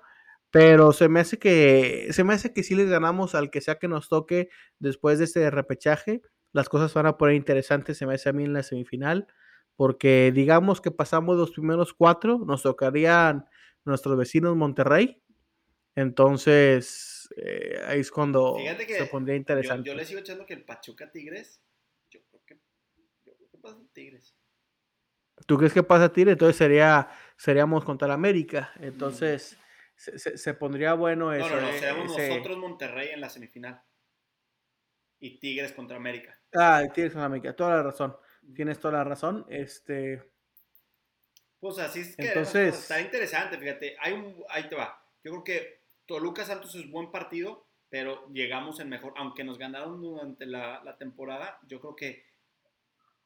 Pero 0.52 0.94
se 0.94 1.10
me 1.10 1.20
hace 1.20 1.40
que 1.40 2.08
se 2.12 2.24
me 2.24 2.34
hace 2.34 2.54
que 2.54 2.64
si 2.64 2.76
les 2.76 2.90
ganamos 2.90 3.36
al 3.36 3.50
que 3.50 3.62
sea 3.62 3.80
que 3.80 3.88
nos 3.88 4.10
toque 4.10 4.50
después 4.80 5.18
de 5.20 5.26
este 5.26 5.50
repechaje, 5.50 6.22
las 6.54 6.70
cosas 6.70 6.94
van 6.94 7.08
a 7.08 7.18
poner 7.18 7.36
interesantes, 7.36 7.98
se 7.98 8.06
me 8.06 8.14
hace 8.14 8.30
a 8.30 8.34
mí 8.34 8.44
en 8.44 8.54
la 8.54 8.64
semifinal. 8.64 9.28
Porque 9.78 10.32
digamos 10.34 10.82
que 10.82 10.92
pasamos 10.92 11.38
los 11.38 11.52
primeros 11.52 11.94
cuatro, 11.94 12.40
nos 12.40 12.64
tocarían 12.64 13.48
nuestros 13.86 14.18
vecinos 14.18 14.58
Monterrey. 14.58 15.22
Entonces, 15.96 17.30
eh, 17.38 17.80
ahí 17.86 18.00
es 18.00 18.12
cuando 18.12 18.58
se 18.58 19.06
pondría 19.06 19.36
interesante. 19.36 19.88
Yo, 19.88 19.96
les 19.96 20.08
sigo 20.08 20.20
echando 20.20 20.46
que 20.46 20.56
el 20.56 20.66
Pachuca 20.66 21.12
Tigres, 21.12 21.64
yo 22.10 22.20
creo 22.30 22.42
que, 22.46 22.60
yo 23.24 23.36
creo 23.36 23.50
que 23.50 23.58
pasa 23.60 23.78
Tigres. 23.94 24.36
¿Tú 25.46 25.58
crees 25.58 25.74
que 25.74 25.84
pasa 25.84 26.12
Tigres? 26.12 26.34
Entonces 26.34 26.58
sería, 26.58 27.10
seríamos 27.38 27.86
contra 27.86 28.08
la 28.08 28.16
América. 28.16 28.72
Entonces, 28.80 29.60
se, 29.96 30.54
pondría 30.56 30.96
bueno 30.96 31.32
eso. 31.34 31.50
No, 31.50 31.62
no, 31.62 31.62
no, 31.62 31.74
seríamos 31.74 32.18
nosotros 32.18 32.58
Monterrey 32.58 33.10
en 33.10 33.22
la 33.22 33.30
semifinal. 33.30 33.84
Y 35.20 35.40
Tigres 35.40 35.72
contra 35.72 35.98
América. 35.98 36.40
Ah, 36.56 36.82
Tigres 36.92 37.14
contra 37.14 37.26
América, 37.26 37.56
toda 37.56 37.78
la 37.78 37.84
razón. 37.84 38.18
Tienes 38.56 38.80
toda 38.80 38.98
la 38.98 39.04
razón. 39.04 39.46
Este. 39.50 40.24
Pues 41.60 41.80
así 41.80 42.02
es 42.02 42.16
que 42.16 42.28
Entonces, 42.28 42.78
está 42.78 43.02
interesante, 43.02 43.58
fíjate. 43.58 43.96
Hay 44.00 44.14
un, 44.14 44.44
ahí 44.50 44.70
te 44.70 44.76
va. 44.76 45.04
Yo 45.24 45.32
creo 45.32 45.44
que 45.44 45.82
Toluca 46.06 46.46
Santos 46.46 46.76
es 46.76 46.90
buen 46.90 47.12
partido, 47.12 47.66
pero 47.90 48.28
llegamos 48.32 48.80
en 48.80 48.90
mejor. 48.90 49.14
Aunque 49.18 49.44
nos 49.44 49.58
ganaron 49.58 50.02
durante 50.02 50.46
la, 50.46 50.84
la 50.84 50.98
temporada, 50.98 51.60
yo 51.68 51.80
creo 51.80 51.96
que 51.96 52.26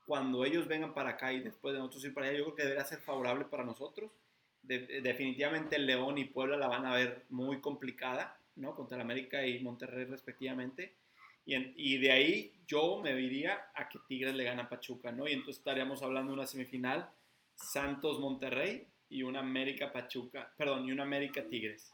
cuando 0.06 0.44
ellos 0.46 0.68
vengan 0.68 0.94
para 0.94 1.12
acá 1.12 1.32
y 1.32 1.42
después 1.42 1.74
de 1.74 1.80
nosotros 1.80 2.06
ir 2.06 2.14
para 2.14 2.28
allá, 2.28 2.38
yo 2.38 2.44
creo 2.46 2.56
que 2.56 2.64
debería 2.64 2.84
ser 2.84 3.00
favorable 3.00 3.46
para 3.46 3.64
nosotros. 3.64 4.12
definitivamente 4.64 5.80
León 5.80 6.18
y 6.18 6.26
Puebla 6.26 6.58
la 6.58 6.68
van 6.68 6.86
a 6.86 6.94
ver 6.94 7.26
muy 7.30 7.62
complicada, 7.62 8.38
¿no? 8.56 8.76
Contra 8.76 8.96
el 8.96 9.02
América 9.02 9.46
y 9.46 9.62
Monterrey 9.62 10.06
respectivamente. 10.06 10.96
Y, 11.46 11.98
de 11.98 12.12
ahí 12.12 12.54
yo 12.68 13.02
me 13.02 13.16
diría 13.16 13.72
a 13.76 13.90
que 13.90 14.00
Tigres 14.08 14.36
le 14.36 14.44
gana 14.44 14.64
a 14.64 14.70
Pachuca, 14.70 15.12
¿no? 15.12 15.28
Y 15.28 15.34
entonces 15.34 15.58
estaríamos 15.58 16.04
hablando 16.04 16.32
de 16.32 16.38
una 16.38 16.48
semifinal 16.48 17.10
Santos-Monterrey 17.56 18.88
y 19.10 19.24
una 19.24 19.40
América-Pachuca, 19.40 20.54
perdón, 20.58 20.88
y 20.88 20.92
una 20.92 21.04
América-Tigres. 21.04 21.92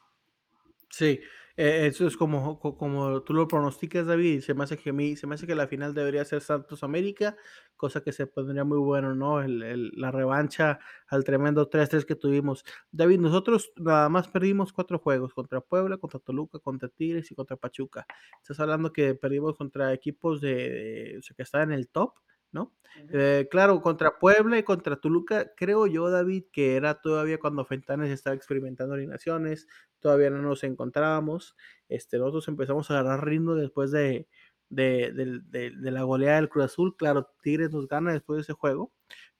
Sí, 0.89 1.19
eh, 1.57 1.87
eso 1.87 2.05
es 2.07 2.15
como, 2.15 2.59
como 2.59 3.21
tú 3.23 3.33
lo 3.33 3.47
pronosticas, 3.47 4.05
David. 4.05 4.41
Se 4.41 4.53
me 4.53 4.63
hace 4.63 4.77
que 4.77 4.91
a 4.91 5.15
se 5.17 5.25
me 5.27 5.35
hace 5.35 5.47
que 5.47 5.55
la 5.55 5.67
final 5.67 5.93
debería 5.95 6.23
ser 6.23 6.41
Santos 6.41 6.83
América, 6.83 7.35
cosa 7.75 8.01
que 8.01 8.11
se 8.11 8.27
pondría 8.27 8.63
muy 8.63 8.77
bueno, 8.77 9.15
¿no? 9.15 9.41
El, 9.41 9.91
la 9.95 10.11
revancha 10.11 10.79
al 11.07 11.23
tremendo 11.23 11.69
3-3 11.69 12.05
que 12.05 12.15
tuvimos. 12.15 12.63
David, 12.91 13.19
nosotros 13.19 13.71
nada 13.75 14.07
más 14.09 14.27
perdimos 14.27 14.71
cuatro 14.71 14.99
juegos: 14.99 15.33
contra 15.33 15.59
Puebla, 15.61 15.97
contra 15.97 16.19
Toluca, 16.19 16.59
contra 16.59 16.89
Tigres 16.89 17.31
y 17.31 17.35
contra 17.35 17.57
Pachuca. 17.57 18.05
Estás 18.41 18.59
hablando 18.59 18.93
que 18.93 19.15
perdimos 19.15 19.57
contra 19.57 19.93
equipos 19.93 20.41
de, 20.41 21.15
o 21.19 21.21
sea, 21.23 21.35
que 21.35 21.43
están 21.43 21.71
en 21.71 21.79
el 21.79 21.89
top. 21.89 22.13
¿No? 22.57 22.73
Eh, 23.13 23.47
claro, 23.51 23.81
contra 23.81 24.17
Puebla 24.17 24.57
y 24.57 24.63
contra 24.63 24.95
Toluca, 24.95 25.53
creo 25.55 25.85
yo, 25.85 26.09
David, 26.09 26.45
que 26.51 26.75
era 26.75 26.95
todavía 26.99 27.37
cuando 27.39 27.63
Fentanes 27.63 28.09
estaba 28.09 28.35
experimentando 28.35 28.95
alineaciones, 28.95 29.67
todavía 29.99 30.29
no 30.29 30.41
nos 30.41 30.63
encontrábamos. 30.63 31.55
Este, 31.89 32.17
nosotros 32.17 32.47
empezamos 32.47 32.89
a 32.89 32.99
agarrar 32.99 33.25
ritmo 33.25 33.55
después 33.55 33.91
de, 33.91 34.27
de, 34.69 35.11
de, 35.45 35.91
la 35.91 36.03
goleada 36.03 36.37
del 36.37 36.49
Cruz 36.49 36.65
Azul. 36.65 36.95
Claro, 36.97 37.29
Tigres 37.41 37.71
nos 37.71 37.87
gana 37.87 38.13
después 38.13 38.37
de 38.37 38.41
ese 38.41 38.53
juego, 38.53 38.91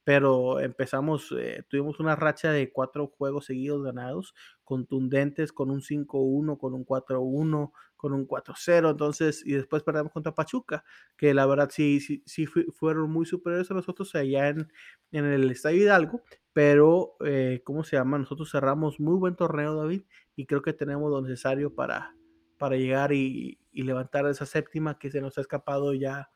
pero 0.08 0.62
empezamos, 0.62 1.36
eh, 1.38 1.66
tuvimos 1.68 2.00
una 2.00 2.16
racha 2.16 2.50
de 2.50 2.72
cuatro 2.72 3.08
juegos 3.08 3.48
seguidos 3.48 3.84
ganados, 3.84 4.34
contundentes, 4.64 5.52
con 5.52 5.70
un 5.70 5.82
5-1, 5.82 6.58
con 6.58 6.74
un 6.74 6.86
4-1, 6.86 7.74
con 7.98 8.14
un 8.14 8.26
4-0, 8.26 8.92
entonces, 8.92 9.46
y 9.46 9.52
después 9.52 9.84
perdemos 9.84 10.14
contra 10.14 10.34
Pachuca, 10.34 10.86
que 11.18 11.34
la 11.34 11.46
verdad 11.46 11.70
sí, 11.74 12.00
sí, 12.00 12.24
sí 12.26 12.46
fueron 12.46 13.12
muy 13.12 13.26
superiores 13.26 13.70
a 13.70 13.74
nosotros 13.74 14.16
allá 14.16 14.48
en, 14.48 14.72
en 15.12 15.26
el 15.26 15.52
Estadio 15.52 15.84
Hidalgo, 15.84 16.22
pero, 16.54 17.18
eh, 17.26 17.62
¿cómo 17.66 17.84
se 17.84 17.98
llama? 17.98 18.18
Nosotros 18.18 18.50
cerramos 18.50 19.02
muy 19.02 19.18
buen 19.18 19.36
torneo, 19.36 19.76
David, 19.76 20.04
y 20.38 20.46
creo 20.46 20.62
que 20.62 20.72
tenemos 20.72 21.12
lo 21.12 21.22
necesario 21.22 21.76
para, 21.76 22.16
para 22.58 22.78
llegar 22.78 23.12
y, 23.12 23.60
y 23.74 23.84
levantar 23.84 24.26
esa 24.28 24.46
séptima 24.46 25.00
que 25.00 25.12
se 25.12 25.20
nos 25.20 25.38
ha 25.38 25.42
escapado 25.42 25.94
ya 25.94 26.30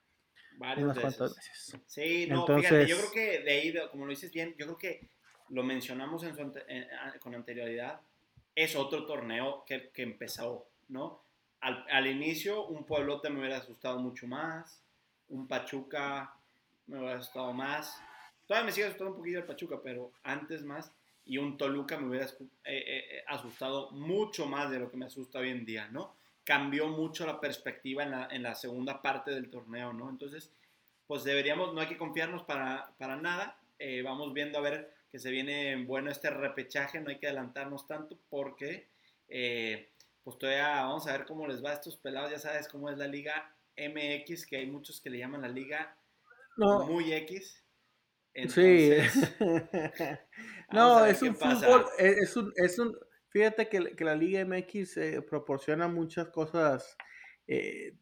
unas 0.62 1.00
cuantas 1.00 1.36
veces. 1.36 1.78
Sí, 1.88 2.28
no, 2.28 2.46
fíjate, 2.46 2.88
yo 2.88 2.98
creo 2.98 3.12
que 3.12 3.40
de 3.40 3.52
ahí, 3.52 3.76
como 3.92 4.06
lo 4.06 4.12
dices 4.12 4.32
bien, 4.32 4.56
yo 4.58 4.66
creo 4.66 4.78
que 4.78 5.08
lo 5.50 5.64
mencionamos 5.64 6.24
en 6.24 6.36
con 7.20 7.36
anterioridad, 7.36 8.00
es 8.56 8.76
otro 8.76 9.06
torneo 9.06 9.64
que, 9.66 9.90
que 9.90 10.04
empezó, 10.04 10.68
¿no? 10.90 11.22
Al, 11.60 11.86
al, 11.92 12.08
inicio, 12.08 12.66
un 12.66 12.86
Pueblote 12.86 13.30
me 13.30 13.40
hubiera 13.40 13.58
asustado 13.58 14.00
mucho 14.00 14.28
más, 14.28 14.82
un 15.30 15.48
Pachuca 15.48 16.34
me 16.88 17.00
hubiera 17.00 17.20
asustado 17.20 17.54
más. 17.54 18.02
Todavía 18.46 18.66
me 18.66 18.72
sigue 18.72 18.88
asustando 18.88 19.12
un 19.12 19.18
poquito 19.18 19.40
el 19.40 19.46
Pachuca, 19.46 19.80
pero 19.82 20.12
antes 20.24 20.64
más. 20.64 20.92
Y 21.26 21.38
un 21.38 21.58
Toluca 21.58 21.98
me 21.98 22.10
hubiera 22.10 22.26
eh, 22.26 22.32
eh, 22.66 23.06
eh, 23.12 23.24
asustado 23.28 23.92
mucho 23.92 24.46
más 24.48 24.70
de 24.70 24.80
lo 24.80 24.90
que 24.90 24.98
me 24.98 25.06
asusta 25.06 25.40
hoy 25.40 25.50
en 25.50 25.66
día, 25.66 25.88
¿no? 25.88 26.16
Cambió 26.44 26.88
mucho 26.88 27.26
la 27.26 27.40
perspectiva 27.40 28.04
en 28.04 28.12
la, 28.12 28.28
en 28.32 28.44
la, 28.44 28.56
segunda 28.56 29.02
parte 29.02 29.32
del 29.32 29.50
torneo, 29.50 29.94
¿no? 29.94 30.10
Entonces, 30.10 30.52
pues 31.08 31.24
deberíamos, 31.24 31.74
no 31.74 31.82
hay 31.82 31.88
que 31.88 31.98
confiarnos 31.98 32.44
para, 32.44 32.94
para 32.98 33.16
nada. 33.16 33.58
Eh, 33.80 34.02
vamos 34.02 34.34
viendo 34.34 34.58
a 34.58 34.62
ver 34.62 34.94
que 35.12 35.20
se 35.20 35.32
viene 35.32 35.84
bueno 35.86 36.10
este 36.10 36.30
repechaje, 36.30 37.00
no 37.00 37.10
hay 37.10 37.20
que 37.20 37.28
adelantarnos 37.28 37.88
tanto 37.88 38.18
porque, 38.30 38.88
eh, 39.28 39.90
pues 40.24 40.38
todavía 40.38 40.84
vamos 40.84 41.08
a 41.08 41.12
ver 41.12 41.26
cómo 41.26 41.48
les 41.48 41.64
va 41.64 41.72
a 41.72 41.74
estos 41.74 41.98
pelados, 41.98 42.32
ya 42.32 42.40
sabes 42.40 42.68
cómo 42.68 42.90
es 42.90 42.98
la 42.98 43.08
liga 43.08 43.54
MX, 43.78 44.46
que 44.46 44.58
hay 44.58 44.68
muchos 44.68 45.02
que 45.02 45.10
le 45.10 45.18
llaman 45.18 45.42
la 45.42 45.50
liga 45.50 45.96
muy 46.58 47.12
X. 47.14 47.62
sí. 48.48 48.92
no, 50.72 51.06
es 51.06 51.22
un 51.22 51.36
fútbol, 51.36 51.86
es 51.98 52.36
un, 52.38 52.54
es 52.56 52.80
un 52.80 52.98
Fíjate 53.32 53.70
que, 53.70 53.96
que 53.96 54.04
la 54.04 54.16
Liga 54.16 54.46
MX 54.46 54.98
eh, 54.98 55.22
proporciona 55.22 55.88
muchas 55.88 56.28
cosas 56.28 56.98
eh, 57.48 57.96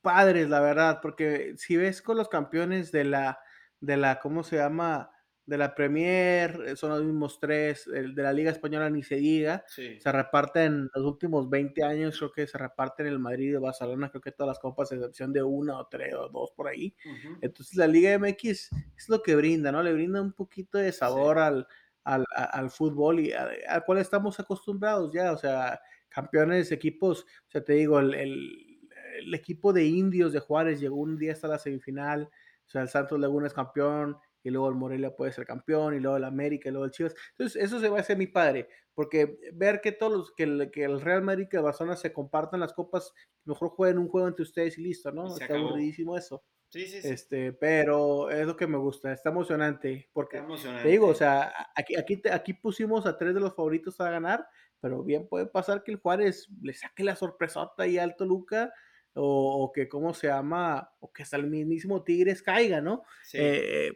padres, 0.00 0.48
la 0.48 0.60
verdad, 0.60 1.00
porque 1.02 1.54
si 1.58 1.76
ves 1.76 2.00
con 2.00 2.16
los 2.16 2.30
campeones 2.30 2.90
de 2.90 3.04
la, 3.04 3.38
de 3.80 3.98
la, 3.98 4.18
¿cómo 4.18 4.42
se 4.42 4.56
llama? 4.56 5.10
De 5.44 5.58
la 5.58 5.74
Premier, 5.74 6.58
eh, 6.66 6.76
son 6.76 6.90
los 6.90 7.04
mismos 7.04 7.38
tres, 7.38 7.86
el 7.86 8.14
de 8.14 8.22
la 8.22 8.32
Liga 8.32 8.50
Española 8.50 8.88
ni 8.88 9.02
se 9.02 9.16
diga, 9.16 9.62
se 9.66 10.00
reparten 10.10 10.88
los 10.94 11.04
últimos 11.04 11.50
20 11.50 11.84
años, 11.84 12.16
creo 12.16 12.32
que 12.32 12.46
se 12.46 12.56
reparten 12.56 13.06
el 13.06 13.18
Madrid 13.18 13.52
y 13.52 13.56
Barcelona, 13.56 14.08
creo 14.08 14.22
que 14.22 14.32
todas 14.32 14.48
las 14.48 14.58
copas, 14.58 14.90
a 14.90 14.94
excepción 14.94 15.34
de 15.34 15.42
una 15.42 15.78
o 15.78 15.86
tres 15.88 16.14
o 16.14 16.30
dos 16.30 16.50
por 16.52 16.68
ahí. 16.68 16.96
Entonces 17.42 17.76
la 17.76 17.86
Liga 17.88 18.16
MX 18.18 18.70
es 18.96 19.08
lo 19.08 19.22
que 19.22 19.36
brinda, 19.36 19.70
¿no? 19.70 19.82
Le 19.82 19.92
brinda 19.92 20.22
un 20.22 20.32
poquito 20.32 20.78
de 20.78 20.92
sabor 20.92 21.38
al, 21.38 21.66
al, 22.04 22.24
al 22.34 22.70
fútbol 22.70 23.20
y 23.20 23.32
al 23.32 23.84
cual 23.84 23.98
estamos 23.98 24.38
acostumbrados 24.40 25.12
ya, 25.12 25.32
o 25.32 25.36
sea, 25.36 25.80
campeones, 26.08 26.72
equipos, 26.72 27.22
o 27.22 27.50
sea, 27.50 27.64
te 27.64 27.74
digo, 27.74 27.98
el, 27.98 28.14
el, 28.14 29.34
equipo 29.34 29.72
de 29.72 29.84
indios 29.84 30.32
de 30.32 30.40
Juárez 30.40 30.80
llegó 30.80 30.96
un 30.96 31.16
día 31.16 31.32
hasta 31.32 31.48
la 31.48 31.58
semifinal, 31.58 32.24
o 32.24 32.70
sea, 32.70 32.82
el 32.82 32.88
Santos 32.88 33.20
Laguna 33.20 33.46
es 33.46 33.54
campeón, 33.54 34.16
y 34.42 34.50
luego 34.50 34.68
el 34.68 34.74
Morelia 34.74 35.14
puede 35.14 35.32
ser 35.32 35.46
campeón, 35.46 35.94
y 35.94 36.00
luego 36.00 36.16
el 36.16 36.24
América, 36.24 36.68
y 36.68 36.72
luego 36.72 36.84
el 36.84 36.90
Chivas. 36.90 37.14
Entonces, 37.30 37.62
eso 37.62 37.78
se 37.80 37.88
va 37.88 37.98
a 37.98 38.00
hacer 38.00 38.16
mi 38.16 38.26
padre, 38.26 38.68
porque 38.94 39.38
ver 39.52 39.80
que 39.80 39.92
todos 39.92 40.12
los, 40.12 40.32
que 40.32 40.42
el, 40.44 40.70
que 40.70 40.84
el 40.84 41.00
Real 41.00 41.22
Madrid 41.22 41.46
y 41.50 41.56
Barcelona 41.58 41.96
se 41.96 42.12
compartan 42.12 42.60
las 42.60 42.72
copas, 42.72 43.12
mejor 43.44 43.70
jueguen 43.70 43.98
un 43.98 44.08
juego 44.08 44.28
entre 44.28 44.42
ustedes 44.42 44.78
y 44.78 44.82
listo, 44.82 45.12
¿no? 45.12 45.36
Está 45.36 45.54
aburridísimo 45.54 46.16
eso. 46.16 46.42
Sí, 46.72 46.86
sí, 46.86 47.02
sí. 47.02 47.08
Este, 47.08 47.52
pero 47.52 48.30
es 48.30 48.46
lo 48.46 48.56
que 48.56 48.66
me 48.66 48.78
gusta, 48.78 49.12
está 49.12 49.28
emocionante, 49.28 50.08
porque 50.14 50.42
te 50.82 50.88
digo, 50.88 51.08
o 51.08 51.14
sea, 51.14 51.52
aquí, 51.76 51.96
aquí, 51.96 52.22
aquí 52.32 52.54
pusimos 52.54 53.04
a 53.04 53.18
tres 53.18 53.34
de 53.34 53.40
los 53.40 53.54
favoritos 53.54 54.00
a 54.00 54.10
ganar, 54.10 54.46
pero 54.80 55.02
bien 55.02 55.28
puede 55.28 55.44
pasar 55.44 55.84
que 55.84 55.90
el 55.90 55.98
Juárez 55.98 56.48
le 56.62 56.72
saque 56.72 57.04
la 57.04 57.14
sorpresota 57.14 57.86
y 57.86 57.98
Alto 57.98 58.24
Luca, 58.24 58.72
o, 59.12 59.70
que, 59.74 59.86
¿cómo 59.86 60.14
se 60.14 60.28
llama? 60.28 60.90
O 61.00 61.12
que 61.12 61.24
hasta 61.24 61.36
el 61.36 61.46
mismísimo 61.46 62.02
Tigres 62.02 62.42
caiga, 62.42 62.80
¿no? 62.80 63.02
Sí. 63.22 63.36
Eh, 63.38 63.92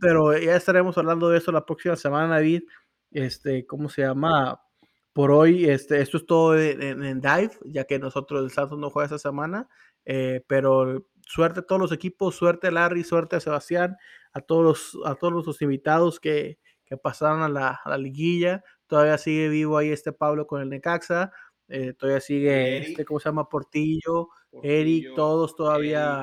pero 0.00 0.38
ya 0.38 0.54
estaremos 0.54 0.96
hablando 0.96 1.28
de 1.28 1.38
eso 1.38 1.50
la 1.50 1.66
próxima 1.66 1.96
semana, 1.96 2.36
David. 2.36 2.62
Este, 3.10 3.66
¿cómo 3.66 3.88
se 3.88 4.02
llama? 4.02 4.62
Por 5.12 5.32
hoy, 5.32 5.68
este, 5.68 6.00
esto 6.00 6.18
es 6.18 6.26
todo 6.26 6.56
en, 6.56 7.02
en 7.02 7.20
Dive, 7.20 7.50
ya 7.64 7.84
que 7.84 7.98
nosotros 7.98 8.44
el 8.44 8.50
Santos 8.52 8.78
no 8.78 8.90
juega 8.90 9.06
esta 9.06 9.18
semana, 9.18 9.68
eh, 10.04 10.42
pero 10.46 11.04
suerte 11.32 11.60
a 11.60 11.62
todos 11.62 11.80
los 11.80 11.92
equipos, 11.92 12.36
suerte 12.36 12.66
a 12.66 12.70
Larry, 12.70 13.04
suerte 13.04 13.36
a 13.36 13.40
Sebastián, 13.40 13.96
a 14.32 14.40
todos 14.42 14.62
los, 14.62 15.06
a 15.06 15.14
todos 15.14 15.46
los 15.46 15.62
invitados 15.62 16.20
que, 16.20 16.58
que 16.84 16.98
pasaron 16.98 17.40
a 17.40 17.48
la, 17.48 17.80
a 17.82 17.88
la, 17.88 17.96
liguilla. 17.96 18.62
Todavía 18.86 19.16
sigue 19.16 19.48
vivo 19.48 19.78
ahí 19.78 19.88
este 19.88 20.12
Pablo 20.12 20.46
con 20.46 20.60
el 20.60 20.68
Necaxa. 20.68 21.32
Eh, 21.68 21.94
todavía 21.94 22.20
sigue 22.20 22.78
este, 22.78 23.06
¿cómo 23.06 23.18
se 23.18 23.30
llama? 23.30 23.48
Portillo, 23.48 24.28
Eric, 24.62 25.14
todos 25.16 25.56
todavía. 25.56 26.22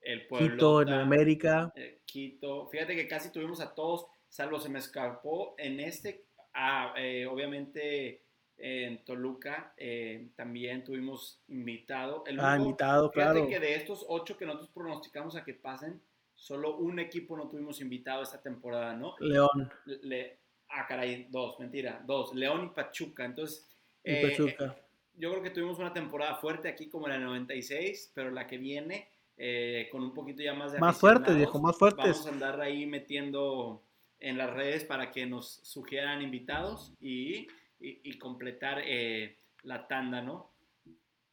el 0.00 0.26
Quito 0.26 0.80
en 0.80 0.88
América. 0.88 1.70
Eh, 1.76 2.00
Quito. 2.06 2.66
Fíjate 2.68 2.96
que 2.96 3.06
casi 3.06 3.30
tuvimos 3.30 3.60
a 3.60 3.74
todos, 3.74 4.06
salvo 4.30 4.58
se 4.58 4.70
me 4.70 4.78
escapó 4.78 5.54
en 5.58 5.80
este. 5.80 6.24
Ah, 6.54 6.94
eh, 6.96 7.26
obviamente 7.26 8.24
en 8.62 9.04
Toluca 9.04 9.72
eh, 9.76 10.30
también 10.36 10.84
tuvimos 10.84 11.42
invitado. 11.48 12.24
El 12.26 12.38
ah, 12.40 12.56
invitado, 12.56 13.10
claro. 13.10 13.48
que 13.48 13.58
de 13.58 13.74
estos 13.74 14.04
ocho 14.08 14.36
que 14.36 14.46
nosotros 14.46 14.70
pronosticamos 14.70 15.36
a 15.36 15.44
que 15.44 15.54
pasen, 15.54 16.00
solo 16.34 16.76
un 16.76 16.98
equipo 16.98 17.36
no 17.36 17.48
tuvimos 17.48 17.80
invitado 17.80 18.22
esta 18.22 18.40
temporada, 18.40 18.94
¿no? 18.94 19.14
León. 19.20 19.70
Le, 19.84 20.40
ah, 20.68 20.86
caray, 20.86 21.28
dos, 21.30 21.58
mentira, 21.58 22.02
dos, 22.06 22.34
León 22.34 22.66
y 22.66 22.74
Pachuca. 22.74 23.24
Entonces, 23.24 23.68
Y 24.04 24.12
eh, 24.12 24.28
Pachuca. 24.28 24.76
yo 25.14 25.30
creo 25.30 25.42
que 25.42 25.50
tuvimos 25.50 25.78
una 25.78 25.92
temporada 25.92 26.36
fuerte 26.36 26.68
aquí 26.68 26.88
como 26.88 27.08
en 27.08 27.14
el 27.14 27.24
96, 27.24 28.12
pero 28.14 28.30
la 28.30 28.46
que 28.46 28.58
viene 28.58 29.08
eh, 29.36 29.88
con 29.90 30.02
un 30.02 30.12
poquito 30.12 30.42
ya 30.42 30.52
más 30.52 30.72
de 30.72 30.78
Más 30.78 30.96
aficionados, 30.96 31.36
viejo, 31.36 31.58
más 31.60 31.78
fuertes. 31.78 32.04
Vamos 32.04 32.26
a 32.26 32.30
andar 32.30 32.60
ahí 32.60 32.84
metiendo 32.84 33.82
en 34.18 34.36
las 34.36 34.50
redes 34.50 34.84
para 34.84 35.10
que 35.10 35.24
nos 35.24 35.60
sugieran 35.62 36.22
invitados 36.22 36.92
y, 37.00 37.46
y- 37.80 38.00
y 38.04 38.18
completar 38.18 38.80
eh, 38.84 39.38
la 39.62 39.86
tanda, 39.88 40.20
¿no? 40.22 40.50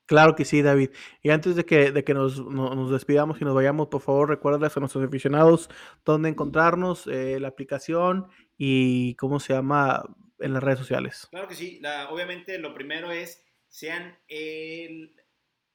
Claro 0.05 0.35
que 0.35 0.45
sí, 0.45 0.61
David. 0.61 0.91
Y 1.21 1.31
antes 1.31 1.55
de 1.57 1.65
que, 1.65 1.91
de 1.91 2.03
que 2.05 2.13
nos, 2.13 2.39
no- 2.45 2.73
nos 2.75 2.91
despidamos 2.91 3.41
y 3.41 3.45
nos 3.45 3.53
vayamos, 3.53 3.87
por 3.89 4.01
favor, 4.01 4.29
recuerdas 4.29 4.75
a 4.75 4.79
nuestros 4.79 5.03
aficionados 5.05 5.69
dónde 6.05 6.29
encontrarnos, 6.29 7.07
eh, 7.07 7.39
la 7.41 7.49
aplicación 7.49 8.27
y 8.57 9.15
cómo 9.15 9.39
se 9.41 9.53
llama 9.53 10.03
en 10.39 10.53
las 10.53 10.63
redes 10.63 10.79
sociales. 10.79 11.27
Claro 11.29 11.47
que 11.49 11.55
sí. 11.55 11.79
La- 11.81 12.09
obviamente 12.09 12.57
lo 12.57 12.73
primero 12.73 13.11
es 13.11 13.43
sean 13.67 14.17
el, 14.29 15.13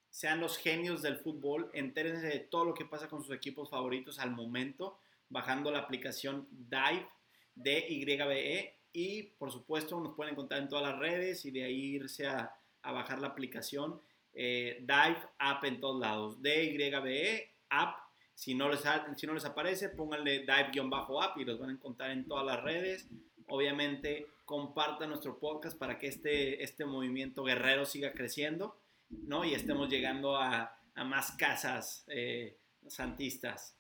sean 0.09 0.41
los 0.41 0.57
genios 0.57 1.03
del 1.03 1.19
fútbol, 1.19 1.71
entérense 1.75 2.27
de 2.27 2.39
todo 2.39 2.65
lo 2.65 2.73
que 2.75 2.87
pasa 2.87 3.09
con 3.09 3.23
sus 3.23 3.35
equipos 3.37 3.69
favoritos 3.69 4.19
al 4.19 4.31
momento, 4.31 4.99
bajando 5.29 5.71
la 5.71 5.81
aplicación 5.81 6.49
Dive, 6.51 7.07
D-Y-B-E, 7.55 8.79
y 8.93 9.25
por 9.39 9.51
supuesto 9.51 9.99
nos 10.01 10.15
pueden 10.15 10.33
encontrar 10.33 10.61
en 10.61 10.69
todas 10.69 10.91
las 10.91 10.99
redes 10.99 11.45
y 11.45 11.51
de 11.51 11.65
ahí 11.65 11.97
irse 11.97 12.27
a, 12.27 12.55
a 12.83 12.93
bajar 12.93 13.19
la 13.19 13.29
aplicación 13.29 14.01
eh, 14.35 14.79
Dive 14.81 15.19
App 15.39 15.65
en 15.65 15.81
todos 15.81 16.01
lados, 16.01 16.43
D-Y-B-E, 16.43 17.51
App. 17.71 17.97
Si 18.35 18.55
no, 18.55 18.69
les, 18.69 18.83
si 19.17 19.27
no 19.27 19.35
les 19.35 19.45
aparece, 19.45 19.91
pónganle 19.91 20.41
Dive-App 20.41 21.39
y 21.39 21.45
los 21.45 21.59
van 21.59 21.71
a 21.71 21.73
encontrar 21.73 22.11
en 22.11 22.27
todas 22.27 22.45
las 22.45 22.63
redes. 22.63 23.09
Obviamente, 23.47 24.27
compartan 24.45 25.11
nuestro 25.11 25.39
podcast 25.39 25.79
para 25.79 25.99
que 25.99 26.09
este, 26.09 26.63
este 26.63 26.85
movimiento 26.85 27.45
guerrero 27.45 27.85
siga 27.85 28.13
creciendo, 28.13 28.77
¿no? 29.11 29.45
Y 29.45 29.55
estemos 29.55 29.89
llegando 29.91 30.37
a, 30.37 30.77
a 30.95 31.05
más 31.05 31.33
casas 31.33 32.05
eh, 32.09 32.57
santistas. 32.87 33.77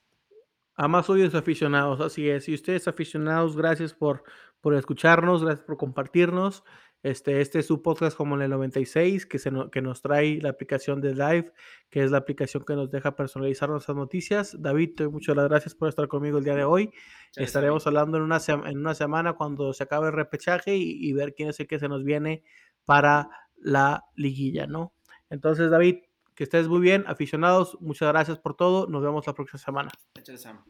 A 0.74 0.86
más 0.86 1.08
oyes 1.10 1.34
aficionados, 1.34 2.00
así 2.00 2.28
es. 2.28 2.48
Y 2.48 2.54
ustedes 2.54 2.86
aficionados, 2.88 3.56
gracias 3.56 3.94
por, 3.94 4.24
por 4.62 4.74
escucharnos, 4.74 5.44
gracias 5.44 5.66
por 5.66 5.76
compartirnos. 5.76 6.64
Este, 7.02 7.40
este 7.40 7.58
es 7.58 7.66
su 7.66 7.82
podcast 7.82 8.16
como 8.16 8.36
en 8.36 8.42
el 8.42 8.50
96, 8.50 9.26
que, 9.26 9.40
se 9.40 9.50
no- 9.50 9.72
que 9.72 9.82
nos 9.82 10.02
trae 10.02 10.40
la 10.40 10.50
aplicación 10.50 11.00
de 11.00 11.14
Live, 11.16 11.52
que 11.90 12.04
es 12.04 12.12
la 12.12 12.18
aplicación 12.18 12.64
que 12.64 12.76
nos 12.76 12.92
deja 12.92 13.16
personalizar 13.16 13.68
nuestras 13.68 13.96
noticias. 13.96 14.54
David, 14.62 15.00
muchas 15.10 15.34
gracias 15.34 15.74
por 15.74 15.88
estar 15.88 16.06
conmigo 16.06 16.38
el 16.38 16.44
día 16.44 16.54
de 16.54 16.62
hoy. 16.62 16.90
Chale, 17.32 17.44
Estaremos 17.44 17.82
Sammy. 17.82 17.96
hablando 17.98 18.18
en 18.18 18.22
una, 18.22 18.38
en 18.70 18.78
una 18.78 18.94
semana 18.94 19.32
cuando 19.32 19.72
se 19.72 19.82
acabe 19.82 20.06
el 20.06 20.12
repechaje 20.12 20.76
y, 20.76 20.92
y 21.04 21.12
ver 21.12 21.34
quién 21.34 21.48
es 21.48 21.58
el 21.58 21.66
que 21.66 21.80
se 21.80 21.88
nos 21.88 22.04
viene 22.04 22.44
para 22.84 23.28
la 23.56 24.04
liguilla, 24.14 24.68
¿no? 24.68 24.92
Entonces, 25.28 25.70
David, 25.72 26.04
que 26.36 26.44
estés 26.44 26.68
muy 26.68 26.80
bien, 26.80 27.02
aficionados, 27.08 27.76
muchas 27.80 28.08
gracias 28.12 28.38
por 28.38 28.54
todo. 28.54 28.86
Nos 28.86 29.02
vemos 29.02 29.26
la 29.26 29.34
próxima 29.34 29.58
semana. 29.58 29.90
Échale, 30.14 30.38
Sam. 30.38 30.62